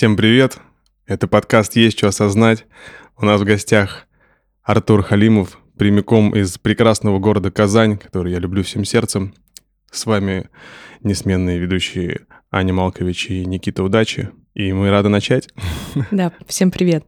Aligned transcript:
Всем 0.00 0.16
привет! 0.16 0.56
Это 1.04 1.28
подкаст 1.28 1.76
«Есть 1.76 1.98
что 1.98 2.08
осознать». 2.08 2.64
У 3.18 3.26
нас 3.26 3.38
в 3.38 3.44
гостях 3.44 4.06
Артур 4.62 5.02
Халимов, 5.02 5.58
прямиком 5.76 6.34
из 6.34 6.56
прекрасного 6.56 7.18
города 7.18 7.50
Казань, 7.50 7.98
который 7.98 8.32
я 8.32 8.38
люблю 8.38 8.62
всем 8.62 8.86
сердцем. 8.86 9.34
С 9.90 10.06
вами 10.06 10.48
несменные 11.02 11.58
ведущие 11.58 12.20
Аня 12.50 12.72
Малкович 12.72 13.26
и 13.28 13.44
Никита 13.44 13.82
Удачи. 13.82 14.30
И 14.54 14.72
мы 14.72 14.88
рады 14.88 15.10
начать. 15.10 15.50
Да, 16.10 16.32
всем 16.46 16.70
привет. 16.70 17.04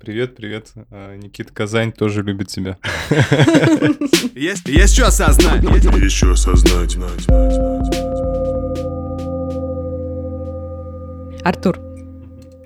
Привет, 0.00 0.34
привет. 0.34 0.72
А, 0.90 1.14
Никита 1.14 1.54
Казань 1.54 1.92
тоже 1.92 2.24
любит 2.24 2.48
тебя. 2.48 2.78
Есть, 4.34 4.66
есть 4.66 4.92
что 4.92 5.06
осознать. 5.06 5.62
Есть 5.62 6.16
что 6.16 6.32
осознать. 6.32 6.96
Артур, 11.44 11.87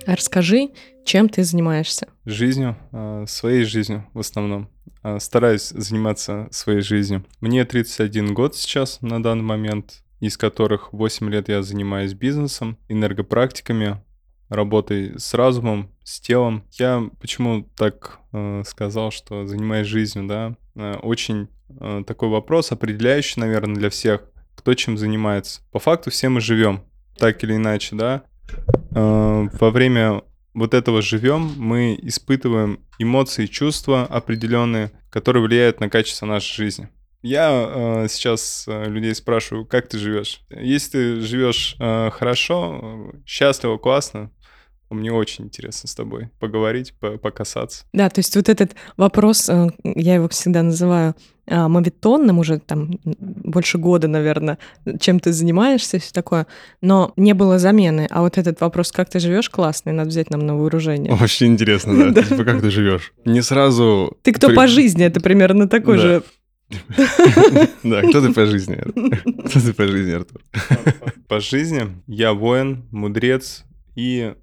расскажи, 0.05 0.69
чем 1.05 1.29
ты 1.29 1.43
занимаешься? 1.43 2.07
Жизнью, 2.25 2.77
а, 2.91 3.25
своей 3.27 3.63
жизнью 3.63 4.07
в 4.13 4.19
основном. 4.19 4.69
А, 5.01 5.19
Стараюсь 5.19 5.69
заниматься 5.69 6.47
своей 6.51 6.81
жизнью. 6.81 7.25
Мне 7.41 7.65
31 7.65 8.33
год 8.33 8.55
сейчас 8.55 9.01
на 9.01 9.21
данный 9.21 9.43
момент, 9.43 10.03
из 10.19 10.37
которых 10.37 10.93
8 10.93 11.29
лет 11.29 11.49
я 11.49 11.61
занимаюсь 11.63 12.13
бизнесом, 12.13 12.77
энергопрактиками, 12.87 14.01
работой 14.49 15.19
с 15.19 15.33
разумом, 15.33 15.91
с 16.03 16.19
телом. 16.19 16.63
Я 16.71 17.09
почему 17.19 17.63
так 17.75 18.19
э, 18.31 18.63
сказал, 18.65 19.11
что 19.11 19.45
занимаюсь 19.45 19.87
жизнью, 19.87 20.27
да? 20.27 20.55
Э, 20.75 20.97
очень 21.01 21.49
э, 21.69 22.03
такой 22.05 22.29
вопрос, 22.29 22.71
определяющий, 22.71 23.39
наверное, 23.39 23.75
для 23.75 23.89
всех, 23.89 24.29
кто 24.55 24.73
чем 24.73 24.97
занимается. 24.97 25.61
По 25.71 25.79
факту 25.79 26.11
все 26.11 26.29
мы 26.29 26.39
живем, 26.39 26.83
так 27.17 27.43
или 27.43 27.55
иначе, 27.55 27.95
да? 27.95 28.23
Э, 28.95 29.47
во 29.51 29.71
время 29.71 30.21
вот 30.53 30.73
этого 30.73 31.01
живем, 31.01 31.53
мы 31.57 31.97
испытываем 32.01 32.79
эмоции, 32.99 33.47
чувства 33.47 34.03
определенные, 34.03 34.91
которые 35.09 35.43
влияют 35.43 35.79
на 35.79 35.89
качество 35.89 36.25
нашей 36.25 36.55
жизни. 36.55 36.89
Я 37.21 37.49
э, 37.51 38.07
сейчас 38.09 38.65
э, 38.67 38.89
людей 38.89 39.15
спрашиваю, 39.15 39.65
как 39.65 39.87
ты 39.87 39.97
живешь? 39.97 40.41
Если 40.49 40.91
ты 40.91 41.21
живешь 41.21 41.75
э, 41.79 42.09
хорошо, 42.11 43.11
э, 43.13 43.17
счастливо, 43.25 43.77
классно, 43.77 44.29
мне 44.93 45.11
очень 45.11 45.45
интересно 45.45 45.89
с 45.89 45.95
тобой 45.95 46.29
поговорить, 46.39 46.93
по 46.99 47.17
покасаться. 47.17 47.85
Да, 47.93 48.09
то 48.09 48.19
есть 48.19 48.35
вот 48.35 48.49
этот 48.49 48.75
вопрос, 48.97 49.49
э, 49.49 49.69
я 49.83 50.15
его 50.15 50.29
всегда 50.29 50.63
называю 50.63 51.15
а, 51.45 51.67
мавитонным, 51.67 52.39
уже 52.39 52.59
там 52.59 52.99
больше 53.03 53.77
года, 53.77 54.07
наверное, 54.07 54.57
чем 54.99 55.19
ты 55.19 55.33
занимаешься, 55.33 55.99
все 55.99 56.13
такое, 56.13 56.47
но 56.81 57.11
не 57.17 57.33
было 57.33 57.59
замены. 57.59 58.07
А 58.09 58.21
вот 58.21 58.37
этот 58.37 58.61
вопрос, 58.61 58.93
как 58.93 59.09
ты 59.09 59.19
живешь, 59.19 59.49
классный, 59.49 59.91
надо 59.91 60.09
взять 60.09 60.29
нам 60.29 60.45
на 60.45 60.55
вооружение. 60.55 61.13
Очень 61.21 61.47
интересно, 61.47 62.11
да. 62.13 62.23
Типа, 62.23 62.45
как 62.45 62.61
ты 62.61 62.71
живешь? 62.71 63.13
Не 63.25 63.41
сразу... 63.41 64.17
Ты 64.21 64.31
кто 64.31 64.53
по 64.53 64.67
жизни, 64.67 65.03
это 65.03 65.19
примерно 65.19 65.67
такой 65.67 65.97
же 65.97 66.23
да, 67.83 68.01
кто 68.01 68.21
ты 68.21 68.33
по 68.33 68.45
жизни? 68.47 68.77
Кто 69.47 69.59
ты 69.59 69.73
по 69.73 69.85
жизни, 69.85 70.13
Артур? 70.13 70.41
По 71.27 71.39
жизни 71.39 72.01
я 72.07 72.33
воин, 72.33 72.85
мудрец 72.89 73.63
и 73.95 74.33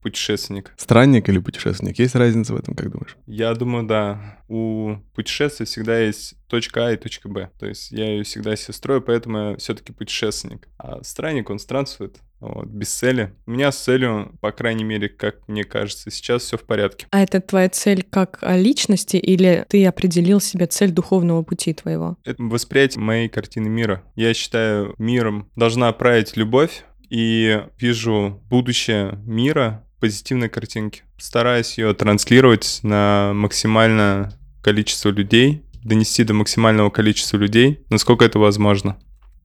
путешественник. 0.00 0.72
Странник 0.76 1.28
или 1.28 1.38
путешественник? 1.38 1.98
Есть 1.98 2.14
разница 2.14 2.54
в 2.54 2.56
этом, 2.56 2.74
как 2.74 2.90
думаешь? 2.90 3.16
Я 3.26 3.54
думаю, 3.54 3.84
да. 3.86 4.38
У 4.48 4.96
путешествия 5.14 5.66
всегда 5.66 5.98
есть 5.98 6.34
точка 6.46 6.86
А 6.86 6.92
и 6.92 6.96
точка 6.96 7.28
Б. 7.28 7.50
То 7.58 7.66
есть 7.66 7.90
я 7.90 8.06
ее 8.06 8.24
всегда 8.24 8.56
себе 8.56 8.74
строю, 8.74 9.02
поэтому 9.02 9.50
я 9.50 9.56
все-таки 9.56 9.92
путешественник. 9.92 10.68
А 10.78 11.02
странник, 11.02 11.50
он 11.50 11.58
странствует. 11.58 12.18
Вот, 12.40 12.66
без 12.66 12.90
цели. 12.90 13.34
У 13.46 13.50
меня 13.50 13.72
с 13.72 13.78
целью, 13.78 14.32
по 14.40 14.52
крайней 14.52 14.84
мере, 14.84 15.08
как 15.08 15.48
мне 15.48 15.64
кажется, 15.64 16.10
сейчас 16.10 16.42
все 16.42 16.56
в 16.56 16.62
порядке. 16.62 17.06
А 17.10 17.20
это 17.20 17.40
твоя 17.40 17.68
цель 17.68 18.04
как 18.08 18.38
личности 18.42 19.16
или 19.16 19.66
ты 19.68 19.84
определил 19.84 20.40
себе 20.40 20.66
цель 20.66 20.92
духовного 20.92 21.42
пути 21.42 21.74
твоего? 21.74 22.16
Это 22.24 22.40
восприятие 22.40 23.02
моей 23.02 23.28
картины 23.28 23.68
мира. 23.68 24.04
Я 24.14 24.34
считаю, 24.34 24.94
миром 24.98 25.50
должна 25.56 25.92
править 25.92 26.36
любовь, 26.36 26.84
и 27.10 27.62
вижу 27.78 28.42
будущее 28.50 29.18
мира 29.24 29.84
позитивной 30.00 30.48
картинки. 30.48 31.02
Стараюсь 31.18 31.78
ее 31.78 31.94
транслировать 31.94 32.80
на 32.82 33.32
максимальное 33.34 34.32
количество 34.62 35.10
людей, 35.10 35.62
донести 35.82 36.24
до 36.24 36.34
максимального 36.34 36.90
количества 36.90 37.36
людей, 37.36 37.80
насколько 37.90 38.24
это 38.24 38.38
возможно. 38.38 38.96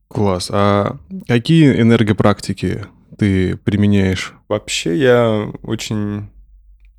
Класс. 0.08 0.50
А 0.52 0.98
какие 1.28 1.80
энергопрактики 1.82 2.86
ты 3.18 3.58
применяешь? 3.58 4.34
Вообще 4.48 4.98
я 4.98 5.52
очень 5.64 6.30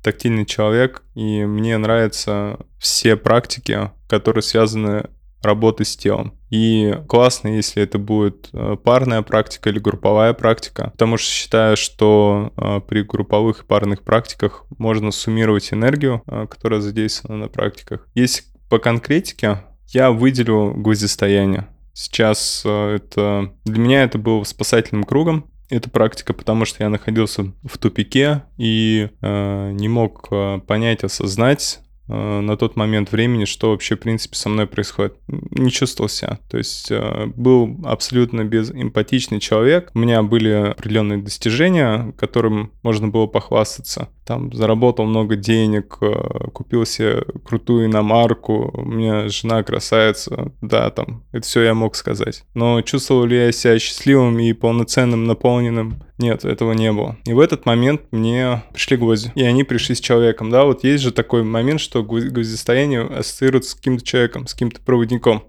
тактильный 0.03 0.45
человек, 0.45 1.01
и 1.15 1.45
мне 1.45 1.77
нравятся 1.77 2.59
все 2.77 3.15
практики, 3.15 3.89
которые 4.07 4.43
связаны 4.43 5.09
работы 5.41 5.85
с 5.85 5.95
телом. 5.95 6.33
И 6.49 6.97
классно, 7.07 7.49
если 7.49 7.83
это 7.83 7.97
будет 7.97 8.49
э, 8.53 8.77
парная 8.83 9.21
практика 9.21 9.69
или 9.69 9.79
групповая 9.79 10.33
практика, 10.33 10.91
потому 10.91 11.17
что 11.17 11.29
считаю, 11.29 11.77
что 11.77 12.53
э, 12.57 12.81
при 12.87 13.01
групповых 13.01 13.63
и 13.63 13.65
парных 13.65 14.03
практиках 14.03 14.65
можно 14.77 15.11
суммировать 15.11 15.73
энергию, 15.73 16.23
э, 16.27 16.47
которая 16.49 16.81
задействована 16.81 17.43
на 17.43 17.47
практиках. 17.49 18.07
Если 18.15 18.43
по 18.69 18.79
конкретике, 18.79 19.63
я 19.89 20.11
выделю 20.11 20.73
гвоздистояние. 20.75 21.67
Сейчас 21.93 22.65
это... 22.65 23.53
Для 23.63 23.79
меня 23.79 24.03
это 24.03 24.17
был 24.17 24.43
спасательным 24.43 25.03
кругом, 25.03 25.45
эта 25.69 25.89
практика, 25.89 26.33
потому 26.33 26.65
что 26.65 26.83
я 26.83 26.89
находился 26.89 27.53
в 27.63 27.77
тупике 27.77 28.43
и 28.57 29.09
э, 29.21 29.71
не 29.71 29.87
мог 29.87 30.29
понять, 30.67 31.03
осознать, 31.03 31.79
на 32.07 32.55
тот 32.57 32.75
момент 32.75 33.11
времени, 33.11 33.45
что 33.45 33.71
вообще, 33.71 33.95
в 33.95 33.99
принципе, 33.99 34.35
со 34.35 34.49
мной 34.49 34.67
происходит. 34.67 35.15
Не 35.27 35.71
чувствовал 35.71 36.09
себя. 36.09 36.39
То 36.49 36.57
есть 36.57 36.91
э, 36.91 37.27
был 37.35 37.79
абсолютно 37.83 38.43
безэмпатичный 38.43 39.39
человек. 39.39 39.91
У 39.93 39.99
меня 39.99 40.21
были 40.21 40.49
определенные 40.49 41.17
достижения, 41.17 42.13
которым 42.17 42.71
можно 42.83 43.07
было 43.07 43.25
похвастаться. 43.25 44.09
Там 44.25 44.53
заработал 44.53 45.05
много 45.05 45.35
денег, 45.35 45.97
э, 46.01 46.49
купил 46.53 46.85
себе 46.85 47.23
крутую 47.43 47.85
иномарку, 47.85 48.71
у 48.73 48.85
меня 48.85 49.27
жена 49.29 49.63
красавица. 49.63 50.51
Да, 50.61 50.89
там, 50.89 51.23
это 51.31 51.45
все 51.45 51.61
я 51.63 51.73
мог 51.73 51.95
сказать. 51.95 52.43
Но 52.53 52.81
чувствовал 52.81 53.25
ли 53.25 53.37
я 53.37 53.51
себя 53.51 53.79
счастливым 53.79 54.39
и 54.39 54.53
полноценным, 54.53 55.25
наполненным? 55.25 56.03
Нет, 56.17 56.45
этого 56.45 56.71
не 56.71 56.91
было. 56.91 57.17
И 57.25 57.33
в 57.33 57.39
этот 57.39 57.65
момент 57.65 58.01
мне 58.11 58.63
пришли 58.73 58.97
гвозди. 58.97 59.31
И 59.35 59.43
они 59.43 59.63
пришли 59.63 59.95
с 59.95 59.99
человеком. 59.99 60.49
Да, 60.49 60.63
вот 60.63 60.83
есть 60.83 61.03
же 61.03 61.11
такой 61.11 61.43
момент, 61.43 61.81
что 61.81 62.03
гвоздистояние 62.03 63.01
ассоциируется 63.01 63.71
с 63.71 63.75
каким-то 63.75 64.03
человеком, 64.03 64.47
с 64.47 64.53
каким-то 64.53 64.81
проводником. 64.81 65.43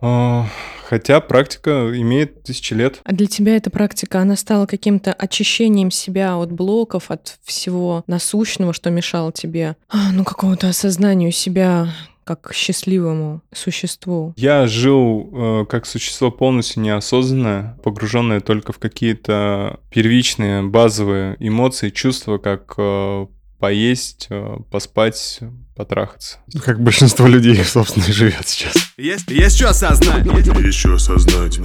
А, 0.00 0.46
хотя 0.84 1.20
практика 1.20 1.90
имеет 1.94 2.42
тысячи 2.42 2.74
лет. 2.74 3.00
А 3.04 3.12
для 3.12 3.26
тебя 3.26 3.56
эта 3.56 3.70
практика, 3.70 4.20
она 4.20 4.36
стала 4.36 4.66
каким-то 4.66 5.12
очищением 5.12 5.90
себя 5.90 6.36
от 6.36 6.52
блоков, 6.52 7.10
от 7.10 7.38
всего 7.42 8.04
насущного, 8.06 8.72
что 8.72 8.90
мешало 8.90 9.32
тебе, 9.32 9.76
а, 9.88 10.12
ну, 10.12 10.24
какому-то 10.24 10.68
осознанию 10.68 11.32
себя 11.32 11.88
как 12.26 12.40
к 12.40 12.52
счастливому 12.52 13.40
существу? 13.54 14.34
Я 14.36 14.66
жил 14.66 15.30
э, 15.32 15.64
как 15.66 15.86
существо 15.86 16.32
полностью 16.32 16.82
неосознанное, 16.82 17.78
погруженное 17.84 18.40
только 18.40 18.72
в 18.72 18.78
какие-то 18.78 19.78
первичные 19.90 20.62
базовые 20.62 21.36
эмоции, 21.38 21.90
чувства, 21.90 22.38
как 22.38 22.74
э, 22.78 23.26
поесть, 23.60 24.26
э, 24.30 24.56
поспать, 24.72 25.38
потрахаться. 25.76 26.38
Как 26.64 26.82
большинство 26.82 27.28
людей, 27.28 27.62
собственно, 27.64 28.04
и 28.04 28.12
живет 28.12 28.48
сейчас. 28.48 28.74
Есть, 28.96 29.30
есть 29.30 29.56
что 29.56 29.70
осознать. 29.70 30.26
Есть 30.26 30.78
что 30.78 30.94
осознать. 30.94 31.56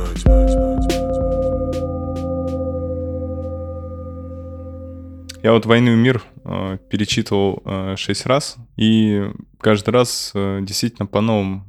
Я 5.42 5.54
вот 5.54 5.66
«Войну 5.66 5.94
и 5.94 5.96
мир» 5.96 6.22
э, 6.44 6.78
перечитывал 6.90 7.62
э, 7.66 7.96
шесть 7.98 8.26
раз, 8.26 8.58
и 8.78 9.32
каждый 9.60 9.92
раз 9.92 10.32
э, 10.34 10.60
действительно 10.62 11.06
по-новому. 11.06 11.66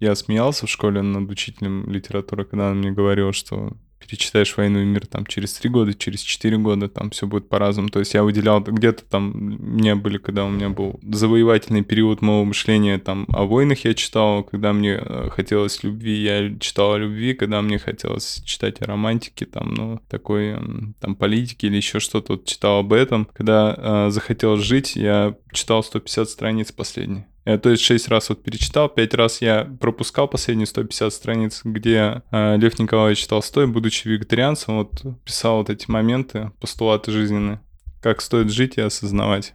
Я 0.00 0.14
смеялся 0.14 0.66
в 0.66 0.70
школе 0.70 1.02
над 1.02 1.30
учителем 1.30 1.90
литературы, 1.90 2.44
когда 2.44 2.70
он 2.70 2.78
мне 2.78 2.90
говорил, 2.90 3.32
что 3.32 3.76
перечитаешь 3.98 4.56
«Войну 4.56 4.80
и 4.80 4.84
мир» 4.84 5.06
там 5.06 5.26
через 5.26 5.52
три 5.54 5.68
года, 5.70 5.94
через 5.94 6.20
четыре 6.20 6.58
года, 6.58 6.88
там 6.88 7.10
все 7.10 7.26
будет 7.26 7.48
по-разному. 7.48 7.88
То 7.88 7.98
есть 7.98 8.14
я 8.14 8.22
выделял 8.22 8.60
где-то 8.60 9.04
там, 9.04 9.30
мне 9.30 9.94
были, 9.94 10.18
когда 10.18 10.44
у 10.44 10.50
меня 10.50 10.68
был 10.68 10.98
завоевательный 11.02 11.82
период 11.82 12.22
моего 12.22 12.44
мышления, 12.44 12.98
там 12.98 13.26
о 13.28 13.44
войнах 13.44 13.84
я 13.84 13.94
читал, 13.94 14.44
когда 14.44 14.72
мне 14.72 15.00
э, 15.00 15.28
хотелось 15.30 15.82
любви, 15.82 16.16
я 16.22 16.58
читал 16.58 16.94
о 16.94 16.98
любви, 16.98 17.34
когда 17.34 17.62
мне 17.62 17.78
хотелось 17.78 18.42
читать 18.44 18.80
о 18.80 18.86
романтике, 18.86 19.46
там, 19.46 19.74
ну, 19.74 20.00
такой, 20.08 20.56
там, 21.00 21.14
политике 21.14 21.68
или 21.68 21.76
еще 21.76 22.00
что-то, 22.00 22.34
вот 22.34 22.44
читал 22.46 22.80
об 22.80 22.92
этом. 22.92 23.28
Когда 23.32 23.74
э, 23.76 24.10
захотел 24.10 24.56
жить, 24.56 24.96
я 24.96 25.34
читал 25.52 25.82
150 25.82 26.28
страниц 26.28 26.72
последний. 26.72 27.24
Я, 27.44 27.58
то 27.58 27.70
есть 27.70 27.82
6 27.82 28.08
раз 28.08 28.28
вот 28.28 28.42
перечитал, 28.42 28.88
5 28.88 29.14
раз 29.14 29.40
я 29.40 29.64
пропускал 29.80 30.28
последние 30.28 30.66
150 30.66 31.12
страниц, 31.12 31.60
где 31.64 32.22
э, 32.30 32.56
Лев 32.58 32.78
Николаевич 32.78 33.26
Толстой, 33.26 33.66
будучи 33.66 34.06
вегетарианцем, 34.06 34.76
вот 34.78 35.02
писал 35.24 35.58
вот 35.58 35.70
эти 35.70 35.90
моменты, 35.90 36.52
постулаты 36.60 37.10
жизненные. 37.10 37.60
как 38.02 38.20
стоит 38.20 38.50
жить 38.50 38.76
и 38.76 38.80
осознавать. 38.80 39.54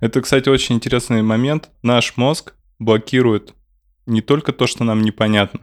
Это, 0.00 0.20
кстати, 0.20 0.48
очень 0.48 0.76
интересный 0.76 1.22
момент. 1.22 1.70
Наш 1.82 2.16
мозг 2.16 2.54
блокирует 2.78 3.54
не 4.06 4.22
только 4.22 4.52
то, 4.52 4.66
что 4.66 4.84
нам 4.84 5.02
непонятно, 5.02 5.60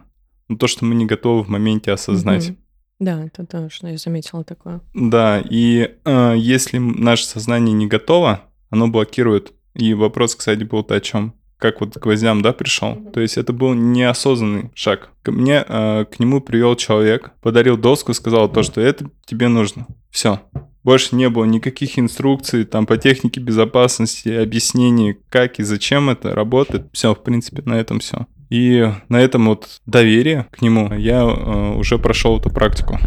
но 0.47 0.57
то, 0.57 0.68
что 0.68 0.85
мы 0.85 0.95
не 0.95 1.06
готовы 1.06 1.44
в 1.44 1.50
моменте 1.50 1.91
осознать. 1.91 2.53
Да, 3.00 3.23
это 3.25 3.45
точно, 3.45 3.89
я 3.89 3.97
заметила 3.97 4.44
такое. 4.44 4.81
Да, 4.94 5.39
и 5.39 5.95
э, 6.03 6.33
если 6.35 6.77
наше 6.80 7.25
сознание 7.25 7.73
не 7.73 7.85
готово, 7.88 8.41
оно 8.69 8.88
блокирует. 8.88 9.53
И 9.77 9.94
вопрос, 9.94 10.35
кстати, 10.35 10.63
был 10.63 10.85
о 10.89 11.00
чем? 11.00 11.33
Как 11.59 11.81
вот 11.81 11.94
к 11.94 12.01
гвоздям, 12.01 12.41
да, 12.41 12.51
пришел? 12.51 12.95
То 13.13 13.19
есть 13.19 13.38
это 13.38 13.53
был 13.53 13.74
неосознанный 13.74 14.71
шаг. 14.75 15.09
Ко 15.21 15.31
мне, 15.31 15.63
э, 15.68 16.06
к 16.06 16.19
нему 16.19 16.41
привел 16.41 16.75
человек, 16.75 17.31
подарил 17.41 17.77
доску, 17.77 18.13
сказал 18.13 18.51
то, 18.51 18.63
что 18.63 18.81
это 18.81 19.09
тебе 19.25 19.47
нужно. 19.47 19.88
Все. 20.09 20.41
Больше 20.83 21.15
не 21.15 21.29
было 21.29 21.45
никаких 21.45 22.00
инструкций 22.00 22.63
там 22.63 22.85
по 22.85 22.97
технике 22.97 23.39
безопасности, 23.39 24.29
объяснений, 24.29 25.18
как 25.29 25.59
и 25.59 25.63
зачем 25.63 26.09
это 26.09 26.33
работает. 26.33 26.88
Все, 26.91 27.13
в 27.13 27.21
принципе, 27.23 27.62
на 27.65 27.73
этом 27.73 28.00
все. 28.00 28.25
И 28.49 28.89
на 29.09 29.19
этом 29.19 29.47
вот 29.47 29.81
доверие 29.85 30.47
к 30.51 30.61
нему 30.61 30.94
я 30.94 31.21
э, 31.21 31.75
уже 31.75 31.97
прошел 31.97 32.39
эту 32.39 32.49
практику 32.49 32.97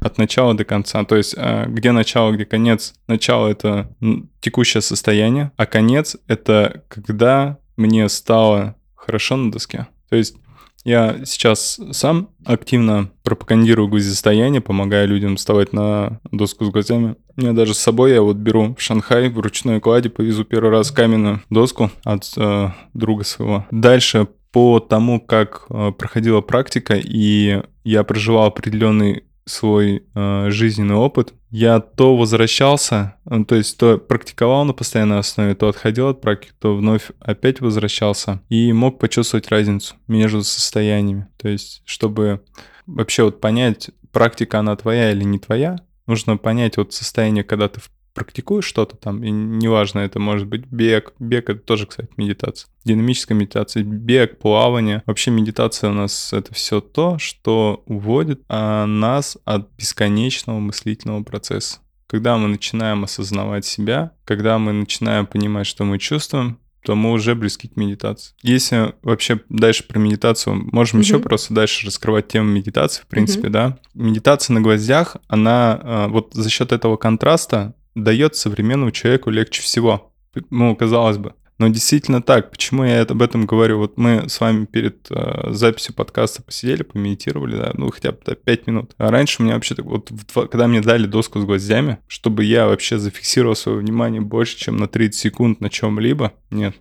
от 0.00 0.18
начала 0.18 0.54
до 0.54 0.64
конца. 0.64 1.04
То 1.04 1.16
есть 1.16 1.34
э, 1.36 1.66
где 1.68 1.92
начало, 1.92 2.32
где 2.32 2.44
конец. 2.44 2.94
Начало 3.06 3.48
это 3.48 3.94
текущее 4.40 4.80
состояние, 4.80 5.52
а 5.56 5.66
конец 5.66 6.16
это 6.26 6.82
когда 6.88 7.58
мне 7.76 8.08
стало 8.08 8.76
хорошо 8.94 9.36
на 9.36 9.50
доске. 9.50 9.86
То 10.08 10.16
есть 10.16 10.36
я 10.84 11.20
сейчас 11.24 11.80
сам 11.92 12.30
активно 12.44 13.10
пропагандирую 13.22 13.88
гвоздистояние, 13.88 14.60
помогаю 14.60 15.08
людям 15.08 15.36
вставать 15.36 15.72
на 15.72 16.20
доску 16.32 16.64
с 16.64 16.70
гвоздями. 16.70 17.14
Меня 17.36 17.52
даже 17.52 17.74
с 17.74 17.78
собой 17.78 18.12
я 18.12 18.22
вот 18.22 18.36
беру 18.36 18.74
в 18.76 18.82
Шанхай 18.82 19.28
в 19.28 19.38
ручной 19.38 19.80
кладе, 19.80 20.10
повезу 20.10 20.44
первый 20.44 20.70
раз 20.70 20.90
каменную 20.90 21.40
доску 21.50 21.90
от 22.04 22.24
э, 22.36 22.70
друга 22.94 23.22
своего. 23.24 23.64
Дальше 23.70 24.26
по 24.52 24.80
тому, 24.80 25.20
как 25.20 25.66
э, 25.70 25.92
проходила 25.98 26.42
практика, 26.42 26.94
и 26.94 27.62
я 27.84 28.04
проживал 28.04 28.46
определенный 28.46 29.24
свой 29.44 30.04
э, 30.14 30.50
жизненный 30.50 30.94
опыт, 30.94 31.34
я 31.50 31.80
то 31.80 32.16
возвращался, 32.16 33.16
э, 33.24 33.44
то 33.44 33.54
есть 33.56 33.76
то 33.78 33.98
практиковал 33.98 34.64
на 34.64 34.72
постоянной 34.72 35.18
основе, 35.18 35.54
то 35.54 35.68
отходил 35.68 36.08
от 36.08 36.20
практики, 36.20 36.52
то 36.60 36.76
вновь 36.76 37.10
опять 37.18 37.60
возвращался 37.60 38.40
и 38.48 38.72
мог 38.72 38.98
почувствовать 38.98 39.48
разницу 39.48 39.96
между 40.06 40.44
состояниями. 40.44 41.26
То 41.38 41.48
есть, 41.48 41.82
чтобы 41.84 42.42
вообще 42.86 43.24
вот 43.24 43.40
понять, 43.40 43.90
практика 44.12 44.60
она 44.60 44.76
твоя 44.76 45.10
или 45.10 45.24
не 45.24 45.38
твоя, 45.38 45.80
нужно 46.06 46.36
понять 46.36 46.76
вот 46.76 46.92
состояние, 46.92 47.42
когда 47.42 47.68
ты 47.68 47.80
в- 47.80 47.90
практикуешь 48.14 48.64
что-то 48.64 48.96
там, 48.96 49.22
и 49.24 49.30
неважно, 49.30 50.00
это 50.00 50.18
может 50.18 50.46
быть 50.46 50.66
бег, 50.66 51.14
бег 51.18 51.50
это 51.50 51.60
тоже, 51.60 51.86
кстати, 51.86 52.08
медитация, 52.16 52.68
динамическая 52.84 53.36
медитация, 53.36 53.82
бег, 53.82 54.38
плавание. 54.38 55.02
Вообще 55.06 55.30
медитация 55.30 55.90
у 55.90 55.94
нас 55.94 56.32
это 56.32 56.52
все 56.54 56.80
то, 56.80 57.18
что 57.18 57.82
уводит 57.86 58.42
а, 58.48 58.86
нас 58.86 59.38
от 59.44 59.68
бесконечного 59.76 60.58
мыслительного 60.58 61.22
процесса. 61.22 61.78
Когда 62.06 62.36
мы 62.36 62.48
начинаем 62.48 63.04
осознавать 63.04 63.64
себя, 63.64 64.12
когда 64.24 64.58
мы 64.58 64.72
начинаем 64.72 65.26
понимать, 65.26 65.66
что 65.66 65.84
мы 65.84 65.98
чувствуем, 65.98 66.58
то 66.84 66.96
мы 66.96 67.12
уже 67.12 67.34
близки 67.36 67.68
к 67.68 67.76
медитации. 67.76 68.34
Если 68.42 68.94
вообще 69.02 69.40
дальше 69.48 69.84
про 69.84 69.98
медитацию, 70.00 70.68
можем 70.72 70.98
еще 71.00 71.14
Мгм. 71.14 71.22
просто 71.22 71.54
дальше 71.54 71.86
раскрывать 71.86 72.28
тему 72.28 72.50
медитации, 72.50 73.02
в 73.02 73.06
принципе, 73.06 73.48
да. 73.48 73.78
Медитация 73.94 74.54
на 74.54 74.60
гвоздях, 74.60 75.16
она 75.28 75.80
а, 75.80 76.08
вот 76.08 76.34
за 76.34 76.50
счет 76.50 76.72
этого 76.72 76.96
контраста 76.96 77.74
дает 77.94 78.36
современному 78.36 78.90
человеку 78.90 79.30
легче 79.30 79.62
всего. 79.62 80.12
Ну, 80.50 80.74
казалось 80.76 81.18
бы. 81.18 81.34
Но 81.58 81.68
действительно 81.68 82.20
так. 82.22 82.50
Почему 82.50 82.82
я 82.82 83.02
об 83.02 83.22
этом 83.22 83.46
говорю? 83.46 83.78
Вот 83.78 83.96
мы 83.96 84.28
с 84.28 84.40
вами 84.40 84.64
перед 84.64 85.06
э, 85.10 85.52
записью 85.52 85.94
подкаста 85.94 86.42
посидели, 86.42 86.82
помедитировали, 86.82 87.56
да, 87.56 87.70
ну 87.74 87.90
хотя 87.90 88.10
бы 88.10 88.18
5 88.18 88.66
минут. 88.66 88.94
А 88.96 89.10
раньше 89.10 89.40
у 89.40 89.44
меня 89.44 89.54
вообще 89.54 89.76
так 89.76 89.84
вот, 89.84 90.10
в 90.10 90.46
когда 90.48 90.66
мне 90.66 90.80
дали 90.80 91.06
доску 91.06 91.38
с 91.38 91.44
гвоздями, 91.44 91.98
чтобы 92.08 92.42
я 92.42 92.66
вообще 92.66 92.98
зафиксировал 92.98 93.54
свое 93.54 93.78
внимание 93.78 94.20
больше, 94.20 94.58
чем 94.58 94.76
на 94.76 94.88
30 94.88 95.14
секунд 95.20 95.60
на 95.60 95.70
чем-либо, 95.70 96.32
нет. 96.50 96.74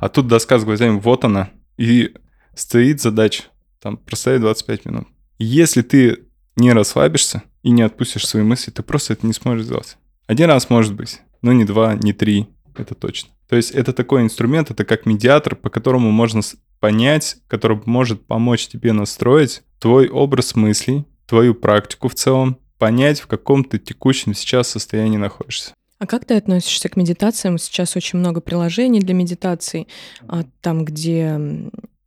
А 0.00 0.08
тут 0.08 0.28
доска 0.28 0.58
с 0.58 0.64
гвоздями, 0.64 1.00
вот 1.00 1.24
она. 1.24 1.50
И 1.76 2.14
стоит 2.54 3.00
задача, 3.00 3.44
там, 3.80 3.96
простоять 3.96 4.42
25 4.42 4.84
минут. 4.84 5.08
Если 5.38 5.82
ты 5.82 6.20
не 6.54 6.72
расслабишься 6.72 7.42
и 7.62 7.70
не 7.70 7.82
отпустишь 7.82 8.28
свои 8.28 8.44
мысли, 8.44 8.70
ты 8.70 8.82
просто 8.84 9.14
это 9.14 9.26
не 9.26 9.32
сможешь 9.32 9.66
сделать. 9.66 9.96
Один 10.26 10.46
раз 10.46 10.70
может 10.70 10.94
быть, 10.94 11.20
но 11.42 11.52
не 11.52 11.64
два, 11.64 11.94
не 11.94 12.12
три, 12.12 12.46
это 12.76 12.94
точно. 12.94 13.30
То 13.48 13.56
есть 13.56 13.70
это 13.72 13.92
такой 13.92 14.22
инструмент, 14.22 14.70
это 14.70 14.84
как 14.84 15.06
медиатор, 15.06 15.54
по 15.54 15.68
которому 15.68 16.10
можно 16.10 16.40
понять, 16.80 17.36
который 17.46 17.80
может 17.84 18.26
помочь 18.26 18.66
тебе 18.66 18.92
настроить 18.92 19.62
твой 19.78 20.08
образ 20.08 20.54
мыслей, 20.54 21.04
твою 21.26 21.54
практику 21.54 22.08
в 22.08 22.14
целом, 22.14 22.58
понять, 22.78 23.20
в 23.20 23.26
каком 23.26 23.64
ты 23.64 23.78
текущем 23.78 24.34
сейчас 24.34 24.68
состоянии 24.68 25.16
находишься. 25.16 25.72
А 25.98 26.06
как 26.06 26.24
ты 26.24 26.34
относишься 26.34 26.88
к 26.88 26.96
медитациям? 26.96 27.56
Сейчас 27.56 27.96
очень 27.96 28.18
много 28.18 28.40
приложений 28.40 29.00
для 29.00 29.14
медитаций, 29.14 29.88
а, 30.26 30.44
там, 30.60 30.84
где 30.84 31.40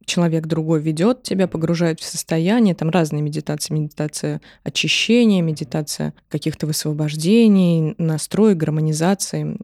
человек 0.08 0.48
другой 0.48 0.82
ведет 0.82 1.22
тебя, 1.22 1.48
погружает 1.48 2.00
в 2.00 2.06
состояние, 2.06 2.74
там 2.74 2.90
разные 2.90 3.22
медитации, 3.22 3.74
медитация 3.74 4.42
очищения, 4.64 5.42
медитация 5.42 6.14
каких-то 6.30 6.66
высвобождений, 6.66 7.94
настрой, 7.98 8.56
гармонизации. 8.56 9.58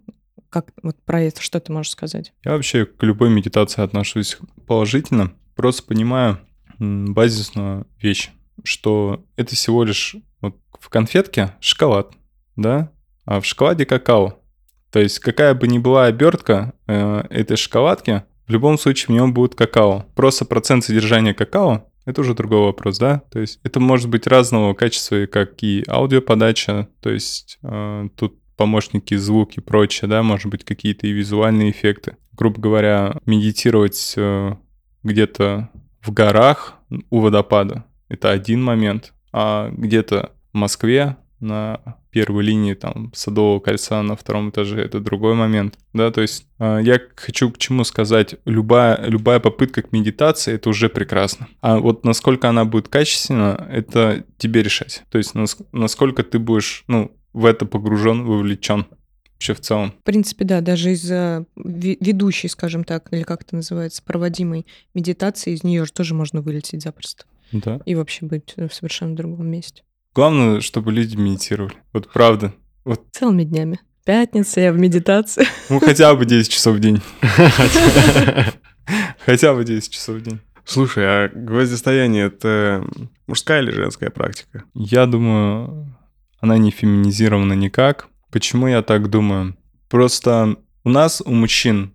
Как 0.50 0.68
вот 0.84 0.98
про 1.06 1.22
это 1.24 1.42
что 1.42 1.60
ты 1.60 1.72
можешь 1.72 1.94
сказать? 1.94 2.34
Я 2.44 2.52
вообще 2.52 2.86
к 2.86 3.02
любой 3.04 3.32
медитации 3.32 3.82
отношусь 3.82 4.38
положительно. 4.68 5.32
Просто 5.56 5.84
понимаю 5.84 6.40
базисную 6.78 7.88
вещь, 8.02 8.30
что 8.64 9.26
это 9.38 9.56
всего 9.56 9.84
лишь 9.84 10.16
вот 10.42 10.58
в 10.80 10.90
конфетке 10.90 11.54
шоколад, 11.62 12.14
да, 12.56 12.92
а 13.26 13.40
в 13.40 13.46
шоколаде 13.46 13.86
какао. 13.86 14.40
То 14.92 15.00
есть 15.00 15.20
какая 15.20 15.56
бы 15.56 15.68
ни 15.68 15.80
была 15.80 16.06
обертка 16.06 16.74
э, 16.86 17.24
этой 17.30 17.58
шоколадки, 17.58 18.24
в 18.48 18.52
любом 18.52 18.78
случае 18.78 19.08
в 19.08 19.18
нем 19.18 19.34
будет 19.34 19.56
какао. 19.56 20.06
Просто 20.16 20.46
процент 20.46 20.84
содержания 20.84 21.34
какао 21.34 21.88
это 22.06 22.22
уже 22.22 22.34
другой 22.34 22.66
вопрос, 22.66 22.98
да? 22.98 23.22
То 23.32 23.40
есть 23.40 23.60
это 23.64 23.80
может 23.80 24.10
быть 24.10 24.28
разного 24.28 24.74
качества, 24.74 25.26
как 25.26 25.64
и 25.64 25.84
аудиоподача, 25.88 26.90
то 27.02 27.10
есть 27.10 27.60
э, 27.64 28.10
тут 28.18 28.40
помощники, 28.58 29.16
звук 29.16 29.58
и 29.58 29.62
прочее, 29.62 30.10
да, 30.10 30.22
может 30.22 30.48
быть, 30.48 30.64
какие-то 30.64 31.08
и 31.08 31.12
визуальные 31.12 31.72
эффекты. 31.72 32.18
Грубо 32.34 32.60
говоря, 32.60 33.16
медитировать 33.26 34.14
э, 34.18 34.56
где-то 35.04 35.70
в 36.02 36.12
горах 36.12 36.76
у 37.10 37.20
водопада— 37.20 37.86
это 38.10 38.32
один 38.32 38.62
момент, 38.64 39.14
а 39.32 39.70
где-то 39.72 40.34
в 40.52 40.58
Москве 40.58 41.18
на 41.44 41.98
первой 42.10 42.44
линии 42.44 42.74
там 42.74 43.12
Садового 43.14 43.60
кольца 43.60 44.02
на 44.02 44.16
втором 44.16 44.50
этаже 44.50 44.82
это 44.82 45.00
другой 45.00 45.34
момент, 45.36 45.78
да, 45.94 46.10
то 46.12 46.22
есть 46.22 46.46
э, 46.60 46.80
я 46.84 47.00
хочу 47.16 47.52
к 47.52 47.58
чему 47.58 47.84
сказать, 47.84 48.36
любая, 48.46 49.06
любая 49.08 49.40
попытка 49.40 49.82
к 49.82 49.92
медитации— 49.92 50.54
это 50.56 50.70
уже 50.70 50.90
прекрасно, 50.90 51.48
а 51.62 51.80
вот 51.80 52.06
насколько 52.06 52.50
она 52.50 52.66
будет 52.66 52.88
качественна, 52.88 53.68
это 53.72 54.24
тебе 54.38 54.64
решать, 54.64 55.04
то 55.10 55.18
есть 55.18 55.36
нас- 55.36 55.58
насколько 55.72 56.24
ты 56.24 56.40
будешь, 56.40 56.84
ну, 56.88 57.12
в 57.34 57.46
это 57.46 57.66
погружен, 57.66 58.24
вовлечен 58.26 58.86
вообще 59.34 59.54
в 59.56 59.60
целом. 59.60 59.92
В 60.02 60.04
принципе, 60.04 60.46
да, 60.46 60.62
даже 60.62 60.92
из 60.92 61.10
э, 61.12 61.44
ведущей, 61.56 62.48
скажем 62.48 62.84
так, 62.84 63.12
или 63.12 63.24
как 63.24 63.42
это 63.42 63.56
называется, 63.56 64.02
проводимой 64.04 64.66
медитации, 64.94 65.54
из 65.54 65.64
нее 65.64 65.86
же 65.86 65.92
тоже 65.92 66.14
можно 66.14 66.42
вылететь 66.42 66.84
запросто 66.84 67.26
Да. 67.52 67.82
и 67.86 67.96
вообще 67.96 68.26
быть 68.26 68.54
в 68.56 68.70
совершенно 68.74 69.16
другом 69.16 69.48
месте. 69.48 69.84
Главное, 70.16 70.62
чтобы 70.62 70.92
люди 70.92 71.16
медитировали. 71.16 71.76
Вот 71.92 72.12
правда. 72.12 72.54
Вот, 72.86 73.02
Целыми 73.12 73.44
днями. 73.44 73.80
Пятница, 74.06 74.60
я 74.60 74.72
в 74.74 74.78
медитации. 74.78 75.46
ну, 75.70 75.80
хотя 75.80 76.14
бы 76.14 76.26
10 76.26 76.52
часов 76.52 76.76
в 76.76 76.80
день. 76.80 77.02
Хотя 79.26 79.54
бы 79.54 79.64
10 79.64 79.90
часов 79.94 80.18
в 80.18 80.22
день. 80.22 80.40
Слушай, 80.66 81.06
а 81.06 81.30
гвоздистояние— 81.30 82.26
это 82.28 82.86
мужская 83.28 83.62
или 83.62 83.72
женская 83.72 84.10
практика? 84.10 84.66
Я 84.74 85.06
думаю, 85.06 85.96
она 86.40 86.58
не 86.58 86.72
феминизирована 86.72 87.54
никак. 87.54 88.08
Почему 88.30 88.68
я 88.68 88.82
так 88.82 89.10
думаю? 89.10 89.56
Просто 89.90 90.58
у 90.84 90.90
нас, 90.90 91.22
у 91.26 91.32
мужчин, 91.32 91.94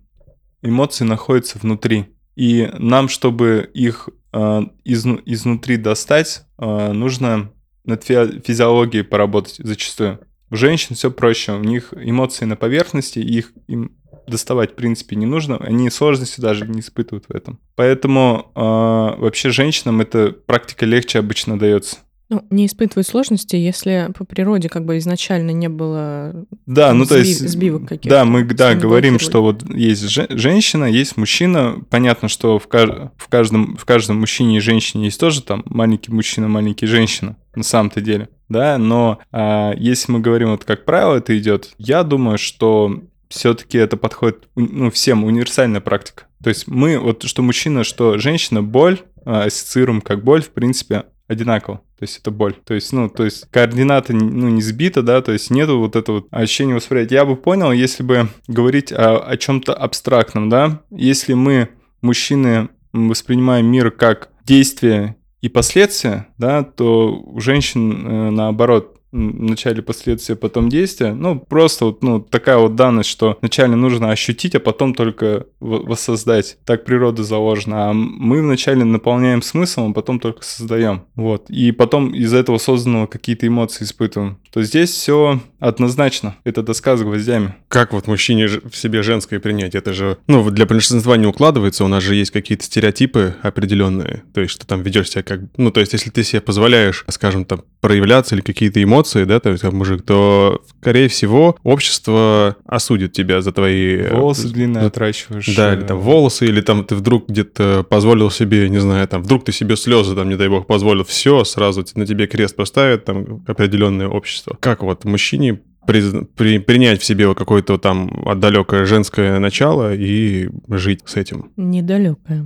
эмоции 0.63 1.03
находятся 1.03 1.59
внутри. 1.59 2.07
И 2.35 2.69
нам, 2.77 3.09
чтобы 3.09 3.69
их 3.73 4.09
э, 4.33 4.61
изну- 4.85 5.21
изнутри 5.25 5.77
достать, 5.77 6.43
э, 6.57 6.91
нужно 6.93 7.51
над 7.85 8.03
фи- 8.03 8.41
физиологией 8.45 9.03
поработать 9.03 9.55
зачастую. 9.59 10.19
У 10.51 10.55
женщин 10.55 10.95
все 10.95 11.11
проще, 11.11 11.53
у 11.53 11.63
них 11.63 11.93
эмоции 11.95 12.45
на 12.45 12.55
поверхности, 12.55 13.19
их 13.19 13.53
им 13.67 13.91
доставать, 14.27 14.71
в 14.73 14.75
принципе, 14.75 15.15
не 15.15 15.25
нужно. 15.25 15.57
Они 15.57 15.89
сложности 15.89 16.39
даже 16.41 16.67
не 16.67 16.81
испытывают 16.81 17.25
в 17.29 17.35
этом. 17.35 17.59
Поэтому 17.75 18.51
э, 18.55 18.59
вообще 18.59 19.49
женщинам 19.49 20.01
эта 20.01 20.31
практика 20.31 20.85
легче 20.85 21.19
обычно 21.19 21.57
дается. 21.57 21.97
Ну, 22.31 22.45
не 22.51 22.67
испытывать 22.67 23.07
сложности, 23.07 23.55
если 23.55 24.09
по 24.15 24.23
природе 24.23 24.69
как 24.69 24.85
бы 24.85 24.99
изначально 24.99 25.49
не 25.49 25.67
было 25.67 26.45
Да, 26.67 26.93
ну 26.93 27.07
то 27.07 27.15
сби- 27.19 27.25
есть... 27.25 27.49
сбивок 27.49 27.87
каких-то. 27.89 28.09
Да, 28.17 28.25
мы 28.25 28.43
да, 28.43 28.75
говорим, 28.75 29.17
что 29.17 29.41
вот 29.41 29.67
есть 29.75 30.07
же- 30.07 30.27
женщина, 30.29 30.85
есть 30.85 31.17
мужчина. 31.17 31.77
Понятно, 31.89 32.27
что 32.27 32.59
в, 32.59 32.67
каж- 32.67 33.09
в, 33.17 33.27
каждом, 33.29 33.75
в 33.77 33.85
каждом 33.85 34.19
мужчине 34.19 34.57
и 34.57 34.59
женщине 34.59 35.05
есть 35.05 35.19
тоже 35.19 35.41
там 35.41 35.63
маленький 35.65 36.11
мужчина, 36.11 36.47
маленький 36.47 36.85
женщина, 36.85 37.35
на 37.55 37.63
самом-то 37.63 38.01
деле. 38.01 38.29
Да, 38.47 38.77
но 38.77 39.19
а, 39.31 39.73
если 39.75 40.11
мы 40.11 40.19
говорим, 40.19 40.51
вот 40.51 40.65
как 40.65 40.85
правило 40.85 41.15
это 41.15 41.37
идет, 41.37 41.71
я 41.77 42.03
думаю, 42.03 42.37
что 42.37 43.01
все-таки 43.29 43.77
это 43.77 43.95
подходит 43.95 44.47
ну, 44.55 44.89
всем, 44.89 45.23
универсальная 45.23 45.81
практика. 45.81 46.23
То 46.43 46.49
есть 46.49 46.67
мы, 46.67 46.97
вот 46.97 47.23
что 47.23 47.43
мужчина, 47.43 47.83
что 47.83 48.17
женщина, 48.17 48.63
боль 48.63 48.99
а, 49.23 49.43
ассоциируем 49.43 50.01
как 50.01 50.23
боль, 50.23 50.41
в 50.41 50.49
принципе, 50.49 51.05
одинаково. 51.27 51.77
То 51.99 52.03
есть 52.03 52.17
это 52.17 52.31
боль. 52.31 52.55
То 52.65 52.73
есть, 52.73 52.91
ну, 52.91 53.07
то 53.07 53.23
есть 53.23 53.45
координаты 53.51 54.13
ну, 54.13 54.49
не 54.49 54.61
сбиты, 54.61 55.03
да, 55.03 55.21
то 55.21 55.31
есть 55.31 55.51
нету 55.51 55.77
вот 55.77 55.95
этого 55.95 56.25
ощущения 56.31 56.73
восприятия. 56.73 57.15
Я 57.15 57.25
бы 57.25 57.35
понял, 57.35 57.71
если 57.71 58.01
бы 58.01 58.29
говорить 58.47 58.91
о, 58.91 59.19
о 59.19 59.37
чем-то 59.37 59.73
абстрактном, 59.73 60.49
да, 60.49 60.81
если 60.89 61.33
мы, 61.33 61.69
мужчины, 62.01 62.69
воспринимаем 62.93 63.67
мир 63.67 63.91
как 63.91 64.29
действие 64.43 65.15
и 65.41 65.49
последствия, 65.49 66.27
да, 66.37 66.63
то 66.63 67.11
у 67.13 67.39
женщин 67.39 68.07
э, 68.07 68.29
наоборот 68.31 68.98
м, 69.11 69.47
вначале 69.47 69.81
последствия, 69.81 70.35
потом 70.35 70.69
действия. 70.69 71.13
Ну, 71.13 71.39
просто 71.39 71.85
вот, 71.85 72.03
ну, 72.03 72.19
такая 72.19 72.57
вот 72.57 72.75
данность, 72.75 73.09
что 73.09 73.37
вначале 73.41 73.75
нужно 73.75 74.11
ощутить, 74.11 74.55
а 74.55 74.59
потом 74.59 74.93
только 74.93 75.45
воссоздать. 75.59 76.57
Так 76.65 76.85
природа 76.85 77.23
заложена. 77.23 77.89
А 77.89 77.93
мы 77.93 78.41
вначале 78.41 78.83
наполняем 78.83 79.41
смыслом, 79.41 79.91
а 79.91 79.93
потом 79.93 80.19
только 80.19 80.43
создаем. 80.43 81.03
Вот. 81.15 81.49
И 81.49 81.71
потом 81.71 82.13
из 82.13 82.33
этого 82.33 82.57
созданного 82.57 83.07
какие-то 83.07 83.47
эмоции 83.47 83.83
испытываем. 83.83 84.37
То 84.51 84.63
здесь 84.63 84.89
все 84.89 85.39
однозначно. 85.59 86.35
Это 86.43 86.63
доска 86.63 86.97
с 86.97 87.01
гвоздями. 87.01 87.55
Как 87.67 87.93
вот 87.93 88.07
мужчине 88.07 88.47
в 88.47 88.75
себе 88.75 89.03
женское 89.03 89.39
принять? 89.39 89.75
Это 89.75 89.93
же, 89.93 90.17
ну, 90.27 90.49
для 90.49 90.65
большинства 90.65 91.17
не 91.17 91.27
укладывается, 91.27 91.83
у 91.85 91.87
нас 91.87 92.03
же 92.03 92.15
есть 92.15 92.31
какие-то 92.31 92.63
стереотипы 92.63 93.35
определенные, 93.41 94.23
то 94.33 94.41
есть 94.41 94.53
что 94.53 94.65
там 94.65 94.81
ведешь 94.81 95.09
себя 95.09 95.23
как... 95.23 95.41
Ну, 95.57 95.71
то 95.71 95.79
есть 95.79 95.93
если 95.93 96.09
ты 96.09 96.23
себе 96.23 96.41
позволяешь, 96.41 97.05
скажем, 97.09 97.45
там, 97.45 97.63
проявляться 97.81 98.35
или 98.35 98.41
какие-то 98.41 98.81
эмоции, 98.81 98.98
да, 99.25 99.39
то 99.39 99.49
есть 99.49 99.61
как 99.61 99.73
мужик, 99.73 100.03
то, 100.03 100.61
скорее 100.81 101.07
всего, 101.07 101.57
общество 101.63 102.55
осудит 102.65 103.13
тебя 103.13 103.41
за 103.41 103.51
твои... 103.51 103.97
э, 103.97 104.15
Волосы 104.15 104.49
длинные 104.49 104.85
отращиваешь. 104.85 105.55
Да, 105.55 105.73
э, 105.73 105.77
или 105.77 105.83
там 105.85 105.99
волосы, 105.99 106.45
или 106.45 106.61
там 106.61 106.83
ты 106.83 106.95
вдруг 106.95 107.27
где-то 107.29 107.85
позволил 107.89 108.29
себе, 108.31 108.69
не 108.69 108.79
знаю, 108.79 109.07
там, 109.07 109.23
вдруг 109.23 109.43
ты 109.45 109.51
себе 109.51 109.75
слезы, 109.75 110.15
там, 110.15 110.29
не 110.29 110.35
дай 110.35 110.47
бог, 110.49 110.67
позволил, 110.67 111.03
все, 111.03 111.43
сразу 111.43 111.85
на 111.95 112.05
тебе 112.05 112.27
крест 112.27 112.55
поставят, 112.55 113.05
там, 113.05 113.43
определенное 113.47 114.07
общество. 114.07 114.57
Как 114.59 114.83
вот 114.83 115.05
мужчине 115.05 115.59
приз- 115.87 116.25
при- 116.35 116.59
принять 116.59 117.01
в 117.01 117.05
себе 117.05 117.33
какое-то 117.33 117.77
там 117.77 118.23
далекое 118.35 118.85
женское 118.85 119.39
начало 119.39 119.93
и 119.95 120.49
жить 120.69 121.01
с 121.05 121.15
этим? 121.15 121.51
Недалекая. 121.57 122.45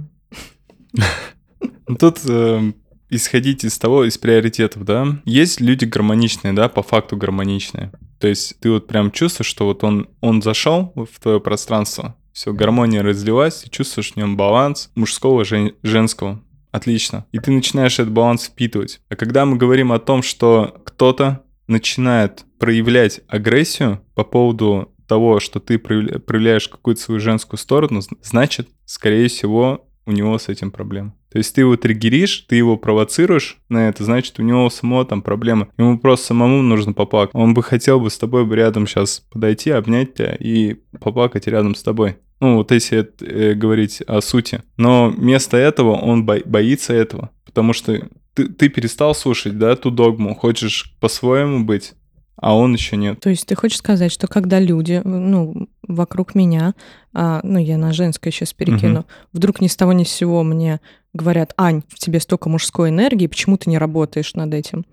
Ну, 1.88 1.96
Тут 1.98 2.20
э, 2.28 2.72
исходить 3.14 3.64
из 3.64 3.78
того, 3.78 4.06
из 4.06 4.18
приоритетов, 4.18 4.86
да. 4.86 5.22
Есть 5.26 5.62
люди 5.62 5.86
гармоничные, 5.86 6.54
да, 6.54 6.70
по 6.70 6.84
факту 6.84 7.18
гармоничные. 7.18 7.92
То 8.20 8.28
есть 8.28 8.60
ты 8.60 8.72
вот 8.72 8.88
прям 8.88 9.12
чувствуешь, 9.12 9.50
что 9.50 9.66
вот 9.66 9.84
он, 9.84 10.08
он 10.22 10.42
зашел 10.42 10.94
в 10.96 11.20
твое 11.22 11.40
пространство, 11.40 12.16
все, 12.32 12.52
гармония 12.52 13.04
разлилась, 13.04 13.62
ты 13.62 13.70
чувствуешь 13.70 14.14
в 14.14 14.16
нем 14.16 14.36
баланс 14.36 14.90
мужского, 14.96 15.46
жен- 15.46 15.74
женского. 15.84 16.42
Отлично. 16.72 17.28
И 17.32 17.38
ты 17.38 17.52
начинаешь 17.52 18.00
этот 18.00 18.12
баланс 18.12 18.46
впитывать. 18.46 19.00
А 19.10 19.16
когда 19.16 19.46
мы 19.46 19.58
говорим 19.58 19.92
о 19.92 20.00
том, 20.00 20.24
что 20.24 20.82
кто-то 20.86 21.44
начинает 21.68 22.46
проявлять 22.58 23.22
агрессию 23.28 24.02
по 24.16 24.24
поводу 24.24 24.92
того, 25.08 25.40
что 25.40 25.60
ты 25.60 25.76
проявля- 25.78 26.18
проявляешь 26.18 26.68
какую-то 26.68 27.02
свою 27.02 27.20
женскую 27.20 27.60
сторону, 27.60 28.02
значит, 28.24 28.70
скорее 28.86 29.28
всего, 29.28 29.88
у 30.06 30.12
него 30.12 30.40
с 30.40 30.50
этим 30.50 30.72
проблема. 30.72 31.14
То 31.34 31.40
есть 31.40 31.56
ты 31.56 31.62
его 31.62 31.76
триггеришь, 31.76 32.46
ты 32.48 32.56
его 32.56 32.78
провоцируешь 32.78 33.58
на 33.68 33.90
это, 33.90 34.04
значит, 34.04 34.40
у 34.40 34.44
него 34.44 34.70
самого 34.70 35.04
там 35.04 35.24
проблема. 35.24 35.68
Ему 35.80 35.98
просто 35.98 36.28
самому 36.28 36.62
нужно 36.62 36.94
поплакать. 36.94 37.34
Он 37.34 37.56
бы 37.56 37.64
хотел 37.64 38.00
бы 38.00 38.12
с 38.12 38.20
тобой 38.20 38.46
бы 38.46 38.56
рядом 38.56 38.86
сейчас 38.86 39.26
подойти, 39.32 39.72
обнять 39.72 40.14
тебя 40.14 40.36
и 40.40 40.76
поплакать 41.02 41.48
рядом 41.48 41.74
с 41.74 41.82
тобой. 41.82 42.18
Ну, 42.40 42.58
вот 42.58 42.72
если 42.72 43.10
э, 43.22 43.56
говорить 43.56 44.02
о 44.02 44.22
сути. 44.22 44.62
Но 44.78 45.10
вместо 45.10 45.58
этого 45.58 45.96
он 45.96 46.24
бо- 46.24 46.44
боится 46.46 46.94
этого, 46.94 47.32
потому 47.46 47.74
что 47.74 48.08
ты, 48.36 48.48
ты 48.50 48.70
перестал 48.70 49.16
слушать, 49.16 49.58
да, 49.58 49.76
ту 49.76 49.90
догму, 49.90 50.36
хочешь 50.36 50.94
по-своему 51.00 51.66
быть, 51.66 51.94
а 52.36 52.56
он 52.56 52.74
еще 52.74 52.98
нет. 52.98 53.20
То 53.20 53.30
есть 53.30 53.46
ты 53.46 53.56
хочешь 53.56 53.78
сказать, 53.78 54.12
что 54.12 54.28
когда 54.28 54.60
люди, 54.60 55.02
ну, 55.04 55.68
вокруг 55.88 56.36
меня, 56.36 56.74
а, 57.14 57.40
ну, 57.44 57.60
я 57.60 57.78
на 57.78 57.94
женское 57.94 58.32
сейчас 58.32 58.54
перекину, 58.54 59.06
вдруг 59.34 59.62
ни 59.62 59.68
с 59.68 59.76
того 59.76 59.94
ни 59.94 60.04
с 60.04 60.10
сего 60.10 60.44
мне 60.44 60.82
говорят, 61.14 61.54
Ань, 61.58 61.84
в 61.88 62.00
тебе 62.00 62.20
столько 62.20 62.50
мужской 62.50 62.90
энергии, 62.90 63.28
почему 63.28 63.58
ты 63.58 63.70
не 63.70 63.78
работаешь 63.78 64.34
над 64.34 64.54
этим? 64.54 64.86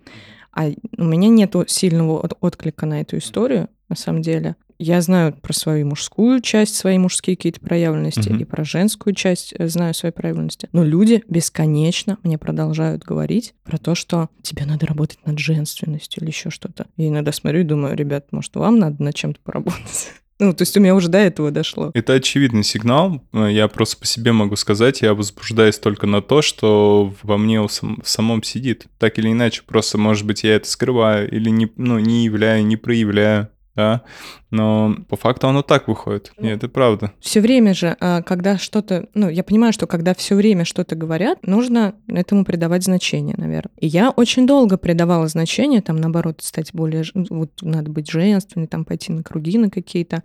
А 0.53 0.67
у 0.99 1.05
меня 1.05 1.29
нет 1.29 1.55
сильного 1.69 2.21
от- 2.25 2.37
отклика 2.41 2.85
на 2.87 3.01
эту 3.01 3.19
историю, 3.19 3.69
на 3.91 3.97
самом 3.97 4.23
деле. 4.23 4.57
Я 4.79 5.03
знаю 5.03 5.35
про 5.35 5.53
свою 5.53 5.87
мужскую 5.87 6.41
часть, 6.41 6.75
свои 6.75 6.97
мужские 6.97 7.37
какие-то 7.37 7.61
проявленности, 7.61 8.31
Мгм. 8.31 8.39
и 8.39 8.45
про 8.45 8.65
женскую 8.65 9.15
часть 9.15 9.53
э, 9.59 9.69
знаю 9.69 9.93
свои 9.93 10.11
проявленности. 10.11 10.71
Но 10.73 10.83
люди 10.83 11.23
бесконечно 11.29 12.17
мне 12.23 12.39
продолжают 12.39 13.03
говорить 13.05 13.53
про 13.65 13.77
то, 13.77 13.95
что 13.95 14.31
тебе 14.41 14.65
надо 14.65 14.87
работать 14.87 15.19
над 15.27 15.39
женственностью 15.39 16.23
или 16.23 16.31
еще 16.31 16.49
что-то. 16.49 16.87
Я 16.97 17.09
иногда 17.09 17.31
смотрю 17.33 17.61
и 17.61 17.65
думаю, 17.65 17.95
ребят, 17.95 18.29
может, 18.31 18.57
вам 18.57 18.79
надо 18.79 19.03
над 19.03 19.15
чем-то 19.15 19.41
поработать? 19.45 20.13
Ну, 20.43 20.55
то 20.55 20.63
есть 20.63 20.75
у 20.75 20.81
меня 20.81 20.95
уже 20.95 21.09
до 21.09 21.19
этого 21.19 21.51
дошло. 21.51 21.91
Это 21.93 22.15
очевидный 22.15 22.65
сигнал. 22.65 23.23
Э, 23.35 23.49
Я 23.53 23.69
просто 23.69 23.99
по 23.99 24.07
себе 24.07 24.33
могу 24.33 24.57
сказать, 24.57 25.03
я 25.03 25.13
возбуждаюсь 25.13 25.79
только 25.79 26.07
на 26.07 26.23
то, 26.23 26.41
что 26.41 27.13
во 27.23 27.37
мне 27.37 27.69
сам- 27.69 28.01
в 28.03 28.09
самом 28.09 28.43
сидит. 28.43 28.87
Так 28.97 29.19
или 29.19 29.31
иначе, 29.31 29.61
просто, 29.67 29.99
может 29.99 30.25
быть, 30.27 30.43
я 30.43 30.55
это 30.57 30.67
скрываю 30.67 31.31
или 31.31 31.51
не, 31.51 31.71
ну, 31.77 31.99
не 31.99 32.25
являю, 32.25 32.65
не 32.65 32.79
проявляю, 32.79 33.49
да. 33.81 34.03
Но 34.51 34.97
по 35.09 35.17
факту 35.17 35.49
оно 35.49 35.63
так 35.63 35.87
выходит. 35.89 36.33
Ну, 36.39 36.49
И 36.49 36.51
это 36.51 36.69
правда. 36.69 37.13
Все 37.21 37.41
время 37.41 37.73
же, 37.73 37.97
а, 38.01 38.21
когда 38.23 38.59
что-то, 38.59 39.09
ну, 39.15 39.29
я 39.29 39.43
понимаю, 39.45 39.73
что 39.73 39.87
когда 39.87 40.13
все 40.13 40.35
время 40.35 40.65
что-то 40.65 40.97
говорят, 40.97 41.39
нужно 41.47 41.95
этому 42.09 42.45
придавать 42.45 42.83
значение, 42.85 43.37
наверное. 43.39 43.71
И 43.79 43.87
я 43.87 44.11
очень 44.11 44.47
долго 44.47 44.77
придавала 44.77 45.29
значение, 45.29 45.81
там, 45.83 45.97
наоборот, 45.97 46.41
стать 46.43 46.75
более, 46.75 47.05
ж- 47.05 47.13
вот, 47.15 47.51
надо 47.63 47.91
быть 47.91 48.11
женственной, 48.11 48.67
там, 48.67 48.85
пойти 48.85 49.13
на 49.13 49.23
круги 49.23 49.57
на 49.57 49.71
какие-то, 49.71 50.23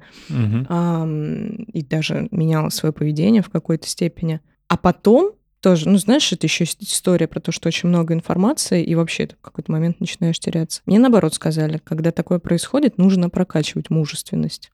ам, 0.69 1.47
и 1.71 1.83
даже 1.83 2.27
меняла 2.31 2.69
свое 2.69 2.91
поведение 2.93 3.41
в 3.41 3.49
какой-то 3.49 3.87
степени. 3.87 4.41
А 4.67 4.77
потом 4.77 5.33
тоже, 5.65 5.89
ну, 5.89 5.97
знаешь, 5.97 6.31
это 6.31 6.45
еще 6.45 6.63
история 6.63 7.27
про 7.27 7.39
то, 7.39 7.51
что 7.51 7.69
очень 7.69 7.89
много 7.89 8.13
информации, 8.13 8.83
и 8.83 8.93
вообще 8.93 9.25
ты 9.25 9.35
в 9.35 9.41
какой-то 9.41 9.71
момент 9.71 9.99
начинаешь 9.99 10.37
теряться. 10.37 10.83
Мне 10.85 10.99
наоборот 10.99 11.33
сказали, 11.33 11.81
когда 11.83 12.11
такое 12.11 12.37
происходит, 12.37 12.99
нужно 12.99 13.31
прокачивать 13.31 13.89
мужественность. 13.89 14.69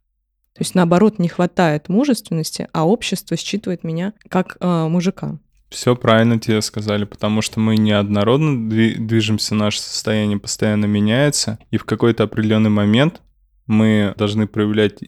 То 0.53 0.59
есть, 0.59 0.75
наоборот, 0.75 1.17
не 1.17 1.29
хватает 1.29 1.87
мужественности, 1.87 2.67
а 2.73 2.85
общество 2.85 3.37
считывает 3.37 3.85
меня 3.85 4.11
как 4.27 4.57
э, 4.59 4.87
мужика. 4.89 5.39
Все 5.69 5.95
правильно 5.95 6.37
тебе 6.41 6.61
сказали, 6.61 7.05
потому 7.05 7.41
что 7.41 7.61
мы 7.61 7.77
неоднородно 7.77 8.69
дви- 8.69 8.97
движемся, 8.97 9.55
наше 9.55 9.79
состояние 9.79 10.39
постоянно 10.39 10.87
меняется, 10.87 11.57
и 11.69 11.77
в 11.77 11.85
какой-то 11.85 12.23
определенный 12.23 12.69
момент 12.69 13.21
мы 13.65 14.13
должны 14.17 14.45
проявлять 14.45 14.99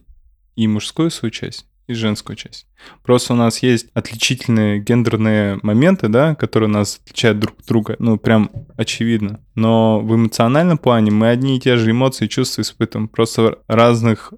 и 0.55 0.65
мужскую 0.65 1.11
свою 1.11 1.31
часть, 1.31 1.65
и 1.87 1.93
женскую 1.93 2.35
часть. 2.35 2.67
Просто 3.03 3.33
у 3.33 3.35
нас 3.35 3.61
есть 3.61 3.87
отличительные 3.93 4.79
гендерные 4.79 5.59
моменты, 5.63 6.07
да, 6.07 6.35
которые 6.35 6.69
нас 6.69 6.99
отличают 7.03 7.39
друг 7.39 7.59
от 7.59 7.65
друга, 7.65 7.95
ну, 7.99 8.17
прям 8.17 8.49
очевидно. 8.77 9.41
Но 9.55 9.99
в 9.99 10.15
эмоциональном 10.15 10.77
плане 10.77 11.11
мы 11.11 11.29
одни 11.29 11.57
и 11.57 11.59
те 11.59 11.77
же 11.77 11.91
эмоции 11.91 12.25
и 12.25 12.29
чувства 12.29 12.61
испытываем, 12.61 13.07
просто 13.07 13.59
разных 13.67 14.33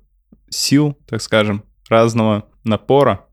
сил, 0.49 0.97
так 1.07 1.21
скажем, 1.21 1.63
разного 1.89 2.45
напора, 2.63 3.25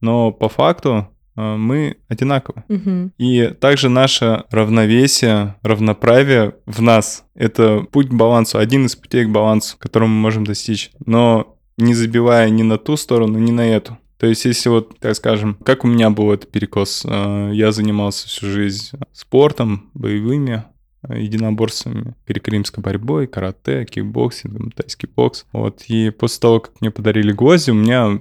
но 0.00 0.32
по 0.32 0.48
факту 0.48 1.08
э, 1.36 1.56
мы 1.56 1.98
одинаковы. 2.08 2.64
Мгм. 2.68 3.12
И 3.18 3.48
также 3.48 3.88
наше 3.88 4.44
равновесие, 4.50 5.56
равноправие 5.62 6.56
в 6.66 6.82
нас— 6.82 7.24
это 7.34 7.80
путь 7.92 8.08
к 8.08 8.14
балансу, 8.14 8.58
один 8.58 8.86
из 8.86 8.96
путей 8.96 9.26
к 9.26 9.30
балансу, 9.30 9.76
который 9.78 10.08
мы 10.08 10.14
можем 10.14 10.44
достичь, 10.44 10.90
но 11.04 11.56
не 11.76 11.94
забивая 11.94 12.50
ни 12.50 12.62
на 12.62 12.78
ту 12.78 12.96
сторону, 12.96 13.38
ни 13.38 13.50
на 13.50 13.62
эту. 13.62 13.98
То 14.18 14.26
есть, 14.26 14.44
если 14.44 14.68
вот, 14.68 14.98
так 14.98 15.16
скажем, 15.16 15.56
как 15.64 15.84
у 15.84 15.88
меня 15.88 16.10
был 16.10 16.30
этот 16.30 16.50
перекос, 16.50 17.06
э, 17.06 17.50
я 17.54 17.72
занимался 17.72 18.28
всю 18.28 18.46
жизнь 18.46 18.90
спортом, 19.12 19.90
боевыми 19.94 20.64
единоборствами, 21.08 22.14
греко-римской 22.26 22.82
борьбой, 22.82 23.26
карате, 23.26 23.84
кикбоксингом, 23.84 24.70
тайский 24.72 25.08
бокс. 25.14 25.46
Вот. 25.52 25.82
И 25.88 26.10
после 26.10 26.40
того, 26.40 26.60
как 26.60 26.80
мне 26.80 26.90
подарили 26.90 27.32
гвозди, 27.32 27.70
у 27.70 27.74
меня 27.74 28.20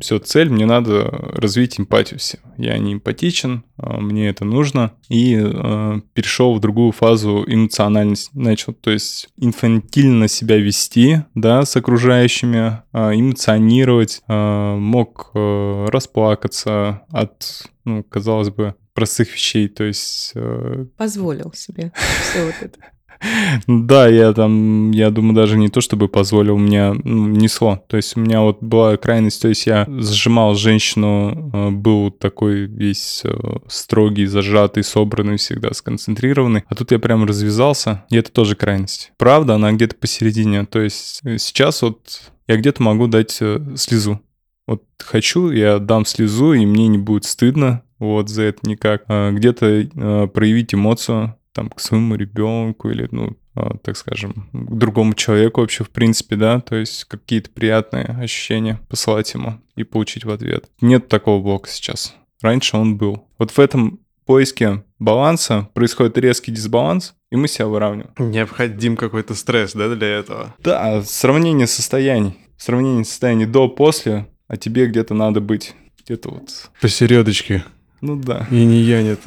все 0.00 0.18
цель, 0.18 0.50
мне 0.50 0.66
надо 0.66 1.04
развить 1.34 1.80
эмпатию 1.80 2.18
все. 2.18 2.38
Я 2.56 2.76
не 2.78 2.94
эмпатичен, 2.94 3.64
а 3.76 4.00
мне 4.00 4.28
это 4.28 4.44
нужно. 4.44 4.92
И 5.08 5.38
э, 5.40 6.00
перешел 6.12 6.54
в 6.54 6.60
другую 6.60 6.92
фазу 6.92 7.44
эмоциональности. 7.46 8.30
Начал, 8.34 8.72
то 8.74 8.90
есть 8.90 9.28
инфантильно 9.38 10.28
себя 10.28 10.58
вести, 10.58 11.22
да, 11.34 11.64
с 11.64 11.76
окружающими, 11.76 12.82
э, 12.92 13.14
эмоционировать, 13.14 14.22
э, 14.28 14.74
мог 14.76 15.30
э, 15.34 15.86
расплакаться 15.88 17.02
от, 17.10 17.68
ну, 17.84 18.02
казалось 18.02 18.50
бы, 18.50 18.74
простых 18.98 19.32
вещей, 19.32 19.68
то 19.68 19.84
есть... 19.84 20.32
Э... 20.34 20.86
Позволил 20.96 21.52
себе 21.52 21.92
все 21.94 22.46
вот 22.46 22.54
это. 22.60 22.78
Да, 23.68 24.08
я 24.08 24.32
там, 24.32 24.90
я 24.90 25.10
думаю, 25.10 25.34
даже 25.34 25.56
не 25.56 25.68
то, 25.68 25.80
чтобы 25.80 26.08
позволил, 26.08 26.58
меня 26.58 26.94
ну, 27.04 27.28
несло. 27.28 27.84
То 27.88 27.96
есть 27.96 28.16
у 28.16 28.20
меня 28.20 28.40
вот 28.40 28.60
была 28.60 28.96
крайность, 28.96 29.40
то 29.40 29.48
есть 29.48 29.66
я 29.66 29.86
сжимал 29.88 30.54
женщину, 30.54 31.50
э, 31.52 31.70
был 31.70 32.10
такой 32.10 32.66
весь 32.66 33.22
э, 33.24 33.30
строгий, 33.68 34.26
зажатый, 34.26 34.82
собранный 34.82 35.36
всегда, 35.36 35.72
сконцентрированный. 35.72 36.64
А 36.68 36.74
тут 36.74 36.90
я 36.90 36.98
прям 36.98 37.24
развязался, 37.24 38.04
и 38.10 38.16
это 38.16 38.32
тоже 38.32 38.56
крайность. 38.56 39.12
Правда, 39.16 39.54
она 39.54 39.72
где-то 39.72 39.94
посередине. 39.94 40.64
То 40.66 40.80
есть 40.80 41.22
сейчас 41.38 41.82
вот 41.82 42.20
я 42.48 42.56
где-то 42.56 42.82
могу 42.82 43.06
дать 43.06 43.30
слезу. 43.76 44.20
Вот 44.66 44.82
хочу, 44.98 45.50
я 45.50 45.78
дам 45.78 46.04
слезу, 46.04 46.52
и 46.52 46.66
мне 46.66 46.88
не 46.88 46.98
будет 46.98 47.24
стыдно 47.24 47.82
вот 47.98 48.28
за 48.28 48.42
это 48.42 48.68
никак. 48.68 49.04
А 49.08 49.32
где-то 49.32 50.28
проявить 50.32 50.74
эмоцию, 50.74 51.34
там, 51.52 51.70
к 51.70 51.80
своему 51.80 52.14
ребенку 52.14 52.90
или, 52.90 53.08
ну, 53.10 53.36
а, 53.56 53.76
так 53.78 53.96
скажем, 53.96 54.48
к 54.52 54.76
другому 54.76 55.14
человеку 55.14 55.60
вообще, 55.60 55.82
в 55.82 55.90
принципе, 55.90 56.36
да, 56.36 56.60
то 56.60 56.76
есть 56.76 57.04
какие-то 57.04 57.50
приятные 57.50 58.04
ощущения 58.04 58.78
посылать 58.88 59.34
ему 59.34 59.60
и 59.74 59.82
получить 59.82 60.24
в 60.24 60.30
ответ. 60.30 60.66
Нет 60.80 61.08
такого 61.08 61.42
блока 61.42 61.68
сейчас. 61.68 62.14
Раньше 62.40 62.76
он 62.76 62.96
был. 62.96 63.24
Вот 63.38 63.50
в 63.50 63.58
этом 63.58 63.98
поиске 64.24 64.84
баланса 65.00 65.68
происходит 65.74 66.16
резкий 66.18 66.52
дисбаланс, 66.52 67.14
и 67.32 67.36
мы 67.36 67.48
себя 67.48 67.66
выравниваем. 67.66 68.12
Необходим 68.18 68.96
какой-то 68.96 69.34
стресс, 69.34 69.72
да, 69.72 69.92
для 69.92 70.06
этого? 70.06 70.54
Да, 70.60 71.02
сравнение 71.02 71.66
состояний. 71.66 72.36
Сравнение 72.56 73.04
состояний 73.04 73.46
до-после, 73.46 74.28
а 74.46 74.56
тебе 74.56 74.86
где-то 74.86 75.14
надо 75.14 75.40
быть. 75.40 75.74
Где-то 76.04 76.30
вот... 76.30 76.70
Посередочке. 76.80 77.64
Ну 78.00 78.16
да. 78.16 78.46
И 78.50 78.64
не 78.64 78.80
я, 78.80 79.02
нет, 79.02 79.20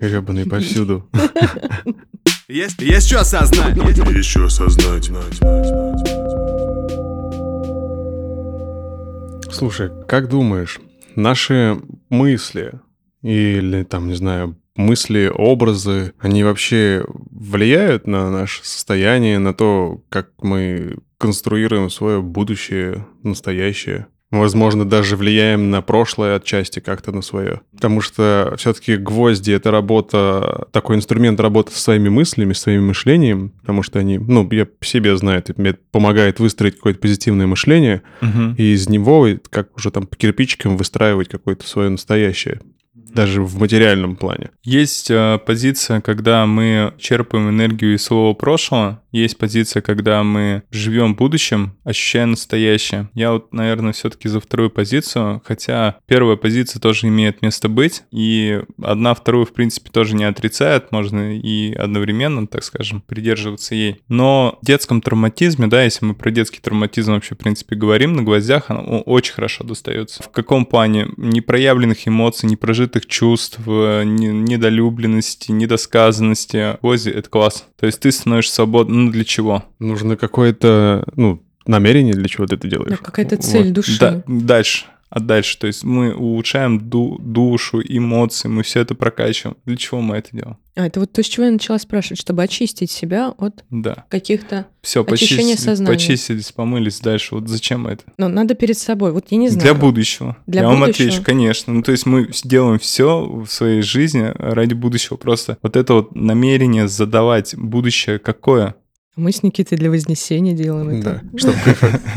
Гребаный 0.00 0.46
повсюду. 0.46 1.08
Есть, 2.48 2.82
есть 2.82 3.08
что 3.08 3.20
осознать. 3.20 3.76
Есть 3.76 4.28
что 4.28 4.44
осознать. 4.44 5.10
Слушай, 9.50 9.90
как 10.06 10.28
думаешь, 10.28 10.80
наши 11.16 11.80
мысли 12.10 12.72
или 13.22 13.84
там, 13.84 14.08
не 14.08 14.14
знаю, 14.14 14.56
мысли, 14.76 15.30
образы, 15.32 16.12
они 16.18 16.44
вообще 16.44 17.04
влияют 17.08 18.06
на 18.06 18.30
наше 18.30 18.64
состояние, 18.64 19.38
на 19.38 19.54
то, 19.54 20.02
как 20.08 20.30
мы 20.42 20.96
конструируем 21.18 21.88
свое 21.88 22.20
будущее, 22.20 23.06
настоящее? 23.22 24.08
Возможно, 24.38 24.84
даже 24.84 25.16
влияем 25.16 25.70
на 25.70 25.82
прошлое 25.82 26.36
отчасти 26.36 26.80
как-то 26.80 27.12
на 27.12 27.22
свое. 27.22 27.60
Потому 27.72 28.00
что 28.00 28.54
все-таки 28.56 28.96
гвозди— 28.96 29.50
это 29.52 29.70
работа, 29.70 30.68
такой 30.72 30.96
инструмент 30.96 31.40
работы 31.40 31.72
со 31.72 31.80
своими 31.80 32.08
мыслями, 32.08 32.52
своим 32.52 32.88
мышлением, 32.88 33.50
потому 33.60 33.82
что 33.82 33.98
они, 33.98 34.18
ну, 34.18 34.48
я 34.52 34.66
по 34.66 34.84
себе 34.84 35.16
знаю, 35.16 35.40
это 35.40 35.54
мне 35.56 35.74
помогает 35.90 36.40
выстроить 36.40 36.76
какое-то 36.76 37.00
позитивное 37.00 37.46
мышление, 37.46 38.02
угу. 38.20 38.54
и 38.56 38.72
из 38.74 38.88
него, 38.88 39.28
как 39.50 39.76
уже 39.76 39.90
там 39.90 40.06
по 40.06 40.16
кирпичикам, 40.16 40.76
выстраивать 40.76 41.28
какое-то 41.28 41.66
свое 41.66 41.88
настоящее 41.88 42.60
даже 43.14 43.42
в 43.42 43.58
материальном 43.58 44.16
плане. 44.16 44.50
Есть 44.62 45.10
э, 45.10 45.38
позиция, 45.44 46.00
когда 46.00 46.46
мы 46.46 46.92
черпаем 46.98 47.48
энергию 47.48 47.94
из 47.94 48.04
своего 48.04 48.34
прошлого, 48.34 49.00
есть 49.14 49.38
позиция, 49.38 49.80
когда 49.80 50.24
мы 50.24 50.64
живем 50.72 51.14
будущим, 51.14 51.76
ощущая 51.84 52.26
настоящее. 52.26 53.08
Я 53.14 53.32
вот, 53.32 53.52
наверное, 53.52 53.92
все-таки 53.92 54.28
за 54.28 54.40
вторую 54.40 54.70
позицию, 54.70 55.40
хотя 55.44 55.98
первая 56.06 56.36
позиция 56.36 56.80
тоже 56.80 57.06
имеет 57.06 57.40
место 57.40 57.68
быть, 57.68 58.02
и 58.10 58.62
одна 58.82 59.14
вторую, 59.14 59.46
в 59.46 59.52
принципе, 59.52 59.90
тоже 59.90 60.16
не 60.16 60.24
отрицает, 60.24 60.90
можно 60.90 61.38
и 61.38 61.72
одновременно, 61.74 62.48
так 62.48 62.64
скажем, 62.64 63.02
придерживаться 63.02 63.76
ей. 63.76 64.00
Но 64.08 64.58
в 64.60 64.66
детском 64.66 65.00
травматизме, 65.00 65.68
да, 65.68 65.84
если 65.84 66.04
мы 66.04 66.14
про 66.14 66.32
детский 66.32 66.60
травматизм 66.60 67.12
вообще, 67.12 67.36
в 67.36 67.38
принципе, 67.38 67.76
говорим, 67.76 68.14
на 68.14 68.22
гвоздях 68.24 68.70
оно 68.70 69.00
очень 69.02 69.34
хорошо 69.34 69.62
достается. 69.62 70.24
В 70.24 70.30
каком 70.30 70.66
плане? 70.66 71.06
Непроявленных 71.16 72.08
эмоций, 72.08 72.48
непрожитых 72.48 73.03
чувств, 73.06 73.58
недолюбленности, 73.66 75.52
недосказанности. 75.52 76.78
Гвозди— 76.80 77.08
это 77.10 77.28
класс. 77.28 77.66
То 77.78 77.86
есть 77.86 78.00
ты 78.00 78.12
становишься 78.12 78.54
свободным 78.54 79.06
ну, 79.06 79.10
для 79.10 79.24
чего? 79.24 79.64
Нужно 79.78 80.16
какое-то, 80.16 81.04
ну, 81.16 81.42
намерение, 81.66 82.14
для 82.14 82.28
чего 82.28 82.46
ты 82.46 82.56
это 82.56 82.68
делаешь. 82.68 82.90
Да, 82.90 82.96
какая-то 82.96 83.36
цель 83.36 83.66
вот. 83.66 83.72
души. 83.72 83.98
Да, 83.98 84.22
дальше. 84.26 84.86
А 85.14 85.20
дальше, 85.20 85.56
то 85.60 85.68
есть 85.68 85.84
мы 85.84 86.12
улучшаем 86.12 86.80
ду- 86.80 87.18
душу, 87.20 87.80
эмоции, 87.80 88.48
мы 88.48 88.64
все 88.64 88.80
это 88.80 88.96
прокачиваем. 88.96 89.56
Для 89.64 89.76
чего 89.76 90.00
мы 90.00 90.16
это 90.16 90.30
делаем? 90.32 90.56
А, 90.74 90.88
это 90.88 90.98
вот 90.98 91.12
то, 91.12 91.22
с 91.22 91.26
чего 91.26 91.46
я 91.46 91.52
начала 91.52 91.78
спрашивать, 91.78 92.18
чтобы 92.18 92.42
очистить 92.42 92.90
себя 92.90 93.28
от 93.38 93.62
да. 93.70 94.06
каких-то 94.08 94.66
все, 94.82 95.04
очищения 95.04 95.54
сознания. 95.54 95.92
Почистились, 95.92 96.50
помылись 96.50 96.98
дальше. 96.98 97.36
Вот 97.36 97.48
зачем 97.48 97.86
это? 97.86 98.02
Ну, 98.18 98.26
надо 98.26 98.54
перед 98.54 98.76
собой. 98.76 99.12
Вот 99.12 99.26
я 99.30 99.36
не 99.36 99.50
знаю. 99.50 99.62
Для 99.62 99.74
будущего. 99.74 100.36
Для 100.48 100.62
я 100.62 100.66
будущего? 100.68 100.80
вам 100.80 100.90
отвечу, 100.90 101.22
конечно. 101.22 101.72
Ну, 101.72 101.82
то 101.82 101.92
есть 101.92 102.06
мы 102.06 102.28
делаем 102.42 102.80
все 102.80 103.24
в 103.24 103.46
своей 103.46 103.82
жизни 103.82 104.32
ради 104.36 104.74
будущего. 104.74 105.16
Просто 105.16 105.58
вот 105.62 105.76
это 105.76 105.94
вот 105.94 106.16
намерение 106.16 106.88
задавать 106.88 107.54
будущее 107.56 108.18
какое? 108.18 108.74
Мы 109.16 109.30
с 109.30 109.44
Никитой 109.44 109.78
для 109.78 109.90
Вознесения 109.90 110.54
делаем 110.54 110.88
это. 110.88 111.22
Да, 111.22 111.38
чтобы 111.38 111.56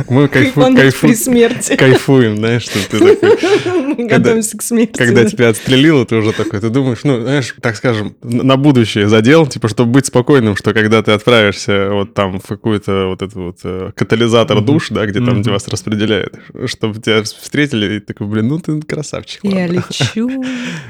мы 0.09 0.27
кайфуем, 0.27 0.75
при 0.75 1.13
смерти. 1.13 1.75
кайфуем, 1.75 2.37
знаешь, 2.37 2.63
что 2.63 2.79
ты 2.89 3.15
такой... 3.15 3.95
Мы 3.97 4.07
готовимся 4.07 4.57
к 4.57 4.63
смерти. 4.63 4.97
Когда 4.97 5.25
тебя 5.25 5.49
отстрелило, 5.49 6.07
ты 6.07 6.15
уже 6.15 6.33
такой, 6.33 6.59
ты 6.59 6.69
думаешь, 6.69 6.99
ну, 7.03 7.21
знаешь, 7.21 7.55
так 7.61 7.75
скажем, 7.75 8.15
на 8.23 8.57
будущее 8.57 9.07
задел, 9.09 9.45
типа, 9.45 9.67
чтобы 9.67 9.91
быть 9.91 10.07
спокойным, 10.07 10.55
что 10.55 10.73
когда 10.73 11.03
ты 11.03 11.11
отправишься 11.11 11.89
вот 11.91 12.15
там 12.15 12.39
в 12.39 12.47
какую-то 12.47 13.09
вот 13.09 13.21
эту 13.21 13.43
вот 13.43 13.59
э, 13.63 13.91
катализатор 13.95 14.61
душ, 14.61 14.89
да, 14.89 15.05
где 15.05 15.19
там 15.19 15.43
вас 15.43 15.67
распределяют, 15.67 16.33
чтобы 16.65 16.99
тебя 16.99 17.21
встретили 17.21 17.97
и 17.97 17.99
такой, 17.99 18.25
блин, 18.25 18.47
ну 18.47 18.59
ты 18.59 18.81
красавчик. 18.81 19.43
Я 19.43 19.67
лечу. 19.67 20.43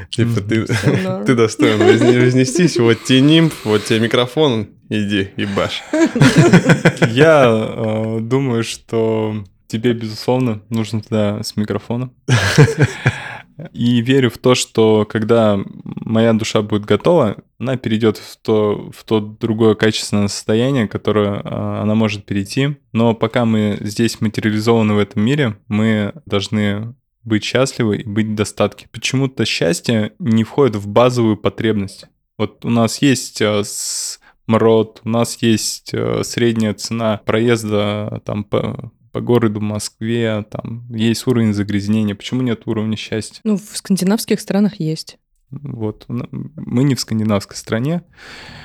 Типа, 0.09 0.39
ты 0.39 1.35
достоин 1.35 1.79
вознестись, 1.79 2.77
вот 2.77 3.03
тебе 3.03 3.19
нимб, 3.19 3.53
вот 3.65 3.83
тебе 3.83 3.99
микрофон, 3.99 4.69
Иди, 4.89 5.29
ебашь. 5.35 5.83
Я 7.11 7.45
э, 7.47 8.19
думаю, 8.21 8.63
что 8.63 9.43
тебе, 9.67 9.93
безусловно, 9.93 10.61
нужно 10.69 11.01
туда 11.01 11.43
с 11.43 11.57
микрофоном. 11.57 12.13
И 13.73 14.01
верю 14.01 14.29
в 14.29 14.37
то, 14.37 14.53
что 14.53 15.05
когда 15.09 15.59
моя 15.83 16.33
душа 16.33 16.61
будет 16.61 16.85
готова, 16.85 17.37
она 17.59 17.75
перейдет 17.75 18.17
в 18.17 18.37
то, 18.37 18.91
в 18.95 19.03
то 19.03 19.19
другое 19.19 19.73
качественное 19.73 20.27
состояние, 20.27 20.87
которое 20.87 21.41
э, 21.41 21.81
она 21.81 21.95
может 21.95 22.25
перейти. 22.25 22.77
Но 22.93 23.13
пока 23.15 23.45
мы 23.45 23.77
здесь 23.81 24.21
материализованы 24.21 24.93
в 24.93 24.99
этом 24.99 25.23
мире, 25.23 25.57
мы 25.67 26.13
должны 26.25 26.93
быть 27.23 27.43
счастливы 27.43 27.97
и 27.97 28.07
быть 28.07 28.27
в 28.27 28.35
достатке. 28.35 28.87
Почему-то 28.91 29.43
счастье 29.43 30.13
не 30.19 30.43
входит 30.43 30.77
в 30.77 30.87
базовую 30.87 31.35
потребность. 31.35 32.05
Вот 32.37 32.63
у 32.63 32.69
нас 32.69 33.01
есть 33.01 33.41
э, 33.41 33.63
с 33.63 34.19
МРОД, 34.47 35.01
у 35.03 35.09
нас 35.09 35.37
есть 35.41 35.93
э, 35.93 36.23
средняя 36.23 36.73
цена 36.73 37.21
проезда 37.25 38.21
там 38.25 38.43
по, 38.43 38.91
по 39.11 39.21
городу 39.21 39.61
Москве, 39.61 40.45
там 40.49 40.87
есть 40.89 41.27
уровень 41.27 41.53
загрязнения. 41.53 42.15
Почему 42.15 42.41
нет 42.41 42.61
уровня 42.65 42.95
счастья? 42.95 43.41
Ну, 43.43 43.57
в 43.57 43.77
скандинавских 43.77 44.39
странах 44.39 44.79
есть. 44.79 45.17
Вот, 45.49 46.05
мы 46.09 46.83
не 46.83 46.93
в 46.95 46.99
скандинавской 46.99 47.55
стране. 47.55 48.01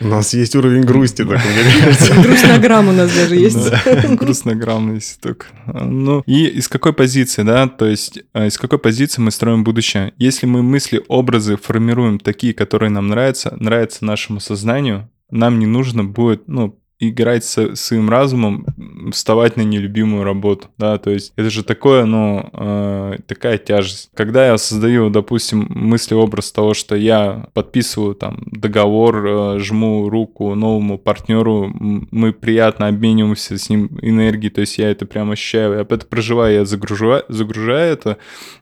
У 0.01 0.09
нас 0.09 0.35
есть 0.35 0.57
уровень 0.57 0.83
грусти, 0.83 1.25
так 1.25 1.41
Грустнограмм 2.25 2.89
у 2.89 2.93
нас 2.93 3.15
даже 3.15 3.37
есть. 3.37 3.71
Грустнограмм 4.17 4.95
есть 4.95 5.21
только. 5.21 5.47
Ну, 5.67 6.25
и 6.27 6.47
из 6.47 6.67
какой 6.67 6.93
позиции, 6.93 7.45
да, 7.45 7.69
то 7.69 7.87
есть 7.87 8.25
э, 8.35 8.49
из 8.49 8.59
какой 8.59 8.81
позиции 8.81 9.23
мы 9.23 9.31
строим 9.31 9.63
будущее? 9.63 10.13
Если 10.19 10.47
мы 10.47 10.65
мысли, 10.65 11.01
образы 11.07 11.57
формируем 11.57 12.19
такие, 12.19 12.53
которые 12.53 12.91
нам 12.91 13.07
нравятся, 13.07 13.57
нравятся 13.61 14.05
нашему 14.05 14.41
сознанию, 14.41 15.09
нам 15.33 15.59
не 15.59 15.67
нужно 15.67 16.05
будет, 16.05 16.47
ну, 16.47 16.79
играть 17.09 17.45
со 17.45 17.75
своим 17.75 18.09
разумом, 18.09 18.65
вставать 19.13 19.57
на 19.57 19.63
нелюбимую 19.63 20.23
работу, 20.23 20.69
да, 20.79 20.99
то 20.99 21.11
есть 21.11 21.33
это 21.35 21.51
же 21.51 21.65
такое, 21.65 22.05
ну, 22.05 22.49
э, 22.53 23.19
такая 23.27 23.59
тяжесть. 23.59 24.11
Когда 24.15 24.47
я 24.47 24.57
создаю, 24.57 25.11
допустим, 25.11 25.67
мыслеобраз 25.69 26.53
того, 26.53 26.75
что 26.75 26.95
я 26.95 27.49
подписываю 27.55 28.15
там 28.15 28.45
договор, 28.47 29.27
э, 29.27 29.59
жму 29.59 30.09
руку 30.09 30.55
новому 30.55 30.97
партнеру, 30.97 31.73
мы 31.75 32.33
приятно 32.33 32.87
обмениваемся 32.87 33.59
с 33.59 33.69
ним 33.69 33.99
энергией, 34.01 34.51
то 34.51 34.61
есть 34.61 34.79
я 34.79 34.89
это 34.89 35.05
прям 35.05 35.33
ощущаю, 35.33 35.75
я 35.75 35.81
это 35.81 36.07
проживаю, 36.07 36.55
я 36.55 36.65
загружаю, 36.65 37.25
загружаю 37.29 37.93
это 37.93 38.19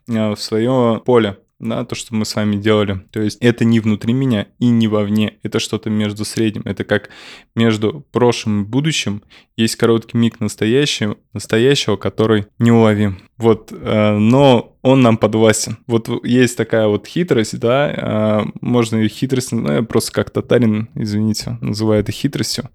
э, 0.08 0.30
в 0.34 0.40
свое 0.40 1.02
поле 1.04 1.36
да, 1.60 1.84
то, 1.84 1.94
что 1.94 2.14
мы 2.14 2.24
с 2.24 2.34
вами 2.34 2.56
делали. 2.56 3.00
То 3.12 3.20
есть 3.20 3.38
это 3.40 3.64
не 3.64 3.80
внутри 3.80 4.12
меня 4.12 4.48
и 4.58 4.68
не 4.68 4.88
вовне, 4.88 5.38
это 5.42 5.60
что-то 5.60 5.90
между 5.90 6.24
средним. 6.24 6.62
Это 6.64 6.84
как 6.84 7.10
между 7.54 8.04
прошлым 8.12 8.62
и 8.62 8.66
будущим 8.66 9.22
есть 9.56 9.76
короткий 9.76 10.16
миг 10.16 10.40
настоящего, 10.40 11.16
настоящего 11.32 11.96
который 11.96 12.46
неуловим. 12.58 13.18
Вот, 13.36 13.72
э, 13.72 14.16
но 14.18 14.76
он 14.82 15.02
нам 15.02 15.18
подвластен. 15.18 15.78
Вот 15.86 16.08
есть 16.24 16.56
такая 16.56 16.86
вот 16.86 17.06
хитрость, 17.06 17.58
да, 17.58 17.90
э, 17.90 18.50
можно 18.60 18.96
ее 18.96 19.08
хитрость, 19.08 19.52
ну, 19.52 19.70
я 19.70 19.82
просто 19.82 20.12
как 20.12 20.30
татарин, 20.30 20.88
извините, 20.94 21.58
называю 21.60 22.00
это 22.00 22.12
хитростью. 22.12 22.70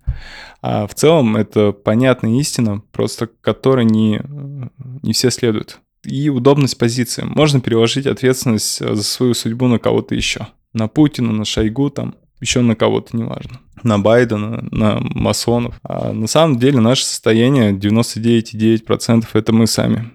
А 0.61 0.87
в 0.87 0.93
целом 0.93 1.35
это 1.35 1.71
понятная 1.71 2.39
истина, 2.39 2.83
просто 2.91 3.29
которой 3.41 3.85
не, 3.85 4.21
не 5.01 5.13
все 5.13 5.31
следуют 5.31 5.79
и 6.05 6.29
удобность 6.29 6.77
позиции. 6.77 7.23
Можно 7.23 7.59
переложить 7.59 8.07
ответственность 8.07 8.81
э, 8.81 8.95
за 8.95 9.03
свою 9.03 9.33
судьбу 9.33 9.67
на 9.67 9.79
кого-то 9.79 10.15
еще. 10.15 10.47
На 10.73 10.87
Путина, 10.87 11.31
на 11.31 11.45
Шойгу, 11.45 11.89
там, 11.89 12.15
еще 12.41 12.61
на 12.61 12.75
кого-то, 12.75 13.15
неважно. 13.15 13.59
На 13.83 13.99
Байдена, 13.99 14.67
на 14.71 14.99
масонов. 14.99 15.79
А 15.83 16.11
на 16.11 16.27
самом 16.27 16.59
деле 16.59 16.79
наше 16.79 17.05
состояние 17.05 17.73
99,9% 17.73 19.25
это 19.33 19.53
мы 19.53 19.67
сами. 19.67 20.11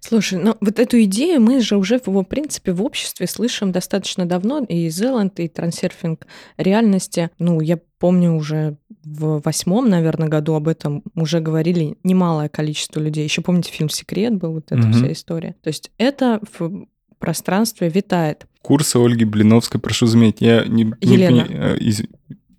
Слушай, 0.00 0.38
ну 0.38 0.56
вот 0.60 0.78
эту 0.78 1.02
идею 1.04 1.40
мы 1.40 1.60
же 1.60 1.76
уже, 1.76 1.98
в 2.04 2.22
принципе, 2.24 2.72
в 2.72 2.82
обществе 2.82 3.26
слышим 3.26 3.72
достаточно 3.72 4.26
давно, 4.26 4.64
и 4.68 4.88
Зеланд, 4.90 5.40
и 5.40 5.48
трансерфинг 5.48 6.26
реальности. 6.58 7.30
Ну, 7.38 7.60
я 7.60 7.78
помню 7.98 8.34
уже 8.34 8.76
в 9.04 9.40
восьмом, 9.44 9.88
наверное, 9.88 10.28
году 10.28 10.54
об 10.54 10.68
этом 10.68 11.02
уже 11.14 11.40
говорили 11.40 11.96
немалое 12.04 12.48
количество 12.48 13.00
людей. 13.00 13.24
Еще 13.24 13.42
помните, 13.42 13.72
фильм 13.72 13.88
«Секрет» 13.88 14.34
был, 14.36 14.52
вот 14.52 14.66
эта 14.70 14.76
Мгм. 14.82 14.92
вся 14.92 15.12
история. 15.12 15.54
То 15.62 15.68
есть 15.68 15.90
это 15.98 16.40
в 16.58 16.86
пространстве 17.18 17.88
витает. 17.88 18.46
Курсы 18.62 18.96
Ольги 18.96 19.24
Блиновской, 19.24 19.80
прошу 19.80 20.06
заметить, 20.06 20.40
я 20.40 20.64
не... 20.64 20.84
не 20.84 20.92
Елена. 21.00 21.44
пони- 21.44 21.56
э, 21.58 21.78
из- 21.78 22.02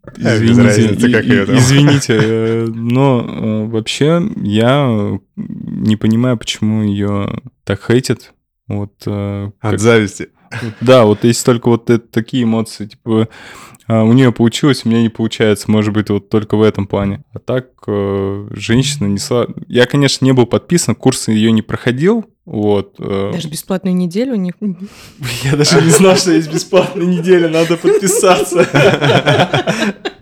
А, 0.05 0.35
Извините, 0.35 0.61
разницы, 0.63 1.11
как 1.13 1.23
и- 1.23 1.29
её 1.29 1.45
там. 1.45 1.55
извините, 1.57 2.13
э, 2.21 2.65
но 2.67 3.21
э, 3.25 3.65
вообще 3.67 4.21
я 4.43 5.17
не 5.37 5.95
понимаю, 5.95 6.37
почему 6.37 6.83
ее 6.83 7.41
так 7.63 7.81
хейтят. 7.87 8.33
Вот, 8.67 8.91
От 9.07 9.53
как- 9.61 9.79
зависти. 9.79 10.29
Да, 10.81 11.05
вот 11.05 11.23
есть 11.23 11.45
только 11.45 11.69
вот 11.69 11.89
это- 11.89 12.05
такие 12.07 12.43
эмоции, 12.43 12.85
типа, 12.87 13.27
а, 13.87 14.03
у 14.03 14.13
нее 14.13 14.31
получилось, 14.31 14.83
у 14.85 14.89
меня 14.89 15.01
не 15.01 15.09
получается, 15.09 15.69
может 15.69 15.93
быть, 15.93 16.09
вот 16.09 16.29
только 16.29 16.55
в 16.55 16.61
этом 16.61 16.87
плане. 16.87 17.23
А 17.33 17.39
так, 17.39 17.67
э, 17.87 18.47
женщина 18.51 19.07
несла... 19.07 19.47
Я, 19.67 19.85
конечно, 19.85 20.23
не 20.25 20.31
был 20.31 20.45
подписан, 20.45 20.95
курсы 20.95 21.31
ее 21.31 21.51
не 21.51 21.61
проходил, 21.61 22.25
вот. 22.45 22.95
э, 22.99 23.31
Даже 23.33 23.49
бесплатную 23.49 23.95
неделю 23.95 24.35
не... 24.35 24.53
Я 25.43 25.57
даже 25.57 25.81
не 25.81 25.89
знал, 25.89 26.15
что 26.15 26.31
есть 26.31 26.51
бесплатная 26.53 27.05
неделя, 27.05 27.49
надо 27.49 27.75
подписаться. 27.77 28.65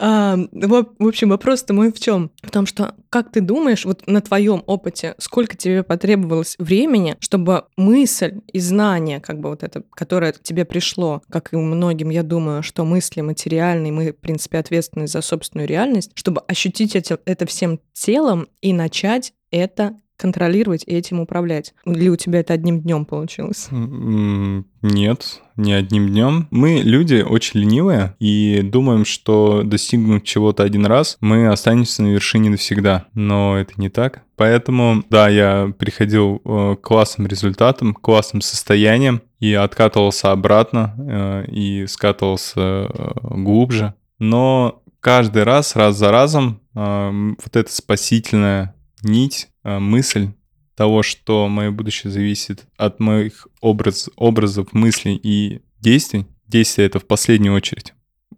А, 0.00 0.36
в 0.52 1.06
общем, 1.06 1.30
вопрос-то 1.30 1.74
мой 1.74 1.92
в 1.92 1.98
чем? 1.98 2.30
В 2.42 2.50
том, 2.50 2.66
что 2.66 2.94
как 3.10 3.32
ты 3.32 3.40
думаешь, 3.40 3.84
вот 3.84 4.06
на 4.06 4.20
твоем 4.20 4.62
опыте, 4.66 5.14
сколько 5.18 5.56
тебе 5.56 5.82
потребовалось 5.82 6.56
времени, 6.58 7.16
чтобы 7.20 7.64
мысль 7.76 8.40
и 8.52 8.60
знание, 8.60 9.20
как 9.20 9.40
бы 9.40 9.50
вот 9.50 9.62
это, 9.62 9.82
которое 9.90 10.32
к 10.32 10.42
тебе 10.42 10.64
пришло, 10.64 11.22
как 11.30 11.52
и 11.52 11.56
многим, 11.56 12.10
я 12.10 12.22
думаю, 12.22 12.62
что 12.62 12.84
мысли 12.84 13.20
материальные, 13.20 13.92
мы, 13.92 14.12
в 14.12 14.16
принципе, 14.16 14.58
ответственны 14.58 15.06
за 15.06 15.20
собственную 15.20 15.68
реальность, 15.68 16.10
чтобы 16.14 16.42
ощутить 16.42 16.94
это, 16.94 17.18
это 17.24 17.46
всем 17.46 17.80
телом 17.92 18.48
и 18.60 18.72
начать 18.72 19.32
это 19.50 19.96
контролировать 20.18 20.84
и 20.86 20.92
этим 20.92 21.20
управлять. 21.20 21.72
Или 21.86 22.08
у 22.08 22.16
тебя 22.16 22.40
это 22.40 22.52
одним 22.52 22.80
днем 22.80 23.06
получилось? 23.06 23.68
Нет, 23.70 25.42
не 25.56 25.72
одним 25.72 26.08
днем. 26.08 26.48
Мы 26.50 26.82
люди 26.84 27.24
очень 27.26 27.60
ленивые 27.60 28.14
и 28.18 28.60
думаем, 28.62 29.04
что 29.04 29.62
достигнув 29.64 30.22
чего-то 30.24 30.64
один 30.64 30.84
раз, 30.84 31.16
мы 31.20 31.48
останемся 31.48 32.02
на 32.02 32.08
вершине 32.08 32.50
навсегда. 32.50 33.06
Но 33.14 33.56
это 33.56 33.72
не 33.76 33.88
так. 33.88 34.24
Поэтому, 34.36 35.02
да, 35.10 35.28
я 35.28 35.72
приходил 35.78 36.40
э, 36.44 36.76
к 36.76 36.80
классным 36.80 37.26
результатам, 37.26 37.92
к 37.94 38.00
классным 38.00 38.40
состояниям 38.40 39.20
и 39.40 39.52
откатывался 39.52 40.30
обратно 40.30 40.94
э, 40.96 41.50
и 41.50 41.86
скатывался 41.86 42.60
э, 42.60 43.12
глубже. 43.22 43.94
Но 44.20 44.82
каждый 45.00 45.44
раз, 45.44 45.74
раз 45.76 45.96
за 45.96 46.10
разом, 46.10 46.60
вот 46.74 47.56
эта 47.56 47.72
спасительная 47.72 48.74
нить, 49.02 49.48
мысль 49.80 50.28
того, 50.74 51.02
что 51.02 51.48
мое 51.48 51.70
будущее 51.70 52.10
зависит 52.10 52.66
от 52.76 53.00
моих 53.00 53.48
образ, 53.60 54.08
образов, 54.16 54.72
мыслей 54.72 55.18
и 55.20 55.60
действий. 55.80 56.26
Действия 56.46 56.86
это 56.86 57.00
в 57.00 57.06
последнюю 57.06 57.54
очередь. 57.54 57.94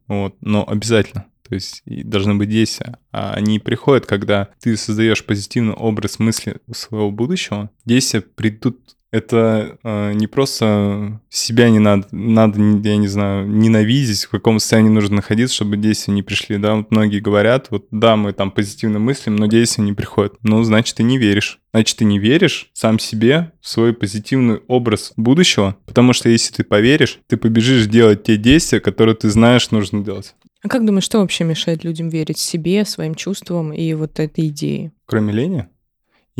Вот, 0.08 0.36
но 0.40 0.66
обязательно. 0.66 1.26
То 1.46 1.54
есть 1.54 1.82
должны 1.84 2.36
быть 2.36 2.48
действия. 2.48 2.96
А 3.12 3.34
они 3.34 3.58
приходят, 3.58 4.06
когда 4.06 4.48
ты 4.60 4.76
создаешь 4.76 5.24
позитивный 5.24 5.74
образ 5.74 6.18
мысли 6.18 6.56
своего 6.72 7.10
будущего. 7.10 7.70
Действия 7.84 8.20
придут. 8.20 8.96
Это 9.12 9.78
э, 9.82 10.12
не 10.12 10.26
просто 10.28 11.20
себя 11.28 11.68
не 11.68 11.80
надо, 11.80 12.06
надо, 12.12 12.60
я 12.60 12.96
не 12.96 13.08
знаю, 13.08 13.48
ненавидеть, 13.48 14.24
в 14.24 14.30
каком 14.30 14.60
состоянии 14.60 14.90
нужно 14.90 15.16
находиться, 15.16 15.56
чтобы 15.56 15.76
действия 15.76 16.14
не 16.14 16.22
пришли, 16.22 16.58
да, 16.58 16.76
вот 16.76 16.90
многие 16.90 17.18
говорят, 17.18 17.68
вот 17.70 17.86
да, 17.90 18.16
мы 18.16 18.32
там 18.32 18.52
позитивно 18.52 19.00
мыслим, 19.00 19.34
но 19.34 19.46
действия 19.46 19.82
не 19.82 19.94
приходят, 19.94 20.34
ну, 20.42 20.62
значит, 20.62 20.96
ты 20.96 21.02
не 21.02 21.18
веришь, 21.18 21.58
значит, 21.72 21.96
ты 21.96 22.04
не 22.04 22.20
веришь 22.20 22.70
сам 22.72 23.00
себе 23.00 23.52
в 23.60 23.68
свой 23.68 23.92
позитивный 23.92 24.60
образ 24.68 25.12
будущего, 25.16 25.76
потому 25.86 26.12
что 26.12 26.28
если 26.28 26.54
ты 26.54 26.62
поверишь, 26.62 27.18
ты 27.26 27.36
побежишь 27.36 27.86
делать 27.86 28.22
те 28.22 28.36
действия, 28.36 28.78
которые 28.78 29.16
ты 29.16 29.28
знаешь 29.28 29.72
нужно 29.72 30.04
делать. 30.04 30.34
А 30.62 30.68
как 30.68 30.84
думаешь, 30.84 31.04
что 31.04 31.18
вообще 31.18 31.44
мешает 31.44 31.84
людям 31.84 32.10
верить 32.10 32.38
себе, 32.38 32.84
своим 32.84 33.14
чувствам 33.14 33.72
и 33.72 33.92
вот 33.94 34.20
этой 34.20 34.48
идее? 34.48 34.92
Кроме 35.06 35.32
лени 35.32 35.66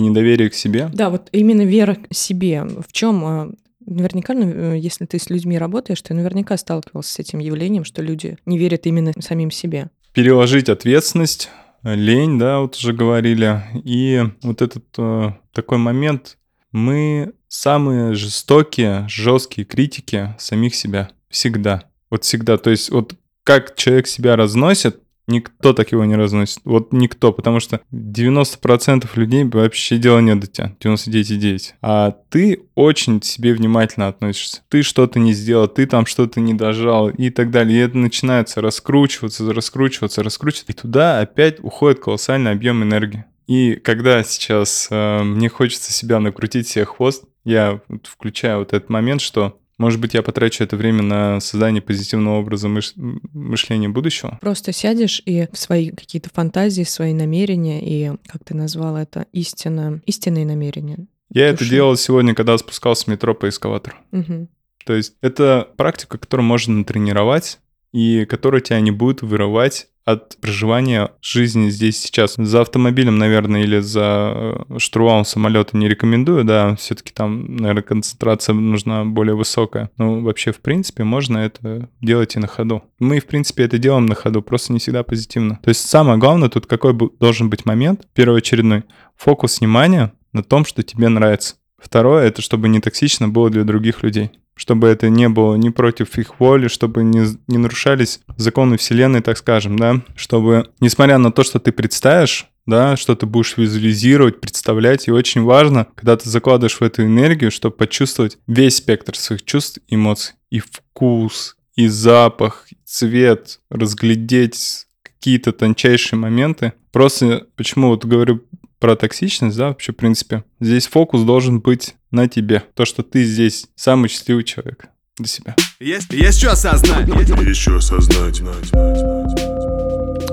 и 0.00 0.08
недоверия 0.08 0.48
к 0.48 0.54
себе, 0.54 0.90
Да, 0.92 1.10
вот 1.10 1.28
именно 1.32 1.62
вера 1.62 1.94
к 1.94 2.14
себе. 2.14 2.64
В 2.64 2.92
чем 2.92 3.56
наверняка, 3.84 4.34
ну, 4.34 4.74
если 4.74 5.06
ты 5.06 5.18
с 5.18 5.30
людьми 5.30 5.58
работаешь, 5.58 6.00
ты 6.02 6.14
наверняка 6.14 6.56
сталкивался 6.56 7.12
с 7.12 7.18
этим 7.18 7.38
явлением, 7.38 7.84
что 7.84 8.02
люди 8.02 8.38
не 8.46 8.58
верят 8.58 8.86
именно 8.86 9.12
самим 9.20 9.50
себе. 9.50 9.90
переложить 10.12 10.68
ответственность, 10.68 11.50
лень, 11.82 12.38
да, 12.38 12.60
вот 12.60 12.76
уже 12.76 12.92
говорили, 12.92 13.62
и 13.84 14.22
вот 14.42 14.60
этот 14.60 14.84
э, 14.98 15.30
такой 15.52 15.78
момент, 15.78 16.36
мы 16.72 17.32
самые 17.48 18.14
жестокие, 18.14 19.06
жесткие 19.08 19.64
критики 19.64 20.34
самих 20.38 20.74
себя. 20.74 21.10
Всегда. 21.28 21.84
Вот 22.10 22.24
всегда. 22.24 22.58
То 22.58 22.70
есть 22.70 22.90
вот 22.90 23.14
как 23.44 23.76
человек 23.76 24.06
себя 24.06 24.36
разносит, 24.36 25.00
никто 25.30 25.72
так 25.72 25.92
его 25.92 26.04
не 26.04 26.16
разносит. 26.16 26.60
Вот 26.64 26.92
никто, 26.92 27.32
потому 27.32 27.60
что 27.60 27.80
90% 27.92 29.08
людей 29.14 29.44
вообще 29.44 29.98
дела 29.98 30.20
нет 30.20 30.40
до 30.40 30.46
тебя, 30.46 30.74
99,9. 30.80 31.60
А 31.82 32.14
ты 32.28 32.62
очень 32.74 33.20
к 33.20 33.24
себе 33.24 33.54
внимательно 33.54 34.08
относишься. 34.08 34.62
Ты 34.68 34.82
что-то 34.82 35.18
не 35.18 35.32
сделал, 35.32 35.68
ты 35.68 35.86
там 35.86 36.06
что-то 36.06 36.40
не 36.40 36.54
дожал 36.54 37.08
и 37.08 37.30
так 37.30 37.50
далее. 37.50 37.78
И 37.78 37.82
это 37.82 37.96
начинается 37.96 38.60
раскручиваться, 38.60 39.52
раскручиваться, 39.52 40.22
раскручиваться. 40.22 40.72
И 40.72 40.76
туда 40.76 41.20
опять 41.20 41.60
уходит 41.60 42.00
колоссальный 42.00 42.50
объем 42.50 42.82
энергии. 42.82 43.24
И 43.46 43.74
когда 43.76 44.22
сейчас 44.22 44.88
э, 44.90 45.22
мне 45.22 45.48
хочется 45.48 45.92
себя 45.92 46.20
накрутить 46.20 46.68
себе 46.68 46.84
хвост, 46.84 47.24
я 47.44 47.80
включаю 48.04 48.60
вот 48.60 48.72
этот 48.72 48.90
момент, 48.90 49.20
что 49.20 49.59
может 49.80 49.98
быть, 49.98 50.12
я 50.12 50.22
потрачу 50.22 50.62
это 50.62 50.76
время 50.76 51.02
на 51.02 51.40
создание 51.40 51.80
позитивного 51.80 52.38
образа 52.38 52.68
мыш- 52.68 52.92
мышления 53.32 53.88
будущего. 53.88 54.38
Просто 54.42 54.72
сядешь 54.72 55.22
и 55.24 55.48
в 55.50 55.56
свои 55.56 55.90
какие-то 55.90 56.28
фантазии, 56.30 56.82
свои 56.82 57.14
намерения 57.14 57.80
и, 57.82 58.12
как 58.26 58.44
ты 58.44 58.54
назвал 58.54 58.98
это, 58.98 59.26
истина, 59.32 60.02
истинные 60.04 60.44
намерения. 60.44 61.06
Я 61.32 61.46
это 61.46 61.58
Слушай. 61.58 61.70
делал 61.70 61.96
сегодня, 61.96 62.34
когда 62.34 62.58
спускался 62.58 63.04
в 63.04 63.08
метро 63.08 63.34
по 63.34 63.48
эскалатору. 63.48 63.96
Мгм. 64.12 64.48
То 64.84 64.94
есть 64.94 65.14
это 65.22 65.68
практика, 65.76 66.18
которую 66.18 66.46
можно 66.46 66.74
натренировать. 66.74 67.58
И 67.92 68.24
которые 68.24 68.60
тебя 68.60 68.80
не 68.80 68.90
будут 68.90 69.22
вырывать 69.22 69.88
от 70.04 70.36
проживания 70.40 71.10
жизни 71.20 71.68
здесь 71.70 72.00
сейчас. 72.00 72.34
За 72.36 72.62
автомобилем, 72.62 73.18
наверное, 73.18 73.62
или 73.62 73.80
за 73.80 74.32
э, 74.68 74.78
штурвалом 74.78 75.24
самолета 75.24 75.76
не 75.76 75.88
рекомендую, 75.88 76.44
да, 76.44 76.74
все-таки 76.76 77.12
там, 77.12 77.56
наверное, 77.56 77.82
концентрация 77.82 78.54
нужна 78.54 79.04
более 79.04 79.34
высокая. 79.34 79.90
Но 79.98 80.20
вообще, 80.20 80.52
в 80.52 80.60
принципе, 80.60 81.04
можно 81.04 81.38
это 81.38 81.88
делать 82.00 82.36
и 82.36 82.38
на 82.38 82.46
ходу. 82.46 82.82
Мы, 82.98 83.20
в 83.20 83.26
принципе, 83.26 83.64
это 83.64 83.78
делаем 83.78 84.06
на 84.06 84.14
ходу, 84.14 84.42
просто 84.42 84.72
не 84.72 84.78
всегда 84.78 85.02
позитивно. 85.02 85.58
То 85.62 85.68
есть 85.68 85.88
самое 85.88 86.18
главное 86.18 86.48
тут 86.48 86.66
какой 86.66 86.96
должен 87.20 87.50
быть 87.50 87.64
момент, 87.64 88.06
первоочередной, 88.14 88.84
фокус 89.16 89.60
внимания 89.60 90.12
на 90.32 90.42
том, 90.42 90.64
что 90.64 90.82
тебе 90.82 91.08
нравится. 91.08 91.56
Второе, 91.82 92.26
это 92.26 92.42
чтобы 92.42 92.68
не 92.68 92.80
токсично 92.80 93.28
было 93.28 93.50
для 93.50 93.64
других 93.64 94.02
людей 94.02 94.30
чтобы 94.60 94.88
это 94.88 95.08
не 95.08 95.26
было 95.30 95.54
не 95.54 95.70
против 95.70 96.18
их 96.18 96.38
воли, 96.38 96.68
чтобы 96.68 97.02
не, 97.02 97.24
не 97.46 97.56
нарушались 97.56 98.20
законы 98.36 98.76
Вселенной, 98.76 99.22
так 99.22 99.38
скажем, 99.38 99.78
да, 99.78 100.02
чтобы, 100.16 100.68
несмотря 100.80 101.16
на 101.16 101.32
то, 101.32 101.42
что 101.42 101.58
ты 101.58 101.72
представишь, 101.72 102.46
да, 102.66 102.94
что 102.98 103.16
ты 103.16 103.24
будешь 103.24 103.56
визуализировать, 103.56 104.38
представлять, 104.38 105.08
и 105.08 105.12
очень 105.12 105.44
важно, 105.44 105.86
когда 105.94 106.14
ты 106.18 106.28
закладываешь 106.28 106.78
в 106.78 106.82
эту 106.82 107.04
энергию, 107.04 107.50
чтобы 107.50 107.74
почувствовать 107.74 108.36
весь 108.46 108.76
спектр 108.76 109.16
своих 109.16 109.46
чувств, 109.46 109.78
эмоций, 109.88 110.34
и 110.50 110.60
вкус, 110.60 111.56
и 111.74 111.88
запах, 111.88 112.66
и 112.70 112.76
цвет, 112.84 113.60
разглядеть 113.70 114.86
какие-то 115.02 115.52
тончайшие 115.52 116.18
моменты. 116.18 116.74
Просто 116.92 117.46
почему 117.56 117.88
вот 117.88 118.04
говорю 118.04 118.42
про 118.80 118.96
токсичность, 118.96 119.56
да, 119.56 119.68
вообще, 119.68 119.92
в 119.92 119.96
принципе, 119.96 120.42
здесь 120.58 120.86
фокус 120.88 121.22
должен 121.22 121.60
быть 121.60 121.94
на 122.10 122.26
тебе. 122.28 122.64
То, 122.74 122.84
что 122.84 123.02
ты 123.02 123.22
здесь 123.24 123.66
самый 123.76 124.08
счастливый 124.08 124.42
человек 124.42 124.86
для 125.16 125.26
себя. 125.28 125.54
Есть, 125.78 126.12
есть 126.12 126.38
что 126.40 126.52
осознать. 126.52 127.06
Есть 127.08 127.60
что 127.60 127.76
осознать. 127.76 128.40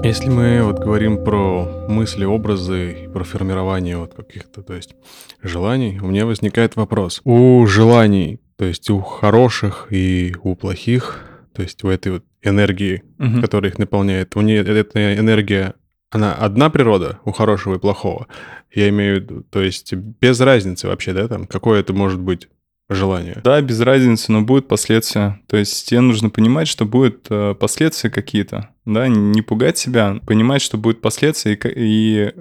Если 0.04 0.30
мы 0.30 0.62
вот 0.64 0.80
говорим 0.80 1.24
про 1.24 1.86
мысли, 1.90 2.24
образы, 2.24 3.10
про 3.14 3.24
формирование 3.24 3.98
вот 3.98 4.14
каких-то, 4.14 4.62
то 4.62 4.74
есть 4.74 4.96
желаний, 5.44 6.00
у 6.02 6.08
меня 6.08 6.26
возникает 6.26 6.76
вопрос. 6.76 7.20
У 7.26 7.66
желаний, 7.68 8.40
то 8.58 8.66
есть 8.66 8.90
у 8.90 9.02
хороших 9.02 9.88
и 9.90 10.36
у 10.44 10.56
плохих, 10.56 11.26
то 11.54 11.62
есть 11.64 11.84
у 11.84 11.90
этой 11.90 12.12
вот 12.14 12.24
энергии, 12.44 13.04
Мгм. 13.18 13.42
которая 13.42 13.72
их 13.72 13.80
наполняет, 13.80 14.36
у 14.38 14.42
нее 14.42 14.62
эта 14.64 15.18
энергия 15.18 15.74
она 16.10 16.34
одна 16.34 16.70
природа 16.70 17.20
у 17.26 17.32
хорошего 17.32 17.76
и 17.76 17.80
плохого. 17.80 18.28
Я 18.74 18.90
имею 18.90 19.18
в 19.18 19.24
виду, 19.24 19.44
то 19.50 19.62
есть 19.62 19.94
без 19.94 20.40
разницы 20.40 20.88
вообще, 20.88 21.14
да, 21.14 21.28
там, 21.28 21.48
какое 21.48 21.80
это 21.80 21.94
может 21.94 22.20
быть 22.20 22.48
желание. 22.90 23.42
Да, 23.44 23.62
без 23.62 23.80
разницы, 23.82 24.32
но 24.32 24.42
будут 24.42 24.68
последствия. 24.68 25.40
То 25.48 25.58
есть 25.58 25.90
тебе 25.90 26.00
нужно 26.00 26.30
понимать, 26.30 26.68
что 26.68 26.86
будут 26.86 27.28
э, 27.30 27.54
последствия 27.56 28.10
какие-то. 28.10 28.70
Да, 28.86 29.08
не 29.10 29.42
пугать 29.42 29.78
себя, 29.78 30.20
понимать, 30.26 30.62
что 30.62 30.78
будут 30.78 31.02
последствия, 31.02 31.56
и, 31.56 31.60
и 31.76 32.34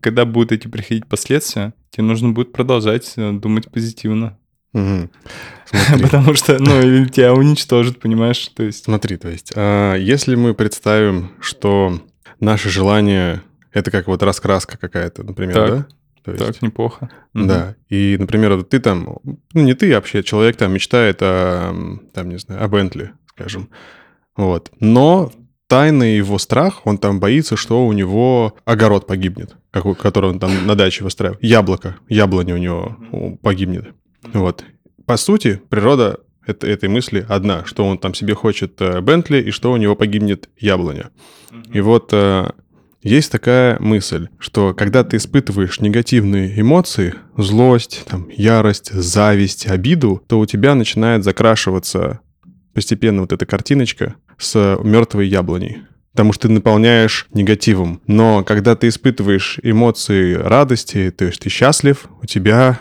когда 0.00 0.24
будут 0.24 0.52
эти 0.52 0.68
приходить 0.68 1.06
последствия, 1.06 1.74
тебе 1.90 2.04
нужно 2.04 2.30
будет 2.30 2.52
продолжать 2.52 3.14
э, 3.16 3.32
думать 3.32 3.70
позитивно. 3.70 4.38
Смотри, 4.72 6.02
Потому 6.02 6.34
что, 6.34 6.58
ну, 6.58 7.06
тебя 7.06 7.34
уничтожит, 7.34 7.98
понимаешь? 7.98 8.48
То 8.54 8.62
есть, 8.62 8.84
смотри, 8.84 9.16
то 9.16 9.28
есть, 9.28 9.52
а, 9.56 9.94
если 9.94 10.34
мы 10.34 10.54
представим, 10.54 11.32
что 11.40 12.00
наше 12.40 12.68
желание 12.70 13.42
это 13.72 13.90
как 13.90 14.06
вот 14.06 14.22
раскраска 14.22 14.78
какая-то, 14.78 15.22
например, 15.22 15.54
Так. 15.54 15.70
да? 15.70 15.86
То 16.24 16.32
есть, 16.32 16.44
так, 16.46 16.62
неплохо. 16.62 17.10
Да. 17.32 17.74
И, 17.88 18.16
например, 18.18 18.54
вот 18.54 18.68
ты 18.68 18.80
там, 18.80 19.18
ну 19.24 19.38
не 19.62 19.74
ты 19.74 19.94
вообще, 19.94 20.22
человек 20.22 20.56
там 20.56 20.72
мечтает 20.72 21.18
о, 21.22 21.72
там, 22.12 22.28
не 22.28 22.38
знаю, 22.38 22.62
о 22.64 22.68
Бентли, 22.68 23.12
скажем. 23.28 23.70
Вот. 24.36 24.70
Но 24.80 25.32
тайный 25.68 26.16
его 26.16 26.38
страх, 26.38 26.82
он 26.86 26.98
там 26.98 27.18
боится, 27.20 27.56
что 27.56 27.86
у 27.86 27.92
него 27.92 28.56
огород 28.64 29.06
погибнет, 29.06 29.56
какой- 29.70 29.94
который 29.94 30.30
он 30.30 30.38
там 30.38 30.66
на 30.66 30.74
даче 30.74 31.04
выстраивает. 31.04 31.42
Яблоко, 31.42 31.96
яблоня 32.08 32.54
у 32.54 32.58
него 32.58 32.96
погибнет. 33.42 33.94
Вот. 34.32 34.64
По 35.06 35.16
сути, 35.16 35.60
природа 35.70 36.20
это- 36.48 36.66
этой 36.66 36.88
мысли 36.88 37.24
одна, 37.28 37.64
что 37.64 37.86
он 37.86 37.98
там 37.98 38.14
себе 38.14 38.34
хочет 38.34 38.80
э, 38.80 39.00
Бентли 39.00 39.40
и 39.40 39.50
что 39.50 39.72
у 39.72 39.76
него 39.76 39.94
погибнет 39.94 40.48
яблоня. 40.58 41.10
И 41.72 41.80
вот 41.80 42.10
э, 42.12 42.50
есть 43.02 43.30
такая 43.30 43.78
мысль, 43.78 44.28
что 44.38 44.74
когда 44.74 45.04
ты 45.04 45.18
испытываешь 45.18 45.80
негативные 45.80 46.60
эмоции, 46.60 47.14
злость, 47.36 48.04
там, 48.06 48.28
ярость, 48.30 48.92
зависть, 48.92 49.66
обиду, 49.66 50.22
то 50.26 50.40
у 50.40 50.46
тебя 50.46 50.74
начинает 50.74 51.22
закрашиваться 51.24 52.20
постепенно 52.74 53.22
вот 53.22 53.32
эта 53.32 53.46
картиночка 53.46 54.16
с 54.36 54.78
мертвой 54.82 55.28
яблоней. 55.28 55.78
Потому 56.12 56.32
что 56.32 56.48
ты 56.48 56.54
наполняешь 56.54 57.26
негативом. 57.32 58.00
Но 58.08 58.42
когда 58.42 58.74
ты 58.74 58.88
испытываешь 58.88 59.60
эмоции 59.62 60.34
радости, 60.34 61.12
то 61.16 61.26
есть 61.26 61.40
ты 61.40 61.48
счастлив, 61.48 62.08
у 62.20 62.26
тебя, 62.26 62.80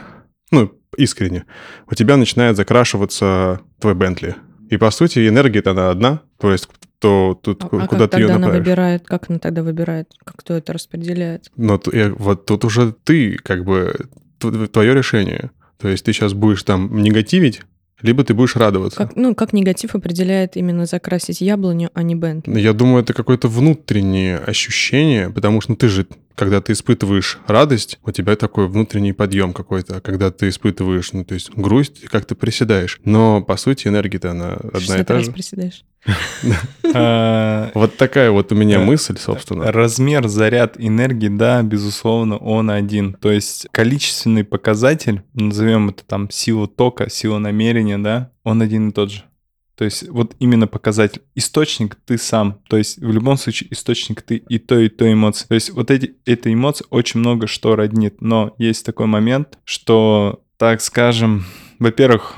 искренне, 0.97 1.45
у 1.89 1.95
тебя 1.95 2.17
начинает 2.17 2.57
закрашиваться 2.57 3.61
твой 3.79 3.95
Бентли. 3.95 4.35
И 4.69 4.77
по 4.77 4.91
сути 4.91 5.27
энергия-то 5.27 5.71
она 5.71 5.89
одна, 5.89 6.21
то 6.39 6.51
есть 6.51 6.67
то 6.99 7.39
тут 7.41 7.63
А, 7.63 7.67
ку- 7.69 7.79
куда 7.87 8.07
как 8.07 8.11
ты 8.11 8.17
ее 8.17 8.23
тогда 8.27 8.35
она 8.35 8.47
направишь. 8.47 8.65
выбирает? 8.65 9.05
Как 9.07 9.29
она 9.29 9.39
тогда 9.39 9.61
выбирает? 9.63 10.07
Как 10.25 10.35
кто 10.37 10.55
это 10.55 10.73
распределяет? 10.73 11.51
Но 11.55 11.79
я- 11.93 12.11
вот 12.17 12.45
тут 12.45 12.65
уже 12.65 12.91
ты, 13.03 13.37
как 13.37 13.63
бы, 13.63 13.95
твое 14.39 14.93
решение. 14.95 15.51
То 15.77 15.87
есть 15.89 16.05
ты 16.05 16.11
сейчас 16.13 16.33
будешь 16.33 16.63
там 16.63 17.01
негативить, 17.03 17.61
либо 18.01 18.23
ты 18.23 18.33
будешь 18.33 18.55
радоваться. 18.55 18.97
Как, 18.97 19.15
ну, 19.15 19.35
как 19.35 19.53
негатив 19.53 19.93
определяет 19.95 20.57
именно 20.57 20.85
закрасить 20.87 21.39
яблоню, 21.39 21.91
а 21.93 22.01
не 22.01 22.15
Бентли? 22.15 22.59
Я 22.59 22.73
думаю, 22.73 23.03
это 23.03 23.13
какое-то 23.13 23.47
внутреннее 23.47 24.37
ощущение, 24.39 25.29
потому 25.29 25.61
что 25.61 25.71
ну, 25.73 25.75
ты 25.77 25.87
же, 25.89 26.07
когда 26.37 26.61
ты 26.61 26.73
испытываешь 26.73 27.39
радость, 27.47 27.99
у 28.05 28.11
тебя 28.11 28.35
такой 28.35 28.67
внутренний 28.67 29.11
подъем 29.11 29.53
какой-то, 29.53 29.97
а 29.97 30.01
когда 30.01 30.29
ты 30.31 30.49
испытываешь, 30.49 31.11
ну, 31.11 31.25
то 31.25 31.33
есть 31.33 31.49
грусть, 31.55 32.01
ты 32.01 32.07
как-то 32.07 32.35
приседаешь. 32.35 32.99
Но, 33.03 33.41
по 33.41 33.57
сути, 33.57 33.87
энергия-то 33.87 34.31
она 34.31 34.53
одна 34.53 34.77
и 34.77 34.81
60 34.81 35.07
та 35.07 35.13
раз 35.15 35.25
же. 35.25 35.31
приседаешь. 35.31 35.83
А, 36.93 37.71
Вот 37.73 37.97
такая 37.97 38.31
вот 38.31 38.51
у 38.51 38.55
меня 38.55 38.79
Да. 38.79 38.85
мысль, 38.85 39.17
собственно. 39.17 39.71
Размер, 39.71 40.27
заряд 40.27 40.75
энергии, 40.77 41.27
да, 41.27 41.61
безусловно, 41.63 42.37
он 42.37 42.69
один. 42.69 43.13
То 43.13 43.31
есть 43.31 43.67
количественный 43.71 44.43
показатель, 44.43 45.23
назовем 45.33 45.89
это 45.89 46.03
там 46.05 46.29
сила 46.29 46.67
тока, 46.67 47.09
сила 47.09 47.39
намерения, 47.39 47.97
да, 47.97 48.31
он 48.43 48.61
один 48.61 48.89
и 48.89 48.91
тот 48.91 49.11
же. 49.11 49.23
То 49.77 49.85
есть 49.85 50.09
вот 50.09 50.35
именно 50.39 50.65
показатель. 50.65 51.21
Источник 51.35 51.95
ты 52.05 52.17
сам. 52.17 52.59
То 52.67 52.77
есть 52.77 52.97
в 52.97 53.11
любом 53.11 53.37
случае 53.37 53.71
источник 53.71 54.23
ты 54.23 54.37
и 54.37 54.57
то, 54.57 54.79
и 54.79 54.89
то 54.89 55.11
эмоции. 55.11 55.45
То 55.47 55.53
есть 55.53 55.69
вот 55.69 55.91
эти, 55.91 56.15
эта 56.25 56.51
эмоция 56.51 56.87
очень 56.89 57.19
много 57.19 57.45
что 57.45 57.75
роднит. 57.75 58.19
Но 58.19 58.55
есть 58.57 58.85
такой 58.85 59.05
момент, 59.05 59.59
что, 59.65 60.41
так 60.57 60.81
скажем, 60.81 61.45
во-первых, 61.77 62.35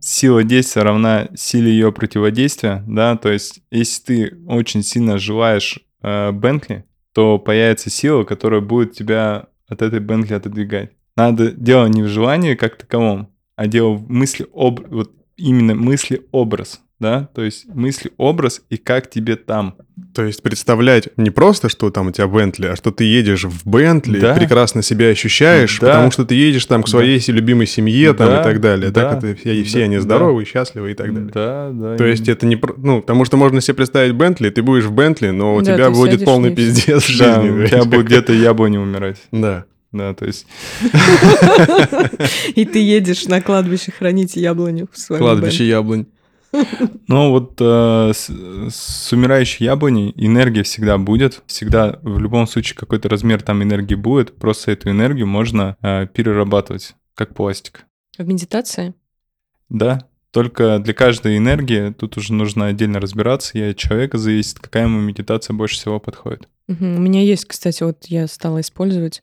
сила 0.00 0.42
действия 0.42 0.82
равна 0.82 1.28
силе 1.36 1.70
ее 1.70 1.92
противодействия, 1.92 2.84
да, 2.86 3.16
то 3.16 3.30
есть 3.30 3.62
если 3.70 4.02
ты 4.02 4.36
очень 4.46 4.82
сильно 4.82 5.16
желаешь 5.16 5.78
э, 6.02 6.30
Бентли, 6.30 6.84
то 7.14 7.38
появится 7.38 7.88
сила, 7.88 8.24
которая 8.24 8.60
будет 8.60 8.92
тебя 8.92 9.46
от 9.66 9.80
этой 9.80 10.00
Бентли 10.00 10.34
отодвигать. 10.34 10.90
Надо 11.16 11.52
дело 11.52 11.86
не 11.86 12.02
в 12.02 12.08
желании 12.08 12.54
как 12.54 12.76
таковом, 12.76 13.30
а 13.56 13.66
дело 13.66 13.94
в 13.94 14.10
мысли 14.10 14.46
об 14.52 14.80
вот 14.90 15.12
именно 15.36 15.74
мысли 15.74 16.22
образ, 16.32 16.80
да, 17.00 17.28
то 17.34 17.42
есть 17.42 17.66
мысли 17.74 18.12
образ 18.16 18.62
и 18.70 18.76
как 18.76 19.10
тебе 19.10 19.36
там. 19.36 19.74
То 20.14 20.22
есть 20.24 20.42
представлять 20.42 21.08
не 21.16 21.30
просто, 21.30 21.68
что 21.68 21.90
там 21.90 22.06
у 22.06 22.10
тебя 22.12 22.28
Бентли, 22.28 22.66
а 22.66 22.76
что 22.76 22.92
ты 22.92 23.02
едешь 23.04 23.44
в 23.44 23.66
Бентли, 23.68 24.20
Да. 24.20 24.34
прекрасно 24.34 24.80
себя 24.82 25.08
ощущаешь, 25.08 25.78
Да. 25.80 25.88
потому 25.88 26.10
что 26.12 26.24
ты 26.24 26.34
едешь 26.36 26.64
там 26.66 26.82
к 26.82 26.86
Да. 26.86 26.90
своей 26.92 27.18
си- 27.20 27.32
любимой 27.32 27.66
семье 27.66 28.12
там 28.14 28.28
Да, 28.28 28.40
и 28.40 28.44
так 28.44 28.60
далее. 28.60 28.90
да, 28.92 29.10
Так 29.14 29.24
это 29.24 29.34
все, 29.40 29.62
все 29.64 29.78
да, 29.80 29.84
они 29.84 29.96
да. 29.96 30.02
здоровы, 30.02 30.44
счастливы 30.44 30.92
и 30.92 30.94
так 30.94 31.12
далее. 31.12 31.30
Да, 31.34 31.70
да. 31.72 31.96
То 31.96 32.04
есть 32.06 32.28
это 32.28 32.46
не... 32.46 32.58
Ну, 32.76 33.00
потому 33.00 33.24
что 33.24 33.36
можно 33.36 33.60
себе 33.60 33.74
представить 33.74 34.14
Бентли, 34.14 34.50
ты 34.50 34.62
будешь 34.62 34.84
в 34.84 34.92
Бентли, 34.92 35.30
но 35.30 35.56
у 35.56 35.62
Да, 35.62 35.74
тебя 35.74 35.90
будет 35.90 36.24
полный 36.24 36.54
пиздец 36.54 37.04
в 37.08 37.18
да, 37.18 37.34
жизни. 37.42 37.50
у 37.50 37.56
блядь. 37.56 37.70
тебя 37.70 37.84
будет 37.84 38.06
где-то 38.06 38.32
яблони 38.32 38.78
умирать. 38.78 39.16
Да. 39.32 39.64
Да, 39.94 40.12
то 40.12 40.26
есть 40.26 40.46
И 42.56 42.64
ты 42.64 42.80
едешь 42.80 43.26
на 43.26 43.40
кладбище 43.40 43.92
хранить 43.92 44.34
яблоню 44.34 44.88
в 44.92 44.98
своем 44.98 45.22
Кладбище 45.22 45.66
яблонь. 45.68 46.06
Ну 47.08 47.30
вот 47.30 47.56
э, 47.60 48.12
с, 48.14 48.30
с 48.70 49.12
умирающей 49.12 49.64
яблоней 49.64 50.12
энергия 50.16 50.62
всегда 50.62 50.98
будет, 50.98 51.42
всегда 51.46 51.98
в 52.02 52.18
любом 52.18 52.46
случае 52.46 52.76
какой-то 52.76 53.08
размер 53.08 53.42
там 53.42 53.62
энергии 53.62 53.96
будет, 53.96 54.36
просто 54.36 54.72
эту 54.72 54.90
энергию 54.90 55.26
можно 55.26 55.76
э, 55.80 56.06
перерабатывать 56.12 56.94
как 57.14 57.34
пластик. 57.34 57.86
В 58.18 58.26
медитации? 58.26 58.94
Да, 59.68 60.06
только 60.30 60.78
для 60.78 60.94
каждой 60.94 61.38
энергии 61.38 61.92
тут 61.92 62.16
уже 62.16 62.32
нужно 62.32 62.66
отдельно 62.66 63.00
разбираться, 63.00 63.58
и 63.58 63.70
от 63.70 63.76
человека 63.76 64.18
зависит, 64.18 64.60
какая 64.60 64.84
ему 64.84 65.00
медитация 65.00 65.54
больше 65.54 65.76
всего 65.76 65.98
подходит. 65.98 66.48
Мгм. 66.68 66.96
У 66.96 67.00
меня 67.00 67.22
есть, 67.22 67.44
кстати, 67.44 67.82
вот 67.82 68.06
я 68.06 68.26
стала 68.26 68.60
использовать 68.60 69.22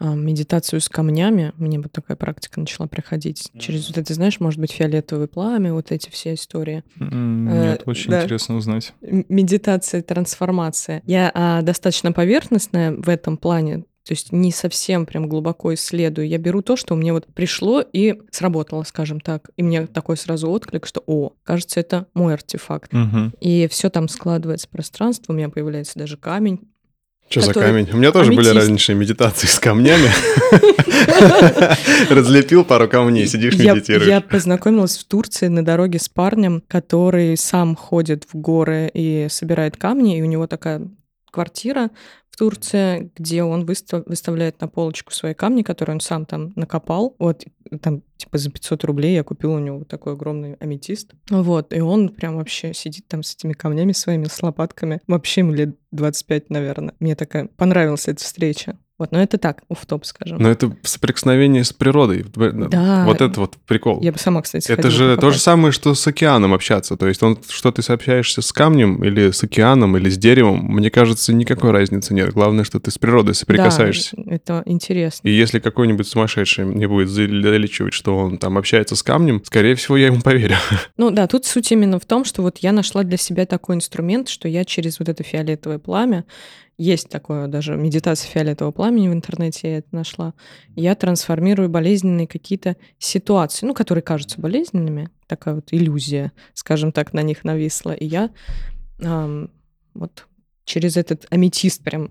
медитацию 0.00 0.80
с 0.80 0.88
камнями. 0.88 1.52
Мне 1.56 1.78
вот 1.80 1.92
такая 1.92 2.16
практика 2.16 2.60
начала 2.60 2.86
приходить. 2.86 3.50
Через 3.58 3.88
вот 3.88 3.98
это, 3.98 4.12
знаешь, 4.14 4.40
может 4.40 4.60
быть, 4.60 4.72
фиолетовое 4.72 5.26
пламя, 5.26 5.72
вот 5.72 5.92
эти 5.92 6.10
все 6.10 6.34
истории. 6.34 6.84
Э, 7.00 7.04
Нет, 7.10 7.82
очень 7.86 8.10
да. 8.10 8.22
интересно 8.22 8.56
узнать. 8.56 8.92
Медитация, 9.00 10.02
трансформация. 10.02 11.02
Я 11.06 11.30
а, 11.34 11.62
достаточно 11.62 12.12
поверхностная 12.12 12.92
в 12.92 13.08
этом 13.08 13.36
плане. 13.36 13.84
То 14.06 14.12
есть 14.12 14.30
не 14.30 14.52
совсем 14.52 15.04
прям 15.04 15.28
глубоко 15.28 15.74
исследую. 15.74 16.28
Я 16.28 16.38
беру 16.38 16.62
то, 16.62 16.76
что 16.76 16.94
мне 16.94 17.12
вот 17.12 17.26
пришло 17.26 17.80
и 17.80 18.14
сработало, 18.30 18.84
скажем 18.84 19.18
так. 19.18 19.50
И 19.56 19.64
мне 19.64 19.88
такой 19.88 20.16
сразу 20.16 20.48
отклик, 20.48 20.86
что, 20.86 21.02
о, 21.06 21.32
кажется, 21.42 21.80
это 21.80 22.06
мой 22.14 22.34
артефакт. 22.34 22.92
Мгм. 22.92 23.34
И 23.40 23.66
все 23.66 23.90
там 23.90 24.08
складывается 24.08 24.68
пространство, 24.68 25.32
у 25.32 25.36
меня 25.36 25.48
появляется 25.48 25.98
даже 25.98 26.16
камень. 26.16 26.60
Что 27.28 27.40
за 27.40 27.48
Который- 27.48 27.66
камень? 27.84 27.88
У 27.92 27.96
меня 27.96 28.12
тоже 28.12 28.32
были 28.32 28.48
Аметист. 28.50 28.68
раньше 28.68 28.94
медитации 28.94 29.46
с 29.48 29.58
камнями. 29.58 30.08
Разлепил 32.10 32.64
пару 32.64 32.88
камней, 32.88 33.26
сидишь, 33.26 33.54
медитируешь. 33.58 34.06
я 34.08 34.20
познакомилась 34.20 34.96
в 34.96 35.04
Турции 35.04 35.48
на 35.48 35.64
дороге 35.64 35.98
с 35.98 36.08
парнем, 36.08 36.62
который 36.68 37.36
сам 37.36 37.74
ходит 37.74 38.24
в 38.32 38.36
горы 38.36 38.90
и 38.92 39.26
собирает 39.30 39.76
камни, 39.76 40.18
и 40.18 40.22
у 40.22 40.26
него 40.26 40.46
такая 40.46 40.82
квартира 41.30 41.90
в 42.36 42.38
Турции, 42.38 43.10
где 43.16 43.42
он 43.42 43.64
выстав- 43.64 44.04
выставляет 44.04 44.60
на 44.60 44.68
полочку 44.68 45.10
свои 45.10 45.32
камни, 45.32 45.62
которые 45.62 45.94
он 45.94 46.00
сам 46.00 46.26
там 46.26 46.52
накопал. 46.54 47.16
Вот, 47.18 47.44
там, 47.80 48.02
типа, 48.18 48.36
за 48.36 48.50
500 48.50 48.84
рублей 48.84 49.14
я 49.14 49.24
купила 49.24 49.56
у 49.56 49.58
него 49.58 49.84
такой 49.84 50.12
огромный 50.12 50.52
аметист. 50.60 51.14
Вот, 51.30 51.72
и 51.72 51.80
он 51.80 52.10
прям 52.10 52.36
вообще 52.36 52.74
сидит 52.74 53.08
там 53.08 53.22
с 53.22 53.34
этими 53.34 53.54
камнями 53.54 53.92
своими, 53.92 54.26
с 54.26 54.42
лопатками. 54.42 55.00
Вообще 55.06 55.40
ему 55.40 55.54
лет 55.54 55.76
25, 55.92 56.50
наверное. 56.50 56.94
Мне 57.00 57.16
такая 57.16 57.46
понравилась 57.56 58.06
эта 58.06 58.22
встреча. 58.22 58.78
Вот, 58.98 59.12
но 59.12 59.22
это 59.22 59.36
так, 59.36 59.62
топ 59.86 60.06
скажем. 60.06 60.38
Но 60.38 60.48
это 60.48 60.74
соприкосновение 60.82 61.64
с 61.64 61.72
природой. 61.72 62.24
Да. 62.34 63.04
Вот 63.04 63.20
это 63.20 63.40
вот 63.40 63.56
прикол. 63.66 64.00
Я 64.02 64.10
бы 64.10 64.18
сама, 64.18 64.40
кстати, 64.40 64.70
Это 64.70 64.90
же 64.90 65.10
то 65.10 65.16
покопать. 65.16 65.34
же 65.34 65.40
самое, 65.40 65.72
что 65.72 65.94
с 65.94 66.06
океаном 66.06 66.54
общаться. 66.54 66.96
То 66.96 67.06
есть 67.06 67.22
он, 67.22 67.38
что 67.48 67.70
ты 67.72 67.82
сообщаешься 67.82 68.40
с 68.40 68.52
камнем 68.52 69.04
или 69.04 69.32
с 69.32 69.44
океаном 69.44 69.96
или 69.98 70.08
с 70.08 70.16
деревом, 70.16 70.64
мне 70.64 70.90
кажется, 70.90 71.34
никакой 71.34 71.72
разницы 71.72 72.14
нет. 72.14 72.32
Главное, 72.32 72.64
что 72.64 72.80
ты 72.80 72.90
с 72.90 72.96
природой 72.96 73.34
соприкасаешься. 73.34 74.16
Да, 74.16 74.34
это 74.34 74.62
интересно. 74.64 75.28
И 75.28 75.30
если 75.32 75.58
какой-нибудь 75.58 76.08
сумасшедший 76.08 76.64
мне 76.64 76.88
будет 76.88 77.10
залечивать, 77.10 77.92
что 77.92 78.16
он 78.16 78.38
там 78.38 78.56
общается 78.56 78.96
с 78.96 79.02
камнем, 79.02 79.42
скорее 79.44 79.74
всего, 79.74 79.96
я 79.98 80.06
ему 80.06 80.20
поверю. 80.22 80.56
Ну 80.96 81.10
да, 81.10 81.26
тут 81.26 81.44
суть 81.44 81.70
именно 81.72 81.98
в 81.98 82.06
том, 82.06 82.24
что 82.24 82.42
вот 82.42 82.58
я 82.58 82.72
нашла 82.72 83.02
для 83.02 83.18
себя 83.18 83.44
такой 83.44 83.76
инструмент, 83.76 84.28
что 84.28 84.48
я 84.48 84.64
через 84.64 84.98
вот 84.98 85.08
это 85.08 85.22
фиолетовое 85.22 85.78
пламя, 85.78 86.24
есть 86.78 87.08
такое 87.08 87.46
даже 87.48 87.76
медитация 87.76 88.30
фиолетового 88.30 88.72
пламени 88.72 89.08
в 89.08 89.12
интернете, 89.12 89.70
я 89.70 89.78
это 89.78 89.88
нашла, 89.92 90.34
я 90.74 90.94
трансформирую 90.94 91.68
болезненные 91.68 92.26
какие-то 92.26 92.76
ситуации, 92.98 93.66
ну, 93.66 93.74
которые 93.74 94.02
кажутся 94.02 94.40
болезненными, 94.40 95.10
такая 95.26 95.54
вот 95.56 95.72
иллюзия, 95.72 96.32
скажем 96.54 96.92
так, 96.92 97.12
на 97.12 97.22
них 97.22 97.44
нависла, 97.44 97.92
и 97.92 98.04
я 98.04 98.30
ам, 99.02 99.50
вот 99.94 100.26
через 100.64 100.96
этот 100.96 101.26
аметист 101.30 101.82
прям 101.82 102.10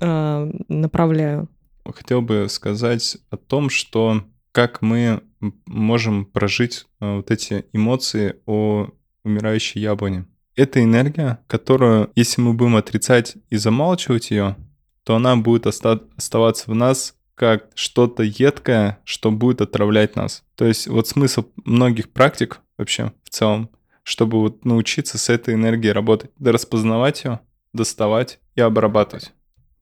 а, 0.00 0.50
направляю. 0.68 1.48
Хотел 1.84 2.22
бы 2.22 2.46
сказать 2.48 3.18
о 3.30 3.36
том, 3.36 3.70
что 3.70 4.24
как 4.52 4.82
мы 4.82 5.22
можем 5.66 6.26
прожить 6.26 6.86
э, 7.00 7.16
вот 7.16 7.30
эти 7.30 7.64
эмоции 7.72 8.36
о 8.46 8.88
умирающей 9.24 9.80
яблоне. 9.80 10.26
Это 10.54 10.82
энергия, 10.82 11.38
которую, 11.46 12.10
если 12.14 12.40
мы 12.40 12.52
будем 12.52 12.76
отрицать 12.76 13.36
и 13.50 13.56
замалчивать 13.56 14.30
ее, 14.30 14.56
то 15.04 15.16
она 15.16 15.36
будет 15.36 15.66
оста- 15.66 16.02
оставаться 16.16 16.70
в 16.70 16.74
нас 16.74 17.14
как 17.34 17.70
что-то 17.74 18.22
едкое, 18.22 18.98
что 19.04 19.30
будет 19.30 19.62
отравлять 19.62 20.16
нас. 20.16 20.44
То 20.54 20.66
есть 20.66 20.86
вот 20.86 21.08
смысл 21.08 21.46
многих 21.64 22.10
практик 22.10 22.60
вообще 22.76 23.12
в 23.24 23.30
целом, 23.30 23.70
чтобы 24.02 24.38
вот 24.40 24.64
научиться 24.64 25.18
с 25.18 25.28
этой 25.28 25.54
энергией 25.54 25.92
работать, 25.92 26.30
да 26.38 26.52
распознавать 26.52 27.24
ее, 27.24 27.40
доставать 27.72 28.38
и 28.54 28.60
обрабатывать. 28.60 29.32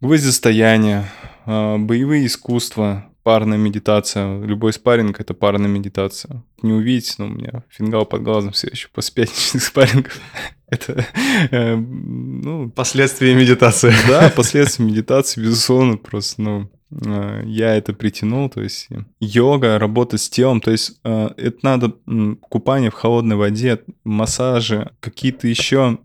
Гвоздистояние, 0.00 1.10
а, 1.44 1.76
боевые 1.76 2.26
искусства, 2.26 3.09
парная 3.22 3.58
медитация. 3.58 4.40
Любой 4.42 4.72
спарринг— 4.72 5.20
это 5.20 5.34
парная 5.34 5.68
медитация. 5.68 6.42
Не 6.62 6.72
увидите, 6.72 7.14
но 7.18 7.26
у 7.26 7.28
меня 7.30 7.64
фингал 7.68 8.06
под 8.06 8.22
глазом 8.22 8.52
все 8.52 8.68
еще 8.68 8.88
после 8.92 9.14
пятничных 9.14 9.62
спаррингов. 9.64 10.20
Это, 10.68 11.04
э, 11.50 11.74
ну, 11.76 12.70
Последствия 12.70 13.34
медитации. 13.34 13.92
да, 14.08 14.30
последствия 14.34 14.84
медитации, 14.84 15.40
безусловно, 15.40 15.96
просто, 15.96 16.40
ну, 16.42 16.70
я 16.90 17.76
это 17.76 17.92
притянул, 17.92 18.48
то 18.50 18.62
есть 18.62 18.88
йога, 19.20 19.78
работа 19.78 20.18
с 20.18 20.28
телом, 20.28 20.60
то 20.60 20.70
есть 20.70 20.98
э, 21.04 21.30
это 21.36 21.58
надо 21.62 21.94
купание 22.40 22.90
в 22.90 22.94
холодной 22.94 23.36
воде, 23.36 23.80
массажи, 24.04 24.90
какие-то 25.00 25.46
еще, 25.46 25.98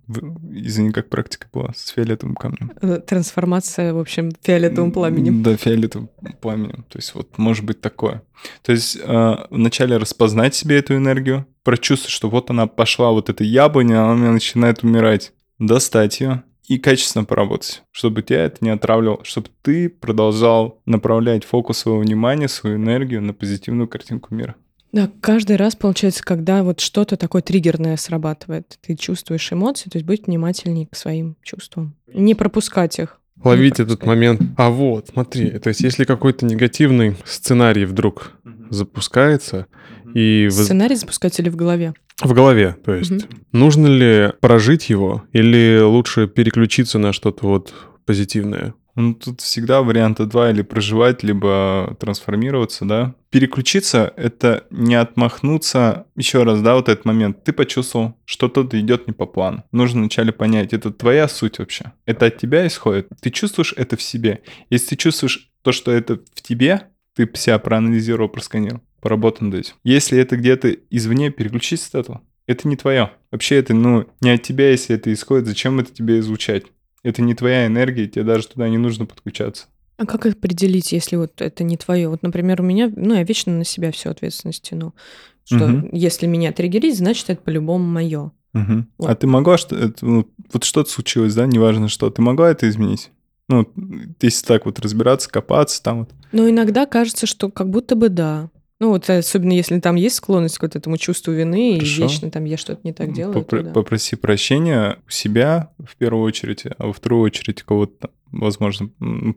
извини, 0.51 0.91
как 0.91 1.09
практика 1.09 1.47
была 1.51 1.73
с 1.75 1.89
фиолетовым 1.89 2.35
камнем. 2.35 2.71
Э, 2.81 2.99
Трансформация, 2.99 3.93
в 3.93 3.99
общем, 3.99 4.31
фиолетовым 4.41 4.91
пламенем. 4.91 5.41
Да, 5.41 5.57
фиолетовым 5.57 6.09
пламенем. 6.39 6.85
То 6.89 6.99
есть 6.99 7.15
вот 7.15 7.37
может 7.37 7.65
быть 7.65 7.81
такое. 7.81 8.21
То 8.61 8.71
есть 8.71 8.97
э, 9.01 9.35
вначале 9.49 9.97
распознать 9.97 10.53
себе 10.53 10.77
эту 10.77 10.95
энергию, 10.95 11.47
прочувствовать, 11.63 12.13
что 12.13 12.29
вот 12.29 12.51
она 12.51 12.67
пошла, 12.67 13.11
вот 13.11 13.29
эта 13.29 13.43
яблоня, 13.43 14.03
она 14.03 14.13
у 14.13 14.15
меня 14.17 14.31
начинает 14.31 14.83
умирать. 14.83 15.33
Достать 15.57 16.19
ее 16.19 16.43
и 16.67 16.77
качественно 16.77 17.25
поработать, 17.25 17.83
чтобы 17.91 18.21
тебя 18.21 18.45
это 18.45 18.57
не 18.61 18.69
отравливало, 18.69 19.23
чтобы 19.23 19.49
ты 19.61 19.89
продолжал 19.89 20.81
направлять 20.85 21.43
фокус 21.43 21.79
своего 21.79 21.99
внимания, 21.99 22.47
свою 22.47 22.77
энергию 22.77 23.21
на 23.21 23.33
позитивную 23.33 23.87
картинку 23.87 24.33
мира. 24.33 24.55
Да, 24.91 25.11
каждый 25.19 25.57
раз, 25.57 25.75
получается, 25.75 26.23
когда 26.23 26.63
вот 26.63 26.79
что-то 26.79 27.17
такое 27.17 27.41
триггерное 27.41 27.97
срабатывает, 27.97 28.77
ты 28.81 28.95
чувствуешь 28.95 29.51
эмоции, 29.51 29.89
то 29.89 29.97
есть 29.97 30.05
быть 30.05 30.27
внимательнее 30.27 30.87
к 30.87 30.95
своим 30.95 31.35
чувствам. 31.43 31.95
Не 32.13 32.33
пропускать 32.33 32.97
их. 32.97 33.19
Ловить 33.43 33.81
этот 33.81 34.05
момент. 34.05 34.41
А 34.55 34.69
вот, 34.69 35.09
смотри, 35.09 35.59
то 35.59 35.67
есть 35.67 35.81
если 35.81 36.05
какой-то 36.05 36.45
негативный 36.45 37.17
сценарий 37.25 37.83
вдруг 37.83 38.31
запускается, 38.69 39.67
и 40.13 40.47
Сценарий 40.49 40.95
запускать 40.95 41.37
или 41.39 41.49
в 41.49 41.57
голове? 41.57 41.93
В 42.21 42.33
голове, 42.33 42.75
то 42.83 42.93
есть 42.93 43.11
Мгм. 43.11 43.21
нужно 43.51 43.87
ли 43.87 44.31
прожить 44.39 44.89
его 44.89 45.23
или 45.33 45.79
лучше 45.81 46.27
переключиться 46.27 46.99
на 46.99 47.13
что-то 47.13 47.45
вот 47.47 47.73
позитивное? 48.05 48.73
Ну, 48.97 49.13
тут 49.13 49.41
всегда 49.41 49.81
варианта 49.81 50.25
два, 50.25 50.49
или 50.51 50.61
проживать, 50.61 51.21
либо 51.21 51.97
трансформироваться, 51.99 52.85
да. 52.85 53.13
Переключиться— 53.29 54.13
это 54.15 54.63
не 54.69 54.95
отмахнуться, 54.95 56.05
еще 56.15 56.43
раз, 56.43 56.61
да, 56.61 56.75
вот 56.75 56.87
этот 56.87 57.03
момент. 57.03 57.43
Ты 57.43 57.51
почувствовал, 57.51 58.15
что 58.23 58.47
что-то 58.47 58.79
идет 58.79 59.07
не 59.07 59.11
по 59.13 59.25
плану. 59.25 59.65
Нужно 59.73 59.99
вначале 59.99 60.31
понять, 60.31 60.71
это 60.71 60.91
твоя 60.91 61.27
суть 61.27 61.59
вообще. 61.59 61.91
Это 62.05 62.27
от 62.27 62.37
тебя 62.37 62.65
исходит. 62.65 63.09
Ты 63.21 63.31
чувствуешь 63.31 63.73
это 63.75 63.97
в 63.97 64.01
себе. 64.01 64.43
Если 64.69 64.91
ты 64.91 64.95
чувствуешь 64.95 65.51
то, 65.61 65.73
что 65.73 65.91
это 65.91 66.21
в 66.33 66.41
тебе, 66.41 66.83
ты 67.17 67.29
себя 67.33 67.59
проанализировал, 67.59 68.29
просканировал, 68.29 68.81
поработал 69.05 69.45
над 69.45 69.59
этим. 69.59 69.75
Если 69.83 70.17
это 70.17 70.35
где-то 70.35 70.75
извне, 70.89 71.29
переключись 71.29 71.87
от 71.89 71.93
этого. 71.93 72.21
Это 72.47 72.67
не 72.67 72.75
твое. 72.75 73.11
Вообще 73.31 73.57
это, 73.57 73.75
ну, 73.75 74.07
не 74.19 74.31
от 74.31 74.41
тебя, 74.41 74.71
если 74.71 74.95
это 74.95 75.13
исходит, 75.13 75.45
зачем 75.45 75.79
это 75.79 75.93
тебе 75.93 76.17
излучать? 76.21 76.63
Это 77.03 77.21
не 77.21 77.35
твоя 77.35 77.67
энергия, 77.67 78.07
тебе 78.07 78.23
даже 78.23 78.47
туда 78.47 78.67
не 78.67 78.79
нужно 78.79 79.05
подключаться. 79.05 79.67
А 79.97 80.07
как 80.07 80.25
определить, 80.25 80.91
если 80.91 81.17
вот 81.17 81.39
это 81.39 81.63
не 81.63 81.77
твое? 81.77 82.09
Вот, 82.09 82.23
например, 82.23 82.61
у 82.61 82.63
меня, 82.63 82.91
ну, 82.95 83.13
я 83.13 83.21
вечно 83.21 83.55
на 83.55 83.63
себя 83.63 83.91
всю 83.91 84.09
ответственность 84.09 84.63
тяну. 84.63 84.95
Что 85.43 85.67
Мгм. 85.67 85.89
если 85.91 86.25
меня 86.25 86.51
триггерить, 86.51 86.97
значит, 86.97 87.29
это 87.29 87.43
по-любому 87.43 87.85
мое. 87.85 88.31
Мгм. 88.53 88.87
Вот. 88.97 89.07
А 89.07 89.15
ты 89.15 89.27
могла, 89.27 89.59
что 89.59 89.75
это, 89.75 90.03
ну, 90.03 90.27
вот 90.51 90.63
что-то 90.63 90.89
случилось, 90.89 91.35
да, 91.35 91.45
неважно 91.45 91.89
что, 91.89 92.09
ты 92.09 92.23
могла 92.23 92.49
это 92.49 92.67
изменить? 92.67 93.11
Ну, 93.49 93.71
если 94.19 94.47
так 94.47 94.65
вот 94.65 94.79
разбираться, 94.79 95.29
копаться 95.29 95.83
там 95.83 95.99
вот. 95.99 96.09
Но 96.31 96.49
иногда 96.49 96.87
кажется, 96.87 97.27
что 97.27 97.51
как 97.51 97.69
будто 97.69 97.95
бы 97.95 98.09
да. 98.09 98.49
Ну, 98.79 98.89
вот 98.89 99.09
особенно 99.09 99.53
если 99.53 99.79
там 99.79 99.95
есть 99.95 100.17
склонность 100.17 100.57
к 100.57 100.63
вот 100.63 100.75
этому 100.75 100.97
чувству 100.97 101.31
вины, 101.31 101.75
Хорошо. 101.75 102.03
и 102.03 102.07
вечно 102.07 102.31
там 102.31 102.43
я 102.43 102.57
что-то 102.57 102.81
не 102.83 102.91
так 102.91 103.13
делаю. 103.13 103.37
Попро- 103.37 103.59
то 103.59 103.63
да. 103.63 103.71
Попроси 103.71 104.15
прощения 104.17 104.99
у 105.07 105.09
себя 105.09 105.71
в 105.79 105.95
первую 105.95 106.23
очередь, 106.23 106.63
а 106.77 106.87
во 106.87 106.93
вторую 106.93 107.23
очередь 107.23 107.63
кого-то, 107.63 108.09
возможно, 108.31 108.89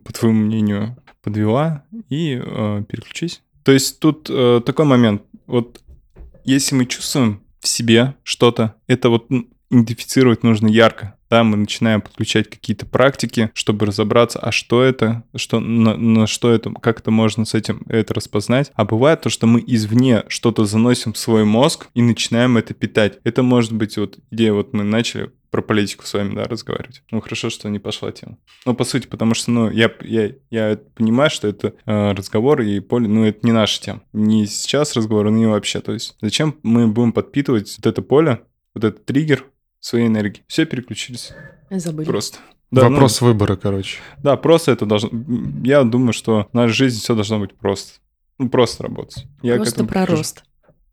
по 0.03 0.11
твоему 0.11 0.41
мнению, 0.41 0.97
подвела 1.23 1.85
и 2.09 2.41
э, 2.43 2.83
переключись. 2.87 3.41
То 3.63 3.71
есть 3.71 3.99
тут 3.99 4.29
э, 4.29 4.61
такой 4.65 4.85
момент. 4.85 5.21
Вот 5.47 5.81
если 6.43 6.75
мы 6.75 6.85
чувствуем 6.85 7.41
в 7.59 7.67
себе 7.67 8.15
что-то, 8.23 8.75
это 8.87 9.09
вот 9.09 9.27
идентифицировать 9.69 10.43
нужно 10.43 10.67
ярко. 10.67 11.15
Да, 11.29 11.43
мы 11.43 11.57
начинаем 11.57 12.01
подключать 12.01 12.49
какие-то 12.49 12.87
практики, 12.87 13.51
чтобы 13.53 13.85
разобраться, 13.85 14.39
а 14.39 14.51
что 14.51 14.81
это, 14.81 15.23
что, 15.35 15.59
на, 15.59 15.95
на 15.95 16.25
что 16.25 16.51
это, 16.51 16.71
как 16.71 17.01
это 17.01 17.11
можно 17.11 17.45
с 17.45 17.53
этим 17.53 17.83
это 17.87 18.15
распознать. 18.15 18.71
А 18.73 18.83
бывает 18.83 19.21
то, 19.21 19.29
что 19.29 19.45
мы 19.45 19.63
извне 19.65 20.23
что-то 20.27 20.65
заносим 20.65 21.13
в 21.13 21.19
свой 21.19 21.45
мозг 21.45 21.87
и 21.93 22.01
начинаем 22.01 22.57
это 22.57 22.73
питать. 22.73 23.19
Это 23.23 23.43
может 23.43 23.73
быть 23.73 23.97
вот 23.97 24.17
идея, 24.31 24.53
вот 24.53 24.73
мы 24.73 24.83
начали 24.83 25.31
про 25.51 25.61
политику 25.61 26.05
с 26.05 26.13
вами, 26.13 26.35
да, 26.35 26.45
разговаривать. 26.45 27.03
Ну, 27.11 27.21
хорошо, 27.21 27.49
что 27.49 27.69
не 27.69 27.79
пошла 27.79 28.11
тема. 28.11 28.37
Ну, 28.65 28.73
по 28.73 28.83
сути, 28.83 29.07
потому 29.07 29.33
что, 29.33 29.51
ну, 29.51 29.69
я, 29.69 29.91
я, 30.01 30.31
я 30.49 30.79
понимаю, 30.95 31.29
что 31.29 31.47
это 31.47 31.73
э, 31.85 32.11
разговор 32.11 32.61
и 32.61 32.79
поле, 32.79 33.07
ну, 33.07 33.25
это 33.25 33.39
не 33.45 33.51
наша 33.51 33.81
тема. 33.81 34.01
Не 34.13 34.45
сейчас 34.45 34.95
разговор, 34.95 35.29
не 35.31 35.47
вообще. 35.47 35.79
То 35.79 35.93
есть 35.93 36.15
зачем 36.21 36.55
мы 36.63 36.87
будем 36.87 37.13
подпитывать 37.13 37.75
вот 37.77 37.85
это 37.87 38.01
поле, 38.01 38.41
вот 38.75 38.83
этот 38.83 39.05
триггер 39.05 39.45
своей 39.79 40.07
энергии? 40.07 40.43
Все 40.47 40.65
переключились. 40.65 41.31
Забыли. 41.69 42.05
Просто. 42.07 42.39
Да, 42.71 42.83
ну, 42.83 42.91
Вопрос 42.91 43.21
выбора, 43.21 43.55
короче. 43.55 43.97
да, 44.17 44.37
просто 44.37 44.71
это 44.71 44.85
должно... 44.85 45.09
Я 45.63 45.83
думаю, 45.83 46.13
что 46.13 46.47
в 46.51 46.53
нашей 46.53 46.73
жизни 46.73 46.99
все 46.99 47.15
должно 47.15 47.39
быть 47.39 47.55
просто. 47.57 47.99
Ну, 48.37 48.47
просто 48.49 48.83
работать. 48.83 49.25
Я 49.41 49.55
Просто 49.55 49.83
про 49.83 50.01
прихожу. 50.01 50.17
рост. 50.17 50.43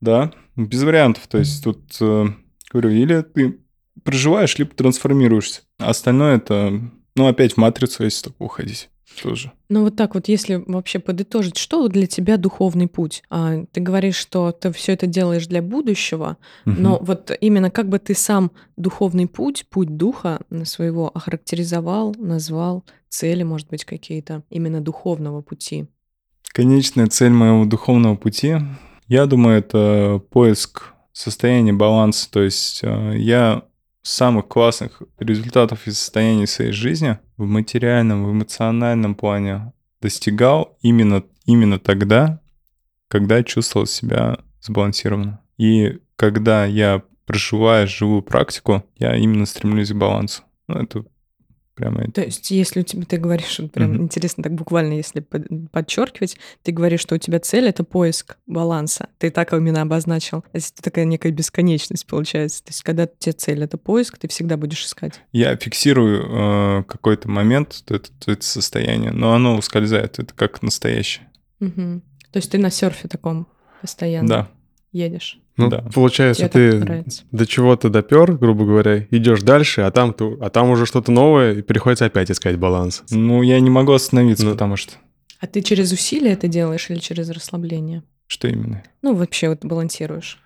Да, 0.01 0.33
без 0.57 0.83
вариантов. 0.83 1.27
То 1.29 1.39
есть 1.39 1.63
тут, 1.63 1.97
э, 2.01 2.27
говорю, 2.73 2.91
или 2.91 3.21
ты 3.23 3.61
проживаешь, 4.03 4.57
либо 4.59 4.71
трансформируешься. 4.75 5.63
А 5.79 5.91
остальное 5.91 6.37
это, 6.37 6.71
ну, 7.15 7.27
опять 7.27 7.53
в 7.55 7.57
матрицу, 7.59 8.05
если 8.05 8.31
так 8.31 8.41
уходить 8.41 8.89
тоже. 9.23 9.53
Ну 9.69 9.83
вот 9.83 9.97
так 9.97 10.15
вот, 10.15 10.29
если 10.29 10.63
вообще 10.67 10.99
подытожить, 10.99 11.57
что 11.57 11.89
для 11.89 12.07
тебя 12.07 12.37
духовный 12.37 12.87
путь? 12.87 13.23
А, 13.31 13.65
ты 13.73 13.81
говоришь, 13.81 14.17
что 14.17 14.53
ты 14.53 14.73
все 14.73 14.93
это 14.93 15.07
делаешь 15.07 15.47
для 15.47 15.63
будущего, 15.63 16.37
но 16.65 16.99
вот 17.01 17.31
именно 17.41 17.71
как 17.71 17.89
бы 17.89 17.99
ты 17.99 18.15
сам 18.15 18.53
духовный 18.77 19.27
путь, 19.27 19.67
путь 19.69 19.97
духа 19.97 20.41
своего 20.65 21.11
охарактеризовал, 21.15 22.15
назвал, 22.19 22.85
цели, 23.09 23.43
может 23.43 23.69
быть, 23.69 23.85
какие-то 23.85 24.43
именно 24.51 24.81
духовного 24.81 25.43
пути? 25.43 25.87
Конечная 26.53 27.07
цель 27.07 27.33
моего 27.33 27.65
духовного 27.65 28.17
пути, 28.17 28.57
я 29.09 29.27
думаю, 29.27 29.59
это 29.59 30.23
поиск 30.31 30.93
состояния 31.13 31.73
баланса. 31.73 32.31
То 32.31 32.43
есть 32.43 32.81
э, 32.83 33.15
я 33.17 33.63
самых 34.07 34.47
классных 34.49 35.03
результатов 35.19 35.87
и 35.87 35.91
состояний 35.91 36.47
своей 36.47 36.73
жизни 36.73 37.19
в 37.37 37.45
материальном, 37.45 38.25
в 38.25 38.33
эмоциональном 38.33 39.15
плане 39.15 39.73
достигал 40.01 40.77
именно, 40.81 41.25
именно 41.45 41.79
тогда, 41.79 42.41
когда 43.09 43.43
чувствовал 43.43 43.87
себя 43.87 44.39
сбалансированно. 44.61 45.41
И 45.59 45.99
когда 46.17 46.65
я 46.65 47.03
проживаю 47.25 47.89
живую 47.89 48.23
практику, 48.23 48.85
я 48.97 49.17
именно 49.17 49.47
стремлюсь 49.47 49.91
к 49.91 49.97
балансу. 49.97 50.43
Ну, 50.69 50.77
это 50.77 51.05
прямо... 51.77 52.11
То 52.11 52.23
есть, 52.23 52.51
если 52.51 52.81
у 52.81 52.83
тебя, 52.83 53.05
ты 53.05 53.19
говоришь, 53.19 53.59
вот 53.61 53.71
прям 53.71 53.93
Мгм. 53.93 54.03
интересно 54.05 54.43
так 54.43 54.55
буквально, 54.55 54.95
если 54.95 55.21
под- 55.21 55.71
подчеркивать, 55.71 56.37
ты 56.65 56.73
говоришь, 56.73 57.01
что 57.01 57.15
у 57.15 57.19
тебя 57.19 57.39
цель— 57.39 57.67
это 57.69 57.85
поиск 57.85 58.37
баланса. 58.47 59.11
Ты 59.19 59.31
так 59.31 59.53
именно 59.53 59.83
обозначил. 59.83 60.45
Это 60.53 60.67
такая 60.83 61.05
некая 61.05 61.31
бесконечность 61.31 62.07
получается. 62.07 62.65
То 62.65 62.71
есть, 62.71 62.83
когда 62.83 63.05
у 63.05 63.09
тебя 63.19 63.35
цель— 63.35 63.63
это 63.65 63.77
поиск, 63.77 64.19
ты 64.19 64.27
всегда 64.27 64.57
будешь 64.57 64.85
искать. 64.85 65.21
Я 65.31 65.55
фиксирую 65.57 66.81
э, 66.81 66.85
какой-то 66.85 67.29
момент, 67.29 67.85
это, 67.89 68.09
это 68.27 68.45
состояние, 68.45 69.13
но 69.13 69.33
оно 69.35 69.57
ускользает, 69.57 70.19
это 70.19 70.35
как 70.35 70.63
настоящее. 70.63 71.29
Мгм. 71.61 72.03
То 72.33 72.39
есть, 72.39 72.51
ты 72.51 72.59
на 72.59 72.71
серфе 72.71 73.07
таком 73.09 73.47
постоянно 73.83 74.29
Да. 74.29 74.51
Едешь. 74.93 75.39
Ну, 75.57 75.69
Да. 75.71 75.85
получается, 75.95 76.49
Тебе 76.49 76.73
ты 76.73 77.05
до 77.33 77.47
чего-то 77.47 77.89
допер, 77.89 78.33
грубо 78.33 78.65
говоря, 78.65 79.07
идешь 79.11 79.43
дальше, 79.43 79.83
а 79.83 79.91
там, 79.91 80.13
ты, 80.13 80.37
а 80.41 80.51
там 80.51 80.71
уже 80.71 80.87
что-то 80.87 81.11
новое, 81.13 81.55
и 81.55 81.63
приходится 81.63 82.05
опять 82.07 82.31
искать 82.31 82.59
баланс. 82.59 83.05
Ну, 83.11 83.43
я 83.43 83.59
не 83.61 83.71
могу 83.71 83.93
остановиться, 83.93 84.45
Ну. 84.45 84.53
потому 84.53 84.77
что... 84.77 84.95
А 85.41 85.47
ты 85.47 85.61
через 85.63 85.93
усилие 85.93 86.33
это 86.33 86.49
делаешь 86.49 86.89
или 86.91 86.99
через 86.99 87.29
расслабление? 87.31 88.03
Что 88.27 88.49
именно? 88.49 88.83
Ну, 89.03 89.15
вообще 89.15 89.49
вот 89.49 89.65
балансируешь. 89.65 90.39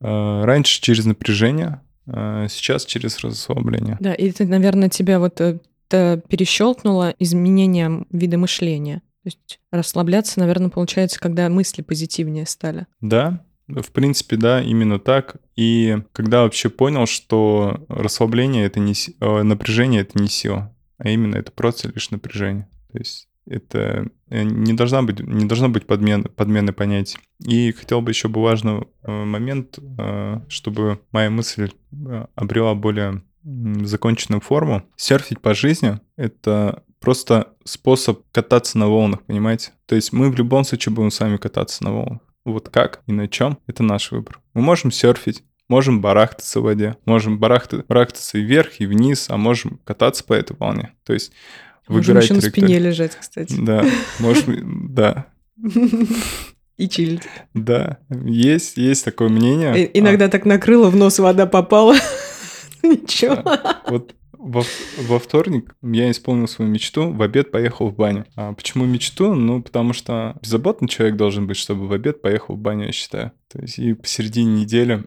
Э, 0.00 0.42
Раньше 0.44 0.80
через 0.80 1.04
напряжение, 1.06 1.80
э, 2.06 2.46
сейчас 2.50 2.84
через 2.86 3.18
расслабление. 3.20 3.96
Да, 4.00 4.12
и 4.14 4.28
это, 4.30 4.44
наверное, 4.44 4.88
тебя 4.88 5.18
вот 5.18 5.40
э, 5.40 5.58
это 5.88 6.22
перещелкнуло 6.28 7.14
изменением 7.18 8.06
вида 8.10 8.36
мышления. 8.38 8.96
То 9.22 9.28
есть 9.28 9.60
расслабляться, 9.70 10.40
наверное, 10.40 10.68
получается, 10.70 11.18
когда 11.20 11.48
мысли 11.48 11.82
позитивнее 11.82 12.46
стали. 12.46 12.86
Да, 13.00 13.42
в 13.68 13.90
принципе, 13.92 14.36
да, 14.36 14.62
именно 14.62 14.98
так. 14.98 15.36
И 15.56 15.98
когда 16.12 16.42
вообще 16.42 16.68
понял, 16.68 17.06
что 17.06 17.84
расслабление 17.88 18.66
это 18.66 18.80
не 18.80 18.94
э, 19.20 19.42
напряжение 19.42 20.02
это 20.02 20.20
не 20.20 20.28
сила, 20.28 20.74
а 20.98 21.08
именно 21.08 21.36
это 21.36 21.52
просто 21.52 21.88
лишь 21.88 22.10
напряжение. 22.10 22.68
То 22.92 22.98
есть 22.98 23.28
это 23.46 24.08
э, 24.28 24.42
не 24.42 24.72
должна 24.74 25.02
быть 25.02 25.20
не 25.20 25.46
должно 25.46 25.68
быть 25.68 25.86
подмен, 25.86 26.24
подмены 26.24 26.72
понятий. 26.72 27.18
И 27.40 27.72
хотел 27.72 28.00
бы 28.00 28.10
еще 28.10 28.28
бы 28.28 28.42
важный 28.42 28.86
э, 29.02 29.10
момент, 29.24 29.78
чтобы 30.48 31.00
моя 31.12 31.30
мысль 31.30 31.70
обрела 32.34 32.74
более 32.74 33.22
законченную 33.44 34.40
форму. 34.40 34.82
Серфить 34.96 35.40
по 35.40 35.54
жизни— 35.54 36.00
это 36.16 36.82
просто 36.98 37.52
способ 37.64 38.22
кататься 38.32 38.78
на 38.78 38.88
волнах, 38.88 39.22
понимаете? 39.22 39.72
То 39.86 39.94
есть 39.94 40.12
мы 40.12 40.30
в 40.30 40.36
любом 40.36 40.64
случае 40.64 40.94
будем 40.94 41.10
с 41.10 41.20
вами 41.20 41.36
кататься 41.36 41.84
на 41.84 41.92
волнах. 41.92 42.20
Вот 42.44 42.68
как 42.68 43.02
и 43.06 43.12
на 43.12 43.26
чем— 43.28 43.58
это 43.66 43.82
наш 43.82 44.10
выбор. 44.12 44.40
Мы 44.52 44.60
можем 44.62 44.90
серфить, 44.90 45.42
можем 45.68 46.00
барахтаться 46.00 46.60
в 46.60 46.64
воде, 46.64 46.96
можем 47.06 47.38
барахта- 47.38 47.84
барахтаться 47.88 48.38
и 48.38 48.42
вверх, 48.42 48.80
и 48.80 48.86
вниз, 48.86 49.26
а 49.30 49.36
можем 49.36 49.80
кататься 49.84 50.24
по 50.24 50.34
этой 50.34 50.56
волне. 50.58 50.92
То 51.04 51.12
есть 51.14 51.32
Можем 51.88 52.02
выбирать 52.14 52.24
еще 52.24 52.34
на 52.34 52.40
спине 52.40 52.78
лежать, 52.78 53.16
кстати. 53.16 53.54
Да, 53.58 53.84
можем, 54.18 54.94
да, 54.94 55.26
И 56.76 56.88
чилить. 56.88 57.22
да. 57.54 57.98
Есть, 58.10 58.76
есть 58.76 59.04
такое 59.04 59.28
мнение. 59.28 59.90
Иногда 59.98 60.28
так 60.28 60.44
накрыло, 60.44 60.90
в 60.90 60.96
нос 60.96 61.18
вода 61.18 61.46
попала. 61.46 61.94
Ничего. 62.82 63.34
А, 63.44 63.82
вот 63.88 64.14
во, 64.44 64.62
во 65.08 65.18
вторник 65.18 65.74
я 65.82 66.10
исполнил 66.10 66.46
свою 66.46 66.70
мечту, 66.70 67.10
в 67.10 67.22
обед 67.22 67.50
поехал 67.50 67.88
в 67.88 67.96
баню. 67.96 68.26
А 68.36 68.52
почему 68.52 68.84
мечту? 68.84 69.34
Ну, 69.34 69.62
потому 69.62 69.94
что 69.94 70.36
беззаботный 70.42 70.88
человек 70.88 71.16
должен 71.16 71.46
быть, 71.46 71.56
чтобы 71.56 71.88
в 71.88 71.92
обед 71.92 72.20
поехал 72.20 72.54
в 72.54 72.58
баню, 72.58 72.86
я 72.86 72.92
считаю. 72.92 73.32
То 73.50 73.60
есть 73.60 73.78
и 73.78 73.94
посередине 73.94 74.60
недели. 74.60 75.04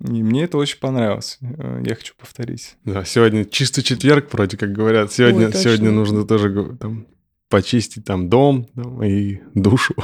И 0.00 0.22
мне 0.22 0.44
это 0.44 0.58
очень 0.58 0.78
понравилось. 0.78 1.38
Э, 1.40 1.82
Я 1.86 1.94
хочу 1.94 2.14
повторить. 2.18 2.76
Да, 2.84 3.04
сегодня 3.04 3.44
чистый 3.44 3.82
четверг, 3.82 4.28
вроде 4.32 4.56
как 4.56 4.72
говорят. 4.72 5.12
Сегодня, 5.12 5.46
Ой, 5.46 5.54
сегодня 5.54 5.90
нужно 5.90 6.26
тоже 6.26 6.76
там, 6.80 7.06
почистить 7.48 8.04
там 8.04 8.28
дом 8.28 8.66
там, 8.74 9.02
и 9.04 9.40
душу. 9.54 9.94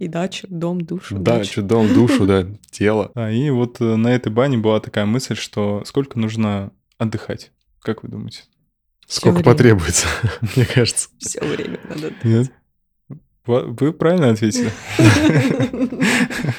И 0.00 0.08
дачу, 0.08 0.48
дом, 0.50 0.80
душу. 0.80 1.16
Да, 1.16 1.38
дачу. 1.38 1.52
что 1.52 1.62
дом, 1.62 1.94
душу, 1.94 2.26
да, 2.26 2.44
тело. 2.70 3.12
А, 3.14 3.30
и 3.30 3.50
вот 3.50 3.80
э, 3.80 3.96
на 3.96 4.08
этой 4.08 4.32
бане 4.32 4.58
была 4.58 4.80
такая 4.80 5.06
мысль, 5.06 5.36
что 5.36 5.84
сколько 5.86 6.18
нужно 6.18 6.72
отдыхать. 7.00 7.50
Как 7.80 8.02
вы 8.02 8.10
думаете? 8.10 8.44
Сколько 9.06 9.38
время. 9.38 9.52
потребуется, 9.52 10.06
мне 10.54 10.66
кажется. 10.66 11.08
Все 11.18 11.40
время 11.40 11.80
надо. 11.88 12.12
Нет? 12.22 12.52
Вы 13.46 13.72
вы 13.72 13.92
правильно 13.92 14.30
ответили? 14.30 14.70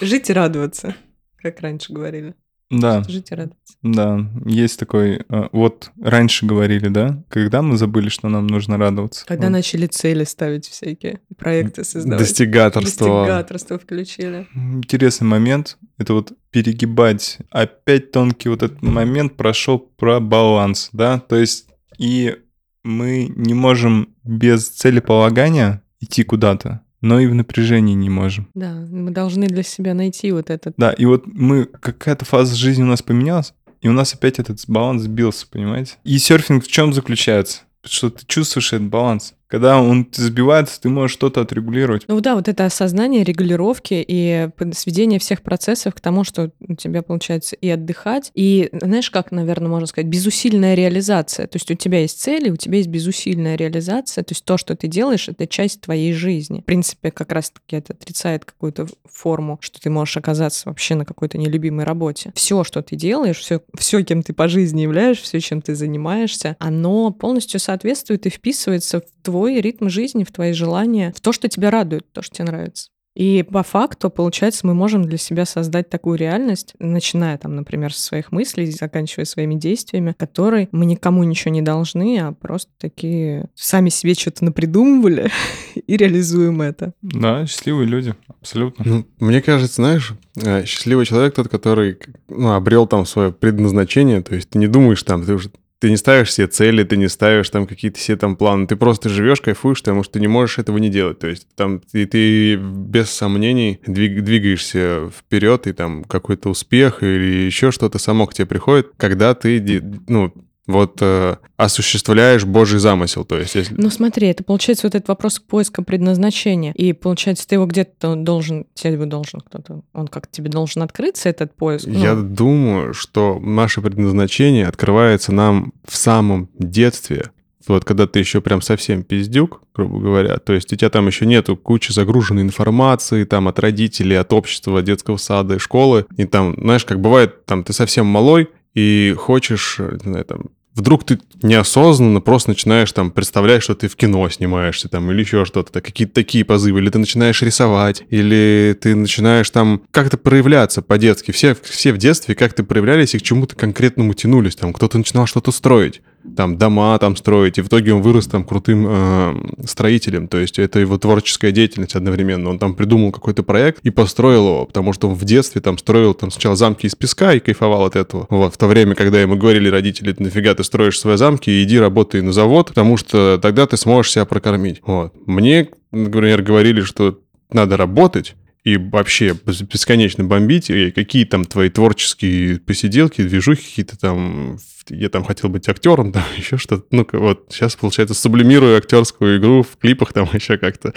Жить 0.00 0.30
и 0.30 0.32
радоваться, 0.32 0.96
как 1.36 1.60
раньше 1.60 1.92
говорили. 1.92 2.34
Да, 2.70 3.02
Жить 3.04 3.30
и 3.30 3.34
радоваться. 3.34 3.76
да, 3.82 4.30
есть 4.44 4.78
такой... 4.78 5.24
э, 5.28 5.48
Вот 5.52 5.90
раньше 6.02 6.44
говорили, 6.44 6.88
да? 6.88 7.24
Когда 7.30 7.62
мы 7.62 7.78
забыли, 7.78 8.10
что 8.10 8.28
нам 8.28 8.46
нужно 8.46 8.76
радоваться? 8.76 9.24
Когда 9.26 9.46
Вот. 9.46 9.52
начали 9.52 9.86
цели 9.86 10.24
ставить 10.24 10.68
всякие, 10.68 11.20
проекты 11.38 11.82
создавать. 11.84 12.18
Достигаторство. 12.20 13.06
Достигаторство 13.24 13.78
включили. 13.78 14.46
Интересный 14.54 15.26
момент. 15.26 15.78
Это 15.96 16.12
вот 16.12 16.32
перегибать. 16.50 17.38
Опять 17.50 18.12
тонкий 18.12 18.50
вот 18.50 18.62
этот 18.62 18.82
момент 18.82 19.36
прошел 19.36 19.78
про 19.78 20.20
баланс, 20.20 20.90
да? 20.92 21.20
То 21.20 21.36
есть 21.36 21.68
и 21.98 22.36
мы 22.84 23.32
не 23.34 23.54
можем 23.54 24.14
без 24.24 24.68
целеполагания 24.68 25.82
идти 26.00 26.22
куда-то, 26.22 26.82
но 27.00 27.20
и 27.20 27.26
в 27.26 27.34
напряжении 27.34 27.94
не 27.94 28.10
можем. 28.10 28.48
Да, 28.54 28.72
мы 28.72 29.10
должны 29.10 29.46
для 29.46 29.62
себя 29.62 29.94
найти 29.94 30.32
вот 30.32 30.50
этот. 30.50 30.74
Да, 30.76 30.92
и 30.92 31.04
вот 31.04 31.26
мы, 31.26 31.64
какая-то 31.64 32.24
фаза 32.24 32.54
жизни 32.54 32.82
у 32.82 32.86
нас 32.86 33.02
поменялась, 33.02 33.54
и 33.80 33.88
у 33.88 33.92
нас 33.92 34.14
опять 34.14 34.38
этот 34.38 34.60
баланс 34.66 35.02
сбился, 35.02 35.46
понимаете? 35.46 35.94
И 36.04 36.18
серфинг 36.18 36.64
в 36.64 36.68
чем 36.68 36.92
заключается? 36.92 37.62
Что 37.84 38.10
ты 38.10 38.26
чувствуешь 38.26 38.72
этот 38.72 38.88
баланс. 38.88 39.34
Когда 39.48 39.80
он 39.80 40.06
сбивается, 40.12 40.80
ты 40.80 40.90
можешь 40.90 41.14
что-то 41.14 41.40
отрегулировать. 41.40 42.04
Ну 42.06 42.20
да, 42.20 42.34
вот 42.34 42.48
это 42.48 42.66
осознание 42.66 43.24
регулировки 43.24 44.04
и 44.06 44.50
сведение 44.72 45.18
всех 45.18 45.42
процессов 45.42 45.94
к 45.94 46.00
тому, 46.00 46.22
что 46.22 46.50
у 46.60 46.74
тебя 46.74 47.02
получается 47.02 47.56
и 47.56 47.68
отдыхать, 47.70 48.30
и, 48.34 48.68
знаешь, 48.72 49.10
как, 49.10 49.32
наверное, 49.32 49.68
можно 49.68 49.86
сказать, 49.86 50.08
безусильная 50.08 50.74
реализация. 50.74 51.46
То 51.46 51.56
есть 51.56 51.70
у 51.70 51.74
тебя 51.74 52.00
есть 52.00 52.20
цели, 52.20 52.50
у 52.50 52.56
тебя 52.56 52.76
есть 52.76 52.90
безусильная 52.90 53.56
реализация, 53.56 54.22
то 54.22 54.32
есть 54.32 54.44
то, 54.44 54.58
что 54.58 54.76
ты 54.76 54.86
делаешь, 54.86 55.28
это 55.28 55.46
часть 55.46 55.80
твоей 55.80 56.12
жизни. 56.12 56.60
В 56.60 56.64
принципе, 56.64 57.10
как 57.10 57.32
раз-таки 57.32 57.76
это 57.76 57.94
отрицает 57.94 58.44
какую-то 58.44 58.86
форму, 59.10 59.58
что 59.62 59.80
ты 59.80 59.88
можешь 59.88 60.18
оказаться 60.18 60.68
вообще 60.68 60.94
на 60.94 61.06
какой-то 61.06 61.38
нелюбимой 61.38 61.86
работе. 61.86 62.32
Все, 62.34 62.64
что 62.64 62.82
ты 62.82 62.96
делаешь, 62.96 63.38
все, 63.38 63.62
все, 63.78 64.02
кем 64.04 64.22
ты 64.22 64.34
по 64.34 64.46
жизни 64.46 64.82
являешься, 64.82 65.24
все, 65.24 65.40
чем 65.40 65.62
ты 65.62 65.74
занимаешься, 65.74 66.56
оно 66.58 67.10
полностью 67.12 67.60
соответствует 67.60 68.26
и 68.26 68.30
вписывается 68.30 69.00
в 69.00 69.04
твой 69.22 69.37
ритм 69.46 69.88
жизни, 69.88 70.24
в 70.24 70.32
твои 70.32 70.52
желания, 70.52 71.12
в 71.16 71.20
то, 71.20 71.32
что 71.32 71.48
тебя 71.48 71.70
радует, 71.70 72.10
то, 72.12 72.22
что 72.22 72.36
тебе 72.36 72.46
нравится. 72.46 72.90
И 73.18 73.42
по 73.42 73.64
факту, 73.64 74.10
получается, 74.10 74.64
мы 74.64 74.74
можем 74.74 75.04
для 75.04 75.18
себя 75.18 75.44
создать 75.44 75.90
такую 75.90 76.16
реальность, 76.16 76.74
начиная 76.78 77.36
там, 77.36 77.56
например, 77.56 77.92
со 77.92 78.00
своих 78.00 78.30
мыслей, 78.30 78.70
заканчивая 78.70 79.24
своими 79.24 79.56
действиями, 79.56 80.14
которые 80.16 80.68
мы 80.70 80.86
никому 80.86 81.24
ничего 81.24 81.52
не 81.52 81.60
должны, 81.60 82.16
а 82.20 82.30
просто 82.30 82.70
такие 82.78 83.46
сами 83.56 83.88
себе 83.88 84.14
что-то 84.14 84.44
напридумывали 84.44 85.32
и 85.74 85.96
реализуем 85.96 86.62
это. 86.62 86.92
Да, 87.02 87.44
счастливые 87.44 87.88
люди, 87.88 88.14
абсолютно. 88.28 88.84
Ну, 88.86 89.04
мне 89.18 89.42
кажется, 89.42 89.74
знаешь, 89.74 90.12
э, 90.36 90.64
счастливый 90.64 91.04
человек 91.04 91.34
тот, 91.34 91.48
который 91.48 91.98
ну, 92.28 92.52
обрел 92.52 92.86
там 92.86 93.04
свое 93.04 93.32
предназначение, 93.32 94.22
то 94.22 94.36
есть 94.36 94.50
ты 94.50 94.60
не 94.60 94.68
думаешь 94.68 95.02
там, 95.02 95.24
ты 95.24 95.34
уже 95.34 95.50
ты 95.80 95.90
не 95.90 95.96
ставишь 95.96 96.32
себе 96.32 96.48
цели, 96.48 96.82
ты 96.82 96.96
не 96.96 97.08
ставишь 97.08 97.50
там 97.50 97.66
какие-то 97.66 97.98
все 97.98 98.16
там 98.16 98.36
планы, 98.36 98.66
ты 98.66 98.76
просто 98.76 99.08
живешь, 99.08 99.40
кайфуешь, 99.40 99.78
потому 99.78 100.02
что 100.02 100.14
ты 100.14 100.20
не 100.20 100.28
можешь 100.28 100.58
этого 100.58 100.78
не 100.78 100.88
делать. 100.88 101.18
То 101.20 101.28
есть 101.28 101.46
там 101.54 101.80
ты, 101.80 102.06
ты 102.06 102.56
без 102.56 103.10
сомнений 103.10 103.80
двиг, 103.86 104.22
двигаешься 104.24 105.10
вперед, 105.16 105.66
и 105.66 105.72
там 105.72 106.04
какой-то 106.04 106.50
успех 106.50 107.02
или 107.02 107.46
еще 107.46 107.70
что-то 107.70 107.98
само 107.98 108.26
к 108.26 108.34
тебе 108.34 108.46
приходит, 108.46 108.90
когда 108.96 109.34
ты, 109.34 109.82
ну, 110.08 110.32
вот 110.68 110.98
э, 111.00 111.36
осуществляешь 111.56 112.44
Божий 112.44 112.78
замысел, 112.78 113.24
то 113.24 113.38
есть 113.38 113.54
если... 113.54 113.74
Ну 113.76 113.90
смотри, 113.90 114.28
это 114.28 114.44
получается 114.44 114.86
вот 114.86 114.94
этот 114.94 115.08
вопрос 115.08 115.40
поиска 115.40 115.82
предназначения, 115.82 116.72
и 116.72 116.92
получается 116.92 117.48
ты 117.48 117.56
его 117.56 117.66
где-то 117.66 118.14
должен, 118.14 118.66
тебе 118.74 119.06
должен 119.06 119.40
кто-то, 119.40 119.82
он 119.94 120.08
как 120.08 120.30
тебе 120.30 120.50
должен 120.50 120.82
открыться, 120.82 121.30
этот 121.30 121.56
поиск? 121.56 121.86
Ну... 121.86 121.98
Я 121.98 122.14
думаю, 122.14 122.92
что 122.92 123.40
наше 123.40 123.80
предназначение 123.80 124.66
открывается 124.66 125.32
нам 125.32 125.72
в 125.86 125.96
самом 125.96 126.50
детстве, 126.58 127.30
вот 127.66 127.84
когда 127.84 128.06
ты 128.06 128.18
еще 128.18 128.40
прям 128.40 128.60
совсем 128.60 129.02
пиздюк, 129.02 129.62
грубо 129.74 129.98
говоря, 129.98 130.36
то 130.38 130.52
есть 130.52 130.72
у 130.72 130.76
тебя 130.76 130.90
там 130.90 131.06
еще 131.06 131.26
нету 131.26 131.56
кучи 131.56 131.92
загруженной 131.92 132.42
информации 132.42 133.24
там 133.24 133.48
от 133.48 133.58
родителей, 133.58 134.16
от 134.16 134.32
общества, 134.32 134.82
детского 134.82 135.16
сада 135.16 135.56
и 135.56 135.58
школы, 135.58 136.06
и 136.16 136.24
там, 136.24 136.54
знаешь, 136.58 136.84
как 136.84 137.00
бывает, 137.00 137.46
там 137.46 137.64
ты 137.64 137.72
совсем 137.72 138.06
малой, 138.06 138.48
и 138.74 139.14
хочешь, 139.18 139.78
не 139.78 140.10
знаю, 140.10 140.24
там, 140.24 140.40
вдруг 140.74 141.04
ты 141.04 141.18
неосознанно 141.42 142.20
просто 142.20 142.50
начинаешь 142.50 142.92
там 142.92 143.10
представлять, 143.10 143.62
что 143.62 143.74
ты 143.74 143.88
в 143.88 143.96
кино 143.96 144.28
снимаешься 144.28 144.88
там 144.88 145.10
или 145.10 145.20
еще 145.20 145.44
что-то, 145.44 145.80
какие-то 145.80 146.14
такие 146.14 146.44
позывы, 146.44 146.80
или 146.80 146.90
ты 146.90 146.98
начинаешь 146.98 147.42
рисовать, 147.42 148.04
или 148.10 148.76
ты 148.80 148.94
начинаешь 148.94 149.50
там 149.50 149.82
как-то 149.90 150.16
проявляться 150.16 150.82
по-детски. 150.82 151.32
Все, 151.32 151.56
все 151.62 151.92
в 151.92 151.98
детстве 151.98 152.34
как-то 152.34 152.64
проявлялись 152.64 153.14
и 153.14 153.18
к 153.18 153.22
чему-то 153.22 153.56
конкретному 153.56 154.14
тянулись. 154.14 154.56
Там 154.56 154.72
кто-то 154.72 154.98
начинал 154.98 155.26
что-то 155.26 155.52
строить 155.52 156.02
там 156.36 156.58
дома 156.58 156.98
там 156.98 157.16
строить, 157.16 157.58
и 157.58 157.62
в 157.62 157.68
итоге 157.68 157.94
он 157.94 158.02
вырос 158.02 158.26
там 158.26 158.44
крутым 158.44 158.86
э, 158.88 159.34
строителем, 159.66 160.28
то 160.28 160.38
есть 160.38 160.58
это 160.58 160.78
его 160.78 160.98
творческая 160.98 161.52
деятельность 161.52 161.94
одновременно. 161.94 162.50
Он 162.50 162.58
там 162.58 162.74
придумал 162.74 163.12
какой-то 163.12 163.42
проект 163.42 163.80
и 163.84 163.90
построил 163.90 164.46
его, 164.46 164.66
потому 164.66 164.92
что 164.92 165.08
он 165.08 165.14
в 165.14 165.24
детстве 165.24 165.60
там 165.60 165.78
строил 165.78 166.14
там 166.14 166.30
сначала 166.30 166.56
замки 166.56 166.86
из 166.86 166.94
песка 166.94 167.34
и 167.34 167.40
кайфовал 167.40 167.84
от 167.84 167.96
этого. 167.96 168.26
Вот, 168.30 168.54
в 168.54 168.56
то 168.56 168.66
время, 168.66 168.94
когда 168.94 169.20
ему 169.20 169.36
говорили 169.36 169.68
родители, 169.68 170.14
нафига 170.18 170.54
ты 170.54 170.64
строишь 170.64 170.98
свои 170.98 171.16
замки, 171.16 171.62
иди 171.62 171.78
работай 171.78 172.20
на 172.22 172.32
завод, 172.32 172.68
потому 172.68 172.96
что 172.96 173.38
тогда 173.40 173.66
ты 173.66 173.76
сможешь 173.76 174.12
себя 174.12 174.24
прокормить. 174.24 174.80
Вот. 174.84 175.12
Мне, 175.26 175.68
например, 175.92 176.42
говорили, 176.42 176.82
что 176.82 177.18
надо 177.50 177.76
работать, 177.76 178.34
и 178.68 178.76
вообще 178.76 179.34
бесконечно 179.44 180.24
бомбить, 180.24 180.68
и 180.68 180.90
какие 180.90 181.24
там 181.24 181.46
твои 181.46 181.70
творческие 181.70 182.60
посиделки, 182.60 183.22
движухи 183.22 183.62
какие-то 183.62 183.98
там, 183.98 184.58
я 184.90 185.08
там 185.08 185.24
хотел 185.24 185.48
быть 185.48 185.66
актером, 185.70 186.12
там 186.12 186.22
еще 186.36 186.58
что-то, 186.58 186.84
ну 186.90 187.06
вот 187.12 187.46
сейчас, 187.48 187.76
получается, 187.76 188.14
сублимирую 188.14 188.76
актерскую 188.76 189.38
игру 189.38 189.62
в 189.62 189.78
клипах 189.78 190.12
там 190.12 190.28
еще 190.34 190.58
как-то. 190.58 190.92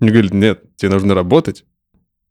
Мне 0.00 0.10
говорят, 0.10 0.32
нет, 0.32 0.62
тебе 0.76 0.92
нужно 0.92 1.14
работать, 1.14 1.64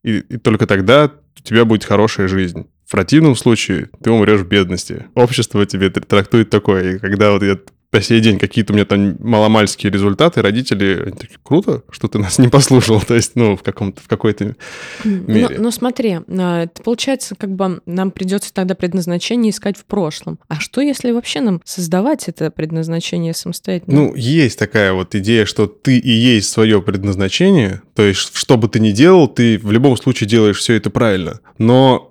и, 0.03 0.17
и 0.17 0.37
только 0.37 0.65
тогда 0.65 1.11
у 1.37 1.41
тебя 1.43 1.63
будет 1.63 1.83
хорошая 1.83 2.27
жизнь. 2.27 2.65
В 2.87 2.91
противном 2.91 3.35
случае 3.35 3.89
ты 4.03 4.09
умрешь 4.09 4.41
в 4.41 4.47
бедности. 4.47 5.05
Общество 5.13 5.67
тебе 5.67 5.91
трактует 5.91 6.49
такое. 6.49 6.95
И 6.95 6.99
когда 6.99 7.31
вот 7.31 7.43
я 7.43 7.59
по 7.91 8.01
сей 8.01 8.21
день 8.21 8.39
какие-то 8.39 8.71
у 8.71 8.75
меня 8.75 8.85
там 8.85 9.17
маломальские 9.19 9.91
результаты, 9.91 10.41
родители 10.41 11.03
они 11.03 11.11
такие, 11.11 11.37
круто, 11.43 11.83
что 11.91 12.07
ты 12.07 12.19
нас 12.19 12.39
не 12.39 12.47
послушал, 12.47 13.01
то 13.07 13.13
есть, 13.13 13.33
ну, 13.35 13.57
в, 13.57 13.63
каком-то, 13.63 14.01
в 14.01 14.07
какой-то 14.07 14.55
мере. 15.03 15.49
Ну, 15.57 15.63
ну, 15.63 15.71
смотри, 15.71 16.19
а, 16.29 16.67
получается, 16.83 17.35
как 17.35 17.53
бы 17.53 17.81
нам 17.85 18.11
придется 18.11 18.53
тогда 18.53 18.75
предназначение 18.75 19.51
искать 19.51 19.77
в 19.77 19.83
прошлом. 19.83 20.39
А 20.47 20.61
что, 20.61 20.79
если 20.79 21.11
вообще 21.11 21.41
нам 21.41 21.61
создавать 21.65 22.29
это 22.29 22.49
предназначение 22.49 23.33
самостоятельно? 23.33 23.93
Ну, 23.93 24.15
есть 24.15 24.57
такая 24.57 24.93
вот 24.93 25.13
идея, 25.13 25.45
что 25.45 25.67
ты 25.67 25.97
и 25.97 26.11
есть 26.11 26.49
свое 26.49 26.81
предназначение, 26.81 27.81
то 27.93 28.03
есть, 28.03 28.37
что 28.37 28.55
бы 28.55 28.69
ты 28.69 28.79
ни 28.79 28.91
делал, 28.91 29.27
ты 29.27 29.57
в 29.57 29.69
любом 29.69 29.97
случае 29.97 30.29
делаешь 30.29 30.59
все 30.59 30.75
это 30.75 30.89
правильно. 30.89 31.41
Но 31.57 32.10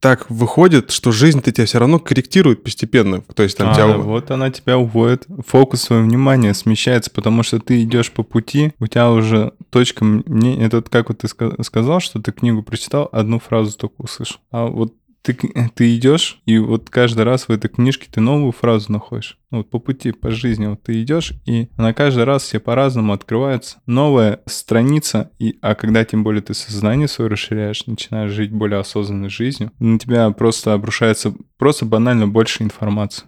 так 0.00 0.30
выходит, 0.30 0.90
что 0.90 1.12
жизнь-то 1.12 1.52
тебя 1.52 1.66
все 1.66 1.78
равно 1.78 1.98
корректирует 1.98 2.64
постепенно. 2.64 3.20
То 3.20 3.42
есть 3.42 3.58
там 3.58 3.70
а, 3.70 3.74
тебя... 3.74 3.98
вот 3.98 4.30
она 4.30 4.50
тебя 4.50 4.78
уводит, 4.78 5.26
фокус 5.46 5.82
своего 5.82 6.04
внимания 6.04 6.54
смещается, 6.54 7.10
потому 7.10 7.42
что 7.42 7.58
ты 7.58 7.82
идешь 7.82 8.10
по 8.10 8.22
пути, 8.22 8.72
у 8.80 8.86
тебя 8.86 9.10
уже 9.10 9.52
точка... 9.68 10.04
Мне, 10.04 10.58
это 10.64 10.80
как 10.82 11.10
вот 11.10 11.18
ты 11.18 11.28
сказал, 11.62 12.00
что 12.00 12.20
ты 12.20 12.32
книгу 12.32 12.62
прочитал, 12.62 13.10
одну 13.12 13.38
фразу 13.38 13.76
только 13.76 13.94
услышал. 13.98 14.38
А 14.50 14.66
вот 14.66 14.94
ты, 15.22 15.34
ты 15.74 15.96
идешь, 15.96 16.40
и 16.46 16.58
вот 16.58 16.88
каждый 16.88 17.22
раз 17.22 17.48
в 17.48 17.50
этой 17.50 17.68
книжке 17.68 18.08
ты 18.10 18.20
новую 18.20 18.52
фразу 18.52 18.90
находишь. 18.90 19.38
Ну, 19.50 19.58
вот 19.58 19.70
по 19.70 19.78
пути, 19.78 20.12
по 20.12 20.30
жизни 20.30 20.66
вот 20.66 20.82
ты 20.82 21.02
идешь, 21.02 21.34
и 21.44 21.68
она 21.76 21.92
каждый 21.92 22.24
раз 22.24 22.42
все 22.42 22.58
по-разному 22.58 23.12
открывается. 23.12 23.78
Новая 23.86 24.40
страница, 24.46 25.30
и, 25.38 25.58
а 25.60 25.74
когда 25.74 26.04
тем 26.04 26.24
более 26.24 26.42
ты 26.42 26.54
сознание 26.54 27.08
свое 27.08 27.30
расширяешь, 27.30 27.86
начинаешь 27.86 28.30
жить 28.30 28.52
более 28.52 28.80
осознанной 28.80 29.28
жизнью, 29.28 29.72
на 29.78 29.98
тебя 29.98 30.30
просто 30.30 30.72
обрушается 30.72 31.34
просто 31.58 31.84
банально 31.84 32.26
больше 32.26 32.62
информации. 32.62 33.24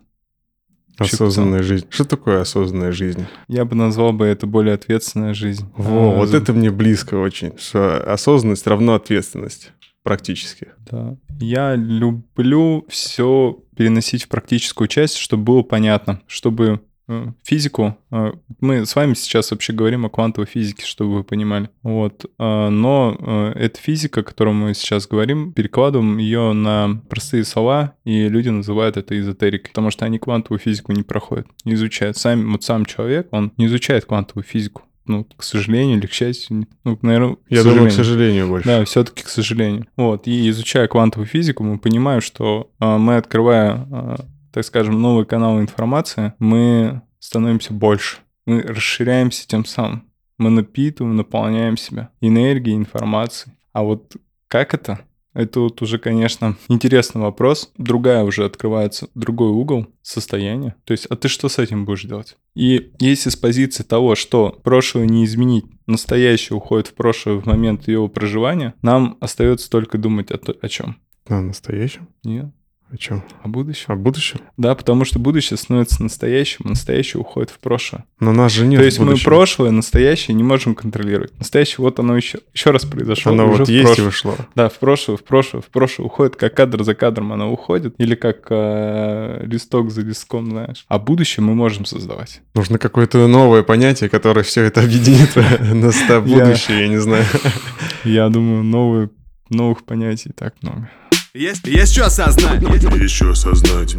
Осознанная 0.99 1.63
жизнь. 1.63 1.87
Что 1.91 2.05
такое 2.05 2.43
осознанная 2.43 2.93
жизнь? 2.93 3.27
Я 3.49 3.65
бы 3.65 3.75
назвал 3.75 4.13
бы 4.13 4.27
это 4.27 4.47
более 4.47 4.75
ответственная 4.75 5.35
жизнь. 5.35 5.67
Во, 5.77 6.13
а, 6.13 6.15
вот 6.17 6.35
это 6.35 6.53
мне 6.53 6.71
близко 6.71 7.15
очень, 7.15 7.59
что 7.59 7.99
осознанность 8.13 8.67
равно 8.67 8.95
ответственность 8.95 9.73
практически. 10.03 10.69
Да. 10.91 11.17
Я 11.41 11.75
люблю 11.75 12.85
все 12.89 13.59
переносить 13.77 14.25
в 14.25 14.29
практическую 14.29 14.89
часть, 14.89 15.17
чтобы 15.17 15.45
было 15.45 15.63
понятно, 15.63 16.21
чтобы 16.27 16.81
э, 17.09 17.27
физику. 17.43 17.97
Э, 18.11 18.33
мы 18.61 18.85
с 18.85 18.95
вами 18.95 19.15
сейчас 19.15 19.51
вообще 19.51 19.73
говорим 19.73 20.05
о 20.05 20.11
квантовой 20.11 20.47
физике, 20.47 20.85
чтобы 20.85 21.15
вы 21.15 21.25
понимали. 21.25 21.71
Вот. 21.83 22.27
Э, 22.39 22.69
но 22.69 23.53
эта 23.55 23.79
физика, 23.81 24.21
о 24.21 24.25
которой 24.25 24.55
мы 24.55 24.75
сейчас 24.75 25.07
говорим, 25.07 25.53
перекладываем 25.53 26.19
ее 26.19 26.53
на 26.53 27.01
простые 27.09 27.45
слова, 27.45 27.95
и 28.05 28.29
люди 28.29 28.49
называют 28.49 28.97
это 28.97 29.19
эзотерикой, 29.19 29.71
потому 29.71 29.91
что 29.91 30.05
они 30.05 30.19
квантовую 30.19 30.59
физику 30.59 30.93
не 30.93 31.03
проходят, 31.03 31.47
не 31.65 31.75
изучают. 31.75 32.17
Сам, 32.17 32.53
вот 32.53 32.65
сам 32.65 32.85
человек, 32.85 33.29
он 33.31 33.53
не 33.57 33.67
изучает 33.67 34.05
квантовую 34.05 34.45
физику 34.45 34.83
ну, 35.07 35.25
к 35.25 35.43
сожалению 35.43 35.99
или 35.99 36.07
к 36.07 36.13
счастью, 36.13 36.67
ну, 36.85 36.99
наверное, 37.03 37.37
я 37.49 37.63
думаю, 37.63 37.89
к 37.89 37.93
сожалению 37.93 38.49
больше. 38.49 38.69
Да, 38.69 38.85
все-таки 38.85 39.23
к 39.23 39.29
сожалению. 39.29 39.87
Вот, 39.97 40.27
и 40.27 40.49
изучая 40.51 40.89
квантовую 40.89 41.27
физику, 41.27 41.65
мы 41.65 41.79
понимаем, 41.79 42.21
что 42.21 42.71
э, 42.81 42.97
мы, 42.97 43.17
открывая, 43.17 43.87
э, 43.91 44.17
так 44.53 44.65
скажем, 44.65 45.01
новые 45.01 45.27
каналы 45.27 45.61
информации, 45.63 46.35
мы 46.39 47.03
становимся 47.19 47.73
больше, 47.73 48.19
мы 48.47 48.63
расширяемся 48.63 49.47
тем 49.47 49.65
самым, 49.65 50.05
мы 50.39 50.51
напитываем, 50.51 51.17
наполняем 51.17 51.77
себя 51.77 52.11
энергией, 52.21 52.77
информацией. 52.77 53.55
А 53.73 53.83
вот 53.83 54.17
как 54.49 54.75
это? 54.75 55.01
Это 55.35 55.61
вот 55.61 55.81
уже, 55.81 55.99
конечно, 55.99 56.57
интересный 56.69 57.23
вопрос. 57.23 57.73
Другая 57.79 58.23
уже 58.23 58.45
открывается, 58.45 59.09
другой 59.15 59.51
угол 59.51 59.87
состояния. 60.03 60.75
То 60.85 60.93
есть, 60.93 61.07
а 61.07 61.17
ты 61.17 61.29
что 61.29 61.49
с 61.49 61.59
этим 61.59 61.85
будешь 61.85 62.05
делать? 62.05 62.37
И 62.55 62.93
если 62.99 63.31
с 63.31 63.37
позиции 63.37 63.83
того, 63.83 64.15
что 64.15 64.61
прошлое 64.63 65.07
не 65.07 65.25
изменить, 65.25 65.65
настоящее 65.87 66.57
уходит 66.57 66.89
в 66.89 66.95
прошлое 66.95 67.37
в 67.37 67.47
момент 67.47 67.89
его 67.89 68.09
проживания, 68.09 68.75
нам 68.83 69.17
остается 69.21 69.71
только 69.71 69.97
думать 69.97 70.31
о, 70.31 70.39
о 70.61 70.69
чем? 70.69 70.99
О 71.27 71.41
настоящем? 71.41 72.09
Нет. 72.25 72.47
О 72.93 72.97
чем? 72.99 73.25
О 73.43 73.49
будущем. 73.49 73.87
О 73.89 73.97
будущем? 73.97 74.41
Да, 74.59 74.75
потому 74.75 75.07
что 75.07 75.19
будущее 75.19 75.57
становится 75.57 76.03
настоящим, 76.03 76.67
а 76.67 76.69
настоящее 76.69 77.23
уходит 77.23 77.49
в 77.49 77.59
прошлое. 77.59 78.05
Но 78.21 78.33
нас 78.33 78.53
же 78.53 78.67
нет 78.67 78.81
То 78.81 78.85
есть 78.85 78.99
мы 78.99 79.17
прошлое, 79.17 79.71
настоящее 79.71 80.35
не 80.35 80.43
можем 80.43 80.75
контролировать. 80.75 81.33
Настоящее, 81.39 81.77
вот 81.79 81.99
оно 81.99 82.19
еще, 82.19 82.41
еще 82.53 82.71
раз 82.71 82.85
произошло. 82.85 83.33
Оно 83.33 83.49
уже 83.49 83.61
вот 83.61 83.69
в 83.69 83.71
есть 83.71 83.87
прошлое. 83.87 84.05
и 84.05 84.07
вышло. 84.07 84.37
Да, 84.55 84.69
в 84.69 84.79
прошлое, 84.79 85.17
в 85.17 85.25
прошлое, 85.25 85.63
в 85.63 85.69
прошлое 85.69 86.07
уходит, 86.07 86.37
как 86.37 86.55
кадр 86.55 86.85
за 86.85 86.95
кадром 86.95 87.33
оно 87.33 87.51
уходит, 87.51 87.95
или 87.97 88.15
как 88.15 88.47
э, 88.51 89.43
листок 89.47 89.91
за 89.91 90.03
листком, 90.03 90.51
знаешь. 90.51 90.85
А 90.89 90.99
будущее 90.99 91.43
мы 91.43 91.55
можем 91.55 91.87
создавать. 91.87 92.43
Нужно 92.55 92.79
какое-то 92.79 93.27
новое 93.27 93.63
понятие, 93.63 94.11
которое 94.11 94.43
все 94.43 94.65
это 94.65 94.83
объединит 94.83 95.35
на 95.61 96.21
будущее, 96.21 96.83
я 96.83 96.89
не 96.89 96.99
знаю. 96.99 97.25
Я 98.05 98.29
думаю, 98.29 98.63
новые, 98.63 99.09
новых 99.49 99.85
понятий 99.85 100.31
так 100.37 100.55
много. 100.61 100.91
Есть, 101.35 101.67
есть 101.67 101.95
что 101.95 102.05
осознать. 102.05 102.61
Есть 102.61 103.15
что 103.15 103.31
осознать. 103.31 103.91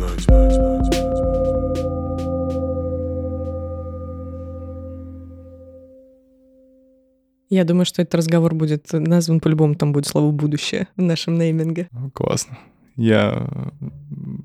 Я 7.49 7.63
думаю, 7.63 7.85
что 7.85 8.03
этот 8.03 8.13
разговор 8.13 8.53
будет 8.53 8.93
назван 8.93 9.39
по-любому, 9.39 9.73
там 9.73 9.93
будет 9.93 10.05
слово 10.05 10.31
«будущее» 10.31 10.87
в 10.95 11.01
нашем 11.01 11.39
нейминге. 11.39 11.89
Классно. 12.13 12.59
Я 12.97 13.47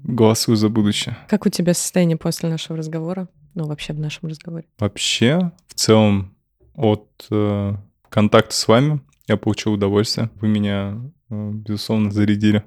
голосую 0.04 0.56
за 0.56 0.70
будущее. 0.70 1.18
Как 1.28 1.44
у 1.44 1.50
тебя 1.50 1.74
состояние 1.74 2.16
после 2.16 2.48
нашего 2.48 2.78
разговора? 2.78 3.28
Ну, 3.54 3.66
вообще 3.66 3.92
в 3.92 4.00
нашем 4.00 4.30
разговоре. 4.30 4.64
Вообще, 4.78 5.52
в 5.66 5.74
целом, 5.74 6.34
от 6.74 7.26
э, 7.30 7.74
контакта 8.08 8.54
с 8.54 8.66
вами 8.66 9.02
я 9.26 9.36
получил 9.36 9.74
удовольствие. 9.74 10.30
Вы 10.40 10.48
меня, 10.48 10.98
э, 11.28 11.50
безусловно, 11.50 12.10
зарядили. 12.10 12.64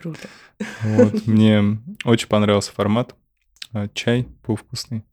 Круто. 0.00 0.28
Вот. 0.82 1.26
Мне 1.26 1.78
очень 2.04 2.28
понравился 2.28 2.72
формат. 2.72 3.14
А, 3.72 3.88
Чай 3.94 4.26
был 4.46 4.56
вкусный. 4.56 5.04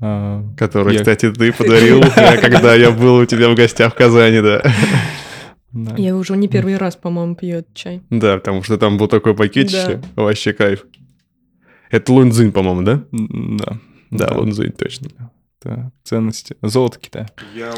А, 0.00 0.44
Который, 0.56 0.94
Я- 0.94 1.00
кстати, 1.00 1.30
ты 1.32 1.52
подарил, 1.52 2.00
когда 2.40 2.74
я 2.74 2.90
был 2.90 3.16
у 3.16 3.26
тебя 3.26 3.48
в 3.48 3.54
гостях 3.54 3.94
в 3.94 3.96
Казани, 3.96 4.40
да. 4.40 4.62
да. 5.72 5.94
Я 5.96 6.16
уже 6.16 6.36
не 6.36 6.48
первый 6.48 6.76
раз, 6.76 6.96
по-моему, 6.96 7.34
пью 7.36 7.58
этот 7.58 7.74
чай. 7.74 8.02
Да, 8.10 8.38
потому 8.38 8.62
что 8.62 8.78
там 8.78 8.96
был 8.96 9.08
такой 9.08 9.34
пакетище, 9.34 10.00
вообще 10.16 10.52
кайф. 10.52 10.84
Это 11.90 12.12
лунзинь, 12.12 12.52
по-моему, 12.52 12.82
да? 12.82 13.04
Да. 13.12 13.78
Да, 14.10 14.34
лунзинь, 14.36 14.72
точно. 14.72 15.10
Это 15.60 15.90
ценности. 16.04 16.56
Золото 16.62 16.98
Китая. 17.00 17.28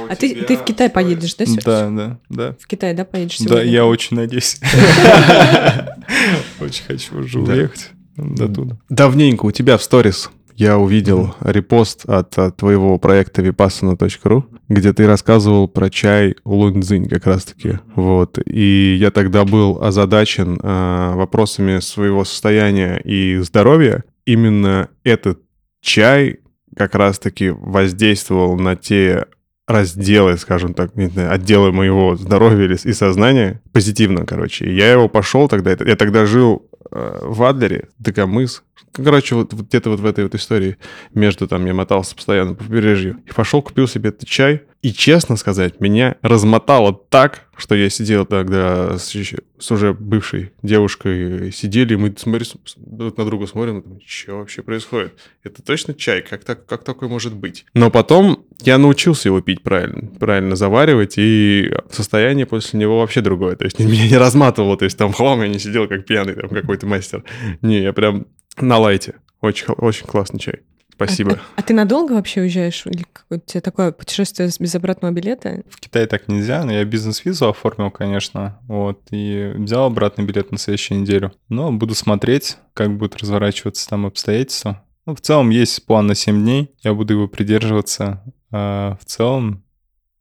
А 0.08 0.14
ты, 0.16 0.34
ты 0.44 0.56
в 0.56 0.64
Китай 0.64 0.90
поедешь, 0.90 1.34
да, 1.34 1.46
Серж? 1.46 1.64
Да, 1.64 1.88
да, 1.90 2.18
да. 2.28 2.56
В 2.60 2.66
Китай, 2.66 2.92
да, 2.94 3.04
поедешь 3.04 3.38
Да, 3.38 3.44
сегодня? 3.44 3.70
я 3.70 3.86
очень 3.86 4.16
надеюсь. 4.16 4.60
Очень 6.60 6.84
хочу 6.84 7.18
уже 7.18 7.40
Да. 7.42 7.52
уехать 7.52 7.90
до 8.16 8.48
туда. 8.48 8.78
Давненько 8.88 9.46
у 9.46 9.50
тебя 9.50 9.78
в 9.78 9.82
сторис 9.82 10.30
я 10.56 10.76
увидел 10.76 11.34
репост 11.40 12.04
от, 12.06 12.36
от 12.38 12.58
твоего 12.58 12.98
проекта 12.98 13.40
vipassana.ru, 13.40 14.44
где 14.68 14.92
ты 14.92 15.06
рассказывал 15.06 15.68
про 15.68 15.88
чай 15.88 16.36
лунзинь 16.44 17.08
как 17.08 17.26
раз-таки. 17.26 17.78
Вот. 17.94 18.38
И 18.44 18.96
я 19.00 19.10
тогда 19.10 19.46
был 19.46 19.82
озадачен 19.82 20.60
а, 20.62 21.14
вопросами 21.16 21.80
своего 21.80 22.24
состояния 22.26 22.98
и 22.98 23.38
здоровья. 23.38 24.04
Именно 24.26 24.88
этот 25.02 25.40
чай 25.80 26.39
как 26.76 26.94
раз-таки 26.94 27.50
воздействовал 27.50 28.56
на 28.56 28.76
те 28.76 29.26
разделы, 29.66 30.36
скажем 30.36 30.74
так, 30.74 30.96
не 30.96 31.06
знаю, 31.06 31.32
отделы 31.32 31.72
моего 31.72 32.16
здоровья 32.16 32.76
и 32.82 32.92
сознания 32.92 33.62
позитивно, 33.72 34.26
короче. 34.26 34.66
И 34.66 34.74
я 34.74 34.90
его 34.90 35.08
пошел 35.08 35.48
тогда, 35.48 35.70
я 35.70 35.96
тогда 35.96 36.26
жил 36.26 36.68
э, 36.90 37.18
в 37.22 37.42
Адлере, 37.44 37.88
Дагомыс, 37.98 38.64
короче, 38.92 39.36
вот, 39.36 39.52
вот 39.52 39.66
где-то 39.66 39.90
вот 39.90 40.00
в 40.00 40.06
этой 40.06 40.24
вот 40.24 40.34
истории 40.34 40.76
между 41.14 41.46
там 41.46 41.64
я 41.66 41.74
мотался 41.74 42.16
постоянно 42.16 42.54
по 42.54 42.64
побережью. 42.64 43.18
И 43.26 43.32
пошел, 43.32 43.62
купил 43.62 43.86
себе 43.86 44.10
этот 44.10 44.28
чай. 44.28 44.62
И, 44.82 44.94
честно 44.94 45.36
сказать, 45.36 45.78
меня 45.80 46.16
размотало 46.22 46.94
так, 46.94 47.48
что 47.54 47.74
я 47.74 47.90
сидел 47.90 48.24
тогда 48.24 48.96
с, 48.96 49.14
с 49.58 49.70
уже 49.70 49.92
бывшей 49.92 50.52
девушкой, 50.62 51.52
сидели, 51.52 51.96
мы 51.96 52.14
смотри, 52.16 52.46
друг 52.76 53.18
на 53.18 53.26
друга 53.26 53.46
смотрим, 53.46 53.82
думаем, 53.82 54.00
что 54.06 54.38
вообще 54.38 54.62
происходит? 54.62 55.18
Это 55.42 55.62
точно 55.62 55.92
чай? 55.92 56.22
Как, 56.22 56.44
так, 56.44 56.64
как 56.64 56.82
такое 56.82 57.10
может 57.10 57.34
быть? 57.34 57.66
Но 57.74 57.90
потом 57.90 58.46
я 58.60 58.78
научился 58.78 59.28
его 59.28 59.42
пить 59.42 59.62
правильно, 59.62 60.08
правильно 60.18 60.56
заваривать, 60.56 61.14
и 61.18 61.70
состояние 61.90 62.46
после 62.46 62.80
него 62.80 63.00
вообще 63.00 63.20
другое. 63.20 63.56
То 63.56 63.66
есть 63.66 63.78
меня 63.80 64.08
не 64.08 64.16
разматывало, 64.16 64.78
то 64.78 64.86
есть 64.86 64.96
там 64.96 65.12
хлам 65.12 65.42
я 65.42 65.48
не 65.48 65.58
сидел 65.58 65.88
как 65.88 66.06
пьяный 66.06 66.34
там 66.34 66.48
какой-то 66.48 66.86
мастер. 66.86 67.22
Не, 67.60 67.82
я 67.82 67.92
прям 67.92 68.26
на 68.58 68.78
лайте. 68.78 69.16
Очень, 69.42 69.66
очень 69.74 70.06
классный 70.06 70.38
чай. 70.38 70.60
Спасибо. 71.04 71.32
А, 71.32 71.60
а 71.60 71.62
ты 71.62 71.72
надолго 71.72 72.12
вообще 72.12 72.42
уезжаешь? 72.42 72.84
Или 72.84 73.06
у 73.30 73.38
тебя 73.38 73.62
такое 73.62 73.90
путешествие 73.90 74.50
без 74.58 74.74
обратного 74.74 75.12
билета? 75.12 75.62
В 75.70 75.80
Китае 75.80 76.06
так 76.06 76.28
нельзя, 76.28 76.62
но 76.62 76.72
я 76.72 76.84
бизнес-визу 76.84 77.48
оформил, 77.48 77.90
конечно, 77.90 78.58
вот, 78.68 79.00
и 79.10 79.52
взял 79.56 79.86
обратный 79.86 80.26
билет 80.26 80.52
на 80.52 80.58
следующую 80.58 81.00
неделю. 81.00 81.32
Но 81.48 81.72
буду 81.72 81.94
смотреть, 81.94 82.58
как 82.74 82.94
будут 82.96 83.16
разворачиваться 83.16 83.88
там 83.88 84.04
обстоятельства. 84.04 84.84
Ну, 85.06 85.14
в 85.14 85.22
целом 85.22 85.48
есть 85.48 85.86
план 85.86 86.06
на 86.06 86.14
7 86.14 86.38
дней, 86.38 86.70
я 86.82 86.92
буду 86.92 87.14
его 87.14 87.28
придерживаться. 87.28 88.22
А 88.52 88.98
в 89.00 89.06
целом, 89.06 89.64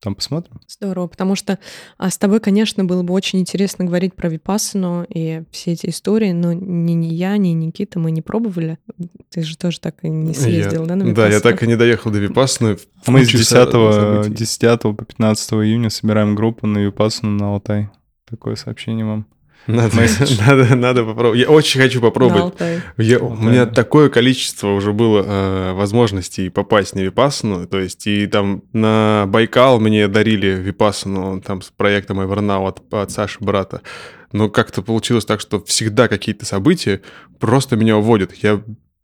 там 0.01 0.15
посмотрим. 0.15 0.59
Здорово, 0.67 1.07
потому 1.07 1.35
что 1.35 1.59
а, 1.97 2.09
с 2.09 2.17
тобой, 2.17 2.39
конечно, 2.39 2.85
было 2.85 3.03
бы 3.03 3.13
очень 3.13 3.39
интересно 3.39 3.83
говорить 3.85 4.13
про 4.15 4.29
Випассану 4.29 5.05
и 5.09 5.43
все 5.51 5.73
эти 5.73 5.87
истории, 5.89 6.31
но 6.31 6.53
ни, 6.53 6.93
ни 6.93 7.07
я, 7.07 7.35
ни 7.37 7.49
Никита 7.49 7.99
мы 7.99 8.11
не 8.11 8.21
пробовали. 8.21 8.77
Ты 9.29 9.43
же 9.43 9.57
тоже 9.57 9.79
так 9.79 9.95
и 10.03 10.09
не 10.09 10.33
съездил, 10.33 10.85
да, 10.85 10.95
на 10.95 11.03
Да, 11.13 11.23
я 11.23 11.27
Випассану? 11.37 11.41
так 11.53 11.63
и 11.63 11.67
не 11.67 11.75
доехал 11.75 12.11
до 12.11 12.19
Випассаны. 12.19 12.77
Мы 13.07 13.23
с 13.23 13.25
куче 13.27 13.37
10, 13.39 13.47
со- 13.49 13.71
событий. 13.71 14.33
10 14.35 14.81
по 14.81 14.93
15 15.05 15.53
июня 15.53 15.89
собираем 15.89 16.35
группу 16.35 16.65
на 16.65 16.77
Випассану 16.79 17.31
на 17.37 17.53
Алтай. 17.53 17.89
Такое 18.29 18.55
сообщение 18.55 19.05
вам. 19.05 19.25
Надо, 19.67 19.95
надо, 20.47 20.75
надо 20.75 21.03
попробовать. 21.05 21.39
Я 21.39 21.49
очень 21.49 21.79
хочу 21.79 22.01
попробовать. 22.01 22.53
Я- 22.97 23.19
у 23.19 23.35
меня 23.35 23.65
такое 23.67 24.09
количество 24.09 24.69
уже 24.69 24.93
было 24.93 25.23
э, 25.25 25.73
возможностей 25.73 26.49
попасть 26.49 26.95
на 26.95 27.01
Випассану. 27.01 27.67
То 27.67 27.79
есть 27.79 28.07
и 28.07 28.25
там 28.27 28.63
на 28.73 29.25
Байкал 29.27 29.79
мне 29.79 30.07
дарили 30.07 30.47
Випассану 30.47 31.39
там 31.41 31.61
с 31.61 31.69
проектом 31.69 32.19
Evernow 32.19 32.67
от, 32.67 32.93
от 32.93 33.11
Саши 33.11 33.37
брата. 33.41 33.81
Но 34.31 34.49
как-то 34.49 34.81
получилось 34.81 35.25
так, 35.25 35.39
что 35.39 35.63
всегда 35.63 36.07
какие-то 36.07 36.45
события 36.45 37.01
просто 37.39 37.75
меня 37.75 37.97
уводят. 37.97 38.33
Я 38.41 38.61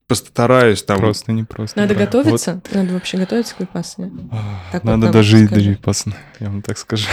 постараюсь 0.08 0.84
там... 0.84 1.00
Просто 1.00 1.32
не 1.32 1.44
просто. 1.44 1.80
Надо 1.80 1.96
Да. 1.96 2.06
готовиться? 2.06 2.62
Надо 2.74 2.94
вообще 2.94 3.18
готовиться 3.18 3.56
к 3.56 3.60
Випассане? 3.60 4.10
Вот. 4.10 4.32
Так 4.72 4.84
вот 4.84 4.92
Надо 4.92 5.04
нам 5.06 5.12
дожить 5.12 5.50
до 5.50 5.56
скажи. 5.56 5.70
Випассаны, 5.72 6.16
я 6.40 6.48
вам 6.50 6.62
так 6.62 6.78
скажу. 6.78 7.08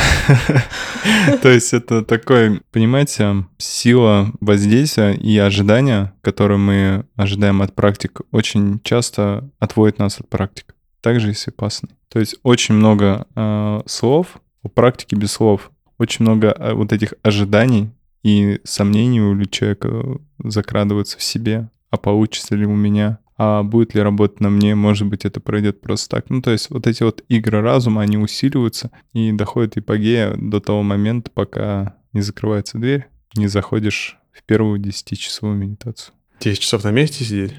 То 1.43 1.49
есть 1.49 1.73
это 1.73 2.03
такой, 2.05 2.61
понимаете, 2.71 3.45
сила 3.59 4.33
воздействия 4.41 5.13
и 5.15 5.39
ожидания, 5.39 6.13
которые 6.21 6.59
мы 6.59 7.07
ожидаем 7.17 7.63
от 7.63 7.75
практик, 7.75 8.21
очень 8.31 8.81
часто 8.85 9.49
отводит 9.59 9.99
нас 9.99 10.21
от 10.21 10.29
практик. 10.29 10.75
Также 11.01 11.31
и 11.31 11.35
с 11.35 11.47
Випассаной. 11.47 11.95
То 12.09 12.21
есть 12.21 12.37
очень 12.43 12.75
много 12.75 13.27
э, 13.35 13.81
слов, 13.87 14.39
у 14.63 14.69
практики 14.69 15.15
без 15.15 15.33
слов, 15.33 15.71
очень 15.99 16.25
много 16.25 16.49
э, 16.49 16.75
вот 16.75 16.93
этих 16.93 17.15
ожиданий 17.23 17.91
и 18.23 18.61
сомнений 18.65 19.21
у 19.21 19.45
человека 19.47 20.19
закрадываются 20.39 21.19
в 21.19 21.23
себе, 21.23 21.69
а 21.93 21.99
получится 21.99 22.57
ли 22.57 22.65
у 22.65 22.75
меня, 22.75 23.19
а 23.37 23.63
будет 23.63 23.95
ли 23.95 24.01
работать 24.01 24.41
на 24.41 24.49
мне, 24.49 24.75
может 24.75 25.07
быть, 25.09 25.27
это 25.27 25.41
пройдет 25.41 25.83
просто 25.83 26.17
так. 26.17 26.31
Ну, 26.31 26.41
то 26.41 26.51
есть 26.51 26.71
вот 26.71 26.87
эти 26.87 27.03
вот 27.03 27.23
игры 27.29 27.61
разума, 27.61 28.01
они 28.01 28.17
усиливаются 28.17 28.91
и 29.13 29.31
доходят 29.31 29.77
эпогея 29.77 30.35
до 30.35 30.59
того 30.59 30.83
момента, 30.83 31.31
пока 31.31 31.97
не 32.15 32.23
закрывается 32.23 32.79
дверь, 32.79 33.09
не 33.37 33.47
заходишь 33.47 34.17
в 34.33 34.43
первую 34.43 34.81
10-часовую 34.81 35.55
медитацию. 35.59 36.15
10 36.41 36.61
часов 36.61 36.83
на 36.83 36.93
месте 36.93 37.25
сидеть? 37.25 37.55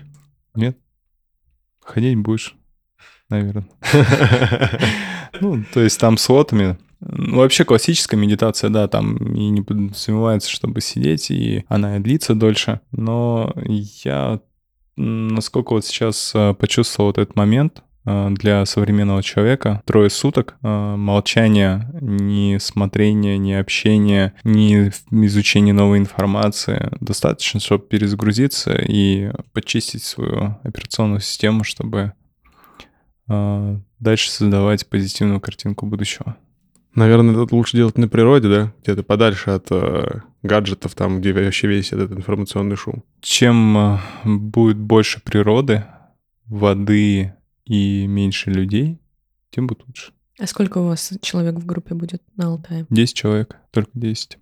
Нет? 0.55 0.79
Ходить 1.79 2.17
будешь, 2.17 2.55
наверное. 3.29 3.67
Ну, 5.41 5.64
то 5.74 5.82
есть 5.82 6.00
там 6.00 6.18
с 6.18 6.30
лотами. 6.30 6.78
Ну, 7.00 7.38
вообще 7.38 7.66
классическая 7.66 8.18
медитация, 8.18 8.70
да, 8.70 8.88
там 8.88 9.18
и 9.18 9.50
не 9.50 9.62
подразумевается, 9.62 10.50
чтобы 10.50 10.80
сидеть, 10.80 11.32
и 11.32 11.66
она 11.68 11.98
и 11.98 12.00
длится 12.00 12.34
дольше. 12.34 12.80
Но 12.91 13.54
я, 14.04 14.39
насколько 14.96 15.74
вот 15.74 15.86
сейчас 15.86 16.32
э, 16.34 16.54
почувствовал 16.54 17.10
вот 17.10 17.18
этот 17.18 17.36
момент, 17.36 17.84
э, 18.06 18.30
для 18.32 18.66
современного 18.66 19.22
человека 19.22 19.82
трое 19.86 20.10
суток 20.10 20.56
э, 20.62 20.96
молчания, 20.96 21.89
ни 22.00 22.58
смотрения, 22.58 23.38
ни 23.38 23.52
общения, 23.52 24.34
ни 24.46 24.89
изучения 25.26 25.74
новой 25.74 25.98
информации 25.98 26.89
достаточно, 27.02 27.60
чтобы 27.60 27.86
перезагрузиться 27.86 28.76
и 28.76 29.32
почистить 29.52 30.04
свою 30.04 30.58
операционную 30.64 31.20
систему, 31.20 31.66
чтобы 31.66 32.14
дальше 33.99 34.29
создавать 34.31 34.88
позитивную 34.88 35.39
картинку 35.39 35.86
будущего. 35.86 36.38
Наверное, 36.95 37.43
это 37.43 37.55
лучше 37.55 37.77
делать 37.77 37.97
на 37.97 38.07
природе, 38.07 38.49
да? 38.49 38.73
Где-то 38.84 39.01
подальше 39.03 39.49
от 39.49 39.67
э, 39.71 40.21
гаджетов, 40.43 40.93
там, 40.93 41.19
где 41.19 41.34
вообще 41.34 41.67
весь 41.67 41.91
этот 41.91 42.11
информационный 42.11 42.75
шум. 42.75 43.03
Чем 43.19 43.77
э, 43.77 43.99
будет 44.25 44.77
больше 44.77 45.19
природы, 45.19 45.86
воды 46.45 47.34
и 47.65 48.05
меньше 48.05 48.51
людей, 48.51 48.99
тем 49.49 49.65
будет 49.65 49.88
лучше. 49.88 50.11
А 50.39 50.45
сколько 50.45 50.79
у 50.79 50.88
вас 50.88 51.13
человек 51.21 51.55
в 51.55 51.65
группе 51.65 51.95
будет 51.95 52.21
на 52.36 52.47
Алтае? 52.47 52.86
10 52.89 53.15
человек, 53.15 53.57
только 53.71 53.91
10. 53.93 54.38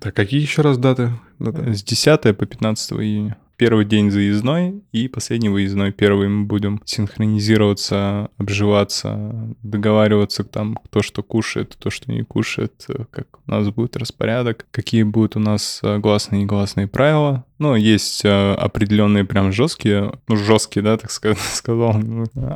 Так, 0.00 0.14
какие 0.14 0.40
еще 0.40 0.62
раз 0.62 0.78
даты? 0.78 1.12
Даты? 1.38 1.74
С 1.74 1.82
10 1.82 2.36
по 2.36 2.46
15 2.46 2.92
июня. 2.92 3.38
Первый 3.60 3.84
день 3.84 4.10
заездной 4.10 4.82
и 4.90 5.06
последний 5.06 5.50
выездной. 5.50 5.92
Первый 5.92 6.28
мы 6.28 6.46
будем 6.46 6.80
синхронизироваться, 6.86 8.30
обживаться, 8.38 9.54
договариваться 9.62 10.44
там, 10.44 10.78
кто 10.82 11.02
что 11.02 11.22
кушает, 11.22 11.74
кто 11.74 11.90
что 11.90 12.10
не 12.10 12.22
кушает, 12.22 12.86
как 13.10 13.26
у 13.46 13.50
нас 13.50 13.68
будет 13.68 13.98
распорядок, 13.98 14.66
какие 14.70 15.02
будут 15.02 15.36
у 15.36 15.40
нас 15.40 15.80
э, 15.82 15.98
гласные 15.98 16.40
и 16.40 16.44
негласные 16.44 16.88
правила 16.88 17.44
Ну, 17.60 17.74
есть 17.74 18.24
э, 18.24 18.54
определенные 18.54 19.24
прям 19.24 19.52
жесткие, 19.52 20.14
ну, 20.28 20.36
жесткие, 20.36 20.82
да, 20.82 20.96
так 20.96 21.10
ска- 21.10 21.36
сказал, 21.52 21.94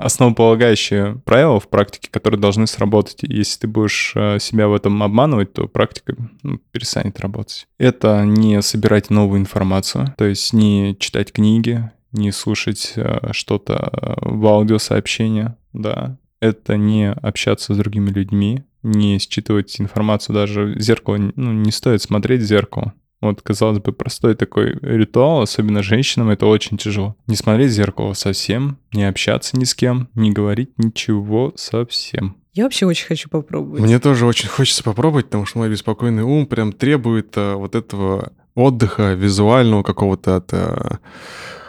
основополагающие 0.01 1.21
правила 1.27 1.61
в 1.61 1.69
практике, 1.69 2.09
которые 2.11 2.41
должны 2.41 2.67
сработать. 2.67 3.19
Если 3.23 3.61
ты 3.61 3.67
будешь 3.69 4.15
э, 4.17 4.39
себя 4.41 4.67
в 4.67 4.73
этом 4.73 5.03
обманывать, 5.03 5.53
то 5.53 5.69
практика 5.69 6.17
ну, 6.43 6.59
перестанет 6.71 7.21
работать. 7.21 7.69
Это 7.77 8.25
не 8.25 8.63
собирать 8.63 9.11
новую 9.11 9.41
информацию, 9.41 10.15
то 10.17 10.25
есть 10.25 10.55
не 10.55 10.97
читать 10.99 11.33
книги, 11.33 11.91
не 12.13 12.33
слушать 12.33 12.95
э, 12.97 13.29
что-то 13.33 14.17
в 14.23 14.47
аудиосообщения, 14.47 15.59
да. 15.75 16.17
Это 16.41 16.79
не 16.79 17.13
общаться 17.13 17.75
с 17.75 17.77
другими 17.77 18.09
людьми, 18.09 18.65
не 18.83 19.19
считывать 19.19 19.79
информацию 19.81 20.35
даже 20.35 20.65
в 20.65 20.81
зеркало. 20.81 21.19
Ну, 21.37 21.53
не 21.53 21.73
стоит 21.73 22.01
смотреть 22.01 22.41
в 22.41 22.47
зеркало. 22.47 22.95
Вот, 23.25 23.43
казалось 23.43 23.79
бы, 23.79 23.93
простой 23.93 24.35
такой 24.35 24.79
ритуал, 24.83 25.43
особенно 25.43 25.83
женщинам, 25.83 26.31
это 26.31 26.47
очень 26.47 26.77
тяжело. 26.77 27.17
Не 27.27 27.37
смотреть 27.37 27.71
в 27.71 27.75
зеркало 27.75 28.13
совсем, 28.13 28.79
не 28.93 29.05
общаться 29.05 29.57
ни 29.57 29.65
с 29.65 29.75
кем, 29.75 30.09
не 30.15 30.31
говорить 30.31 30.71
ничего 30.77 31.53
совсем. 31.57 32.37
Я 32.53 32.65
вообще 32.65 32.87
очень 32.87 33.07
хочу 33.07 33.29
попробовать. 33.29 33.81
Мне 33.81 33.99
тоже 33.99 34.27
очень 34.27 34.49
хочется 34.49 34.85
попробовать, 34.85 35.27
потому 35.27 35.47
что 35.47 35.59
мой 35.59 35.71
беспокойный 35.71 36.23
ум 36.23 36.47
прям 36.47 36.73
требует 36.73 37.37
э, 37.37 37.55
вот 37.55 37.75
этого 37.75 38.33
отдыха 38.55 39.15
визуального 39.15 39.83
какого-то 39.83 40.37
от, 40.37 40.53
э, 40.53 40.99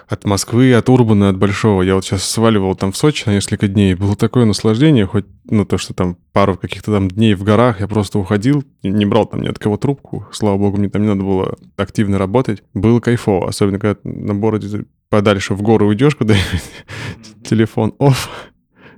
от 0.07 0.25
Москвы, 0.25 0.73
от 0.73 0.89
Урбана, 0.89 1.29
от 1.29 1.37
Большого. 1.37 1.81
Я 1.81 1.95
вот 1.95 2.05
сейчас 2.05 2.23
сваливал 2.23 2.75
там 2.75 2.91
в 2.91 2.97
Сочи 2.97 3.23
на 3.25 3.31
несколько 3.31 3.67
дней. 3.67 3.95
Было 3.95 4.15
такое 4.15 4.45
наслаждение, 4.45 5.05
хоть, 5.05 5.25
ну, 5.49 5.65
то, 5.65 5.77
что 5.77 5.93
там 5.93 6.17
пару 6.31 6.57
каких-то 6.57 6.91
там 6.91 7.09
дней 7.09 7.33
в 7.33 7.43
горах 7.43 7.79
я 7.79 7.87
просто 7.87 8.19
уходил, 8.19 8.63
не 8.83 9.05
брал 9.05 9.25
там 9.25 9.41
ни 9.41 9.47
от 9.47 9.59
кого 9.59 9.77
трубку. 9.77 10.27
Слава 10.31 10.57
богу, 10.57 10.77
мне 10.77 10.89
там 10.89 11.01
не 11.01 11.07
надо 11.07 11.23
было 11.23 11.55
активно 11.77 12.17
работать. 12.17 12.63
Было 12.73 12.99
кайфово, 12.99 13.47
особенно 13.47 13.79
когда 13.79 13.99
на 14.03 14.35
бороде 14.35 14.85
подальше 15.09 15.53
в 15.53 15.61
горы 15.61 15.85
уйдешь 15.85 16.15
куда-нибудь, 16.15 16.63
телефон 17.49 17.93
офф, 17.99 18.29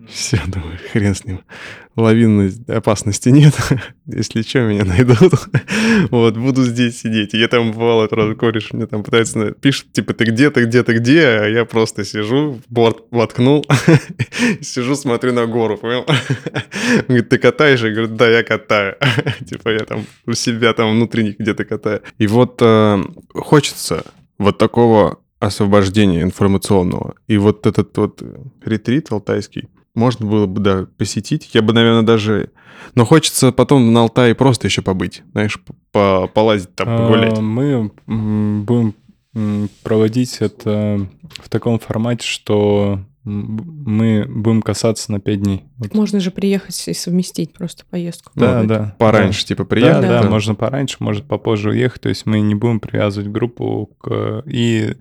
все, 0.09 0.39
думаю, 0.47 0.77
хрен 0.91 1.15
с 1.15 1.25
ним. 1.25 1.41
Лавинной 1.95 2.51
опасности 2.67 3.29
нет. 3.29 3.53
Если 4.05 4.41
что, 4.41 4.59
меня 4.59 4.85
найдут. 4.85 5.33
вот, 6.11 6.37
буду 6.37 6.63
здесь 6.63 6.99
сидеть. 6.99 7.33
Я 7.33 7.47
там 7.47 7.71
бывало, 7.71 8.07
раз 8.09 8.37
кореш 8.37 8.71
мне 8.71 8.85
там 8.85 9.03
пытается, 9.03 9.51
пишет, 9.51 9.91
типа, 9.93 10.13
ты 10.13 10.25
где, 10.25 10.49
ты 10.51 10.65
где, 10.65 10.83
ты 10.83 10.97
где? 10.97 11.27
А 11.27 11.45
я 11.47 11.65
просто 11.65 12.05
сижу, 12.05 12.61
борт 12.69 13.05
воткнул, 13.11 13.65
сижу, 14.61 14.95
смотрю 14.95 15.33
на 15.33 15.45
гору, 15.47 15.77
понял? 15.77 16.05
Он 16.07 17.03
говорит, 17.07 17.29
ты 17.29 17.37
катаешь? 17.37 17.81
Я 17.81 17.91
говорю, 17.91 18.15
да, 18.15 18.29
я 18.29 18.43
катаю. 18.43 18.95
типа, 19.45 19.69
я 19.69 19.85
там 19.85 20.05
у 20.25 20.33
себя 20.33 20.73
там 20.73 20.91
внутренних 20.91 21.39
где-то 21.39 21.65
катаю. 21.65 22.01
И 22.19 22.27
вот 22.27 22.59
э, 22.61 23.03
хочется 23.33 24.03
вот 24.37 24.57
такого 24.57 25.19
освобождения 25.39 26.21
информационного. 26.21 27.15
И 27.27 27.37
вот 27.37 27.65
этот 27.67 27.97
вот 27.97 28.21
ретрит 28.63 29.11
алтайский, 29.11 29.67
можно 29.97 30.25
было 30.25 30.45
бы, 30.45 30.61
да, 30.61 30.87
посетить. 30.97 31.49
Я 31.53 31.61
бы, 31.61 31.73
наверное, 31.73 32.03
даже... 32.03 32.51
Но 32.95 33.05
хочется 33.05 33.51
потом 33.51 33.91
на 33.91 34.01
Алтае 34.01 34.35
просто 34.35 34.67
еще 34.67 34.81
побыть, 34.81 35.23
знаешь, 35.33 35.59
по- 35.91 36.27
полазить 36.27 36.73
там, 36.75 36.87
погулять. 36.87 37.37
А, 37.37 37.41
Мы 37.41 37.91
м, 38.07 38.63
будем 38.63 38.93
проводить 39.83 40.37
это 40.39 41.07
в 41.37 41.49
таком 41.49 41.79
формате, 41.79 42.25
что 42.25 42.99
мы 43.27 44.25
будем 44.27 44.61
касаться 44.61 45.11
на 45.11 45.19
5 45.19 45.41
дней. 45.41 45.65
Вот. 45.77 45.93
Можно 45.93 46.19
же 46.19 46.31
приехать 46.31 46.87
и 46.87 46.93
совместить 46.93 47.53
просто 47.53 47.83
поездку. 47.89 48.31
Да, 48.35 48.61
какую-то. 48.61 48.67
да. 48.75 48.95
Пораньше, 48.97 49.45
типа, 49.45 49.63
Да, 49.63 49.69
приехать. 49.69 50.01
да, 50.01 50.23
Да. 50.23 50.29
можно 50.29 50.55
пораньше, 50.55 50.97
может 50.99 51.27
попозже 51.27 51.71
уехать. 51.71 52.01
То 52.01 52.09
есть 52.09 52.25
мы 52.25 52.39
не 52.39 52.55
будем 52.55 52.79
привязывать 52.79 53.29
группу 53.29 53.87
к... 53.99 54.43
И 54.45 54.93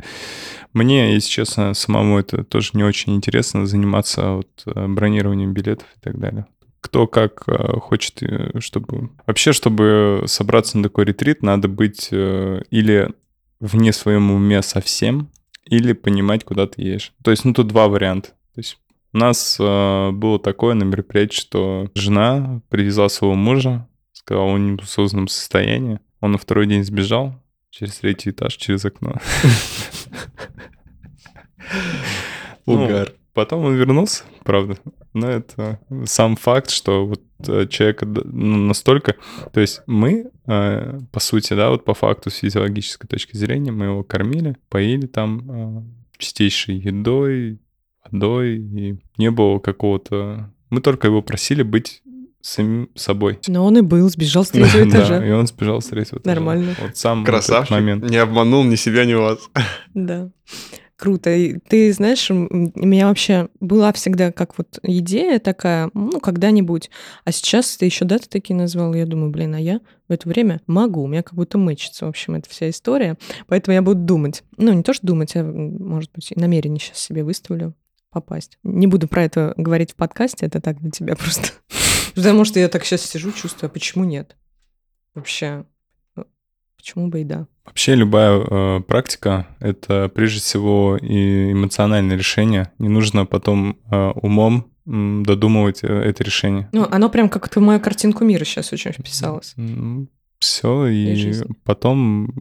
мне, 0.72 1.14
если 1.14 1.28
честно, 1.30 1.74
самому 1.74 2.18
это 2.18 2.44
тоже 2.44 2.70
не 2.74 2.82
очень 2.82 3.14
интересно 3.14 3.66
заниматься 3.66 4.30
вот 4.32 4.62
э, 4.66 4.86
бронированием 4.88 5.52
билетов 5.52 5.86
и 5.96 6.00
так 6.00 6.18
далее. 6.18 6.46
Кто 6.80 7.06
как 7.06 7.44
э, 7.46 7.78
хочет, 7.80 8.22
э, 8.22 8.58
чтобы... 8.58 9.10
Вообще, 9.26 9.52
чтобы 9.52 10.24
собраться 10.26 10.76
на 10.76 10.82
такой 10.82 11.04
ретрит, 11.04 11.42
надо 11.42 11.68
быть 11.68 12.08
или 12.10 13.08
вне 13.60 13.92
своем 13.92 14.30
уме 14.30 14.62
совсем, 14.62 15.30
или 15.66 15.92
понимать, 15.92 16.44
куда 16.44 16.66
ты 16.66 16.82
едешь. 16.82 17.12
То 17.22 17.30
есть, 17.30 17.44
ну, 17.44 17.52
тут 17.52 17.68
два 17.68 17.88
варианта. 17.88 18.30
То 18.54 18.58
есть 18.58 18.78
у 19.12 19.18
нас 19.18 19.56
э, 19.58 20.10
было 20.12 20.38
такое 20.38 20.74
на 20.74 20.84
мероприятии, 20.84 21.36
что 21.36 21.90
жена 21.94 22.60
привезла 22.68 23.08
своего 23.08 23.34
мужа, 23.34 23.88
сказала, 24.12 24.44
он 24.44 24.72
не 24.72 24.78
в 24.78 24.82
осознанном 24.82 25.28
состоянии. 25.28 26.00
Он 26.20 26.32
на 26.32 26.38
второй 26.38 26.66
день 26.66 26.84
сбежал 26.84 27.34
через 27.70 27.98
третий 27.98 28.30
этаж, 28.30 28.56
через 28.56 28.84
окно. 28.84 29.16
Угар. 32.66 33.12
Потом 33.36 33.66
он 33.66 33.74
вернулся, 33.74 34.24
правда. 34.44 34.78
Но 35.12 35.28
это 35.28 35.78
сам 36.06 36.36
факт, 36.36 36.70
что 36.70 37.04
вот 37.06 37.20
э, 37.46 37.66
человек 37.68 38.00
ну, 38.02 38.56
настолько... 38.56 39.16
То 39.52 39.60
есть 39.60 39.82
мы, 39.86 40.30
э, 40.46 40.98
по 41.12 41.20
сути, 41.20 41.52
да, 41.52 41.68
вот 41.68 41.84
по 41.84 41.92
факту 41.92 42.30
с 42.30 42.36
физиологической 42.36 43.06
точки 43.06 43.36
зрения, 43.36 43.72
мы 43.72 43.84
его 43.84 44.02
кормили, 44.02 44.56
поили 44.70 45.04
там 45.04 45.50
э, 45.50 45.82
чистейшей 46.16 46.76
едой, 46.76 47.60
водой, 48.10 48.56
и 48.56 48.98
не 49.18 49.30
было 49.30 49.58
какого-то... 49.58 50.50
Мы 50.70 50.80
только 50.80 51.08
его 51.08 51.20
просили 51.20 51.62
быть 51.62 52.02
самим 52.40 52.88
собой. 52.94 53.38
Но 53.48 53.66
он 53.66 53.76
и 53.76 53.82
был, 53.82 54.08
сбежал 54.08 54.46
с 54.46 54.48
третьего 54.48 54.84
Да, 54.90 55.00
этажа. 55.00 55.26
и 55.26 55.30
он 55.30 55.46
сбежал 55.46 55.82
с 55.82 55.86
третьего 55.88 56.20
этажа. 56.20 56.36
Нормально. 56.36 56.74
Вот 56.80 56.96
сам 56.96 57.22
Красавчик. 57.22 57.70
момент. 57.70 58.08
Не 58.08 58.16
обманул 58.16 58.64
ни 58.64 58.76
себя, 58.76 59.04
ни 59.04 59.12
вас. 59.12 59.40
Да. 59.92 60.30
Круто. 60.96 61.30
И 61.30 61.58
ты 61.58 61.92
знаешь, 61.92 62.30
у 62.30 62.34
меня 62.34 63.08
вообще 63.08 63.48
была 63.60 63.92
всегда 63.92 64.32
как 64.32 64.56
вот 64.56 64.78
идея 64.82 65.38
такая, 65.38 65.90
ну, 65.92 66.20
когда-нибудь. 66.20 66.90
А 67.24 67.32
сейчас 67.32 67.76
ты 67.76 67.84
еще 67.84 68.06
даты 68.06 68.28
такие 68.30 68.56
назвал, 68.56 68.94
я 68.94 69.04
думаю, 69.04 69.30
блин, 69.30 69.54
а 69.54 69.60
я 69.60 69.80
в 70.08 70.12
это 70.12 70.26
время 70.26 70.62
могу. 70.66 71.02
У 71.02 71.06
меня 71.06 71.22
как 71.22 71.34
будто 71.34 71.58
мычится, 71.58 72.06
в 72.06 72.08
общем, 72.08 72.36
эта 72.36 72.48
вся 72.48 72.70
история. 72.70 73.18
Поэтому 73.46 73.74
я 73.74 73.82
буду 73.82 74.00
думать. 74.00 74.42
Ну, 74.56 74.72
не 74.72 74.82
то, 74.82 74.94
что 74.94 75.06
думать, 75.06 75.36
а, 75.36 75.44
может 75.44 76.10
быть, 76.14 76.32
и 76.32 76.40
намерение 76.40 76.80
сейчас 76.80 76.98
себе 76.98 77.24
выставлю 77.24 77.74
попасть. 78.10 78.58
Не 78.62 78.86
буду 78.86 79.06
про 79.06 79.24
это 79.24 79.52
говорить 79.58 79.92
в 79.92 79.96
подкасте, 79.96 80.46
это 80.46 80.62
так 80.62 80.80
для 80.80 80.90
тебя 80.90 81.14
просто. 81.16 81.50
Потому 82.14 82.46
что 82.46 82.58
я 82.58 82.68
так 82.68 82.86
сейчас 82.86 83.02
сижу, 83.02 83.32
чувствую, 83.32 83.68
а 83.68 83.72
почему 83.72 84.04
нет? 84.04 84.34
Вообще, 85.14 85.66
почему 86.76 87.08
бы 87.08 87.20
и 87.20 87.24
да? 87.24 87.46
Вообще 87.64 87.94
любая 87.94 88.38
э, 88.38 88.80
практика— 88.80 89.46
это 89.60 90.08
прежде 90.14 90.40
всего 90.40 90.96
и 90.96 91.52
эмоциональное 91.52 92.16
решение. 92.16 92.70
Не 92.78 92.88
нужно 92.88 93.26
потом 93.26 93.78
э, 93.90 94.10
умом 94.14 94.70
додумывать 94.84 95.82
э, 95.82 95.88
это 95.88 96.22
решение. 96.22 96.68
Ну, 96.72 96.86
оно 96.90 97.10
прям 97.10 97.28
как-то 97.28 97.58
в 97.58 97.62
мою 97.62 97.80
картинку 97.80 98.24
мира 98.24 98.44
сейчас 98.44 98.72
очень 98.72 98.92
вписалось. 98.92 99.54
Все, 100.38 100.86
И 100.86 101.12
и 101.12 101.16
жизнь. 101.16 101.46
потом 101.64 102.32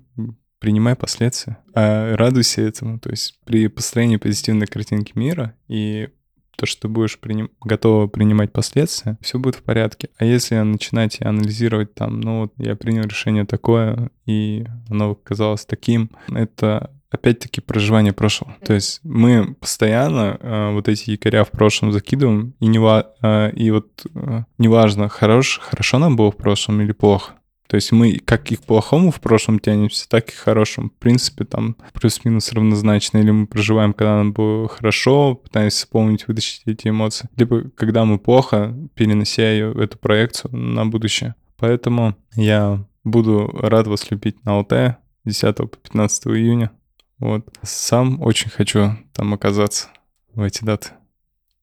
принимай 0.60 0.96
последствия. 0.96 1.58
А 1.74 2.16
радуйся 2.16 2.62
этому. 2.62 3.00
То 3.00 3.10
есть 3.10 3.40
при 3.46 3.68
построении 3.68 4.18
позитивной 4.18 4.68
картинки 4.68 5.14
мира 5.16 5.56
и 5.68 6.10
то, 6.56 6.66
что 6.66 6.84
ты 6.84 6.88
будешь 6.88 7.20
приним- 7.20 7.52
готова 7.62 8.08
принимать 8.08 8.52
последствия, 8.52 9.18
все 9.22 9.40
будет 9.40 9.56
в 9.56 9.64
порядке. 9.64 10.10
А 10.18 10.26
если 10.26 10.56
начинать 10.58 11.22
анализировать 11.22 11.94
там, 11.94 12.20
ну 12.22 12.42
вот 12.42 12.54
я 12.58 12.76
принял 12.76 13.04
решение 13.04 13.46
такое, 13.46 14.10
и 14.26 14.66
оно 14.90 15.16
казалось 15.16 15.66
таким, 15.66 16.12
это 16.28 16.92
опять-таки 17.16 17.62
проживание 17.62 18.14
прошлого. 18.14 18.56
То 18.66 18.74
есть 18.74 19.00
мы 19.04 19.56
постоянно 19.56 20.38
э, 20.40 20.72
вот 20.74 20.88
эти 20.88 21.12
якоря 21.12 21.44
в 21.44 21.52
прошлом 21.52 21.92
закидываем, 21.92 22.54
и, 22.60 22.68
не 22.68 22.78
э, 22.78 23.52
и 23.54 23.72
вот 23.72 24.06
э, 24.14 24.44
неважно, 24.58 25.10
хорош, 25.10 25.60
хорошо 25.64 25.98
нам 25.98 26.16
было 26.16 26.32
в 26.32 26.38
прошлом 26.38 26.82
или 26.82 26.92
плохо. 26.92 27.34
То 27.68 27.76
есть 27.76 27.92
мы 27.92 28.20
как 28.20 28.52
и 28.52 28.56
к 28.56 28.64
плохому 28.64 29.12
в 29.12 29.20
прошлом 29.20 29.60
тянемся, 29.60 30.08
так 30.08 30.30
и 30.30 30.32
к 30.32 30.36
хорошему. 30.36 30.90
В 30.90 30.94
принципе, 30.94 31.46
там 31.46 31.76
плюс-минус 31.94 32.52
равнозначно. 32.52 33.18
Или 33.18 33.32
мы 33.32 33.48
проживаем, 33.48 33.94
когда 33.94 34.18
нам 34.18 34.34
было 34.34 34.68
хорошо, 34.68 35.36
пытаемся 35.36 35.78
вспомнить, 35.78 36.28
вытащить 36.28 36.62
эти 36.66 36.90
эмоции. 36.90 37.30
Либо 37.36 37.70
когда 37.72 38.06
мы 38.06 38.20
плохо, 38.20 38.76
перенося 38.94 39.52
ее, 39.52 39.74
эту 39.74 39.98
проекцию 39.98 40.56
на 40.56 40.86
будущее. 40.86 41.36
Поэтому 41.58 42.16
я 42.36 42.86
буду 43.04 43.50
рад 43.54 43.88
вас 43.88 44.12
любить 44.12 44.44
на 44.46 44.60
ЛТ 44.60 44.98
10 45.26 45.56
по 45.56 45.68
15 45.68 46.28
июня. 46.28 46.72
Вот. 47.20 47.48
Сам 47.64 48.22
очень 48.22 48.50
хочу 48.50 48.92
там 49.14 49.34
оказаться 49.34 49.88
в 50.34 50.42
эти 50.42 50.64
даты. 50.64 50.90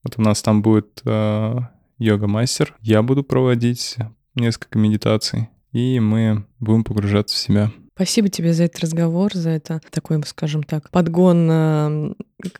Вот 0.03 0.15
у 0.17 0.21
нас 0.21 0.41
там 0.41 0.61
будет 0.61 1.01
э, 1.05 1.59
йога-мастер. 1.97 2.75
Я 2.81 3.01
буду 3.01 3.23
проводить 3.23 3.97
несколько 4.35 4.77
медитаций. 4.77 5.49
И 5.73 5.99
мы 5.99 6.45
будем 6.59 6.83
погружаться 6.83 7.35
в 7.35 7.39
себя. 7.39 7.71
Спасибо 7.95 8.27
тебе 8.29 8.53
за 8.53 8.63
этот 8.63 8.79
разговор, 8.81 9.31
за 9.33 9.51
это 9.51 9.79
такой, 9.91 10.19
скажем 10.25 10.63
так, 10.63 10.89
подгон 10.89 11.47
э, 11.51 12.13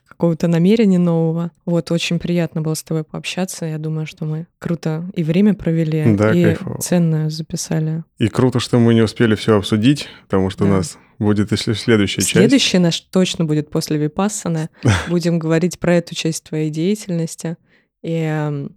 какого-то 0.06 0.46
намерения 0.46 1.00
нового. 1.00 1.50
Вот, 1.66 1.90
очень 1.90 2.20
приятно 2.20 2.60
было 2.62 2.74
с 2.74 2.84
тобой 2.84 3.02
пообщаться. 3.02 3.64
Я 3.64 3.78
думаю, 3.78 4.06
что 4.06 4.26
мы 4.26 4.46
круто 4.60 5.10
и 5.14 5.24
время 5.24 5.54
провели, 5.54 6.14
Да, 6.16 6.32
и 6.32 6.44
кайфово. 6.44 6.80
ценное 6.80 7.30
записали. 7.30 8.04
И 8.18 8.28
круто, 8.28 8.60
что 8.60 8.78
мы 8.78 8.94
не 8.94 9.02
успели 9.02 9.34
все 9.34 9.56
обсудить, 9.56 10.08
потому 10.22 10.50
что 10.50 10.64
у 10.64 10.68
Да. 10.68 10.74
нас 10.74 10.98
будет 11.18 11.50
если 11.50 11.72
следующая 11.72 12.20
часть. 12.20 12.30
Следующий 12.32 12.78
наш 12.78 13.00
точно 13.00 13.44
будет 13.44 13.70
после 13.70 13.96
Випассаны. 13.98 14.68
Будем 15.08 15.40
говорить 15.40 15.80
про 15.80 15.94
эту 15.96 16.14
часть 16.14 16.44
твоей 16.44 16.70
деятельности. 16.70 17.56
И 18.02 18.12
эм, 18.12 18.76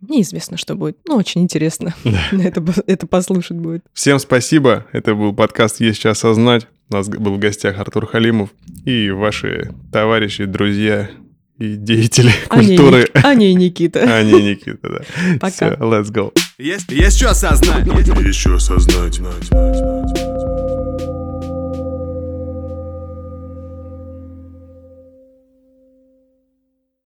неизвестно, 0.00 0.56
что 0.56 0.74
будет. 0.74 0.98
Но 1.06 1.16
очень 1.16 1.42
интересно 1.42 1.94
это, 2.32 2.62
это 2.86 3.06
послушать 3.06 3.58
будет. 3.58 3.84
Всем 3.92 4.18
спасибо. 4.18 4.86
Это 4.92 5.14
был 5.14 5.32
подкаст 5.32 5.80
«Есть 5.80 6.00
что 6.00 6.10
осознать». 6.10 6.66
У 6.90 6.94
нас 6.94 7.08
был 7.08 7.34
в 7.34 7.38
гостях 7.38 7.78
Артур 7.78 8.06
Халимов 8.06 8.50
и 8.84 9.10
ваши 9.10 9.72
товарищи, 9.92 10.44
друзья 10.44 11.08
и 11.60 11.76
деятели 11.76 12.32
А 12.48 12.54
культуры. 12.56 13.06
А 13.14 13.34
не 13.34 13.54
Никита. 13.54 14.00
А 14.08 14.22
не 14.22 14.32
Никита, 14.32 14.88
да. 14.88 15.00
Пока. 15.38 15.50
Все, 15.50 15.76
let's 15.76 16.10
go. 16.10 16.32
Есть, 16.58 16.90
есть 16.90 17.18
что 17.18 17.30
осознать. 17.30 17.86
Есть 17.86 18.40
что 18.40 18.56
осознать. 18.56 19.20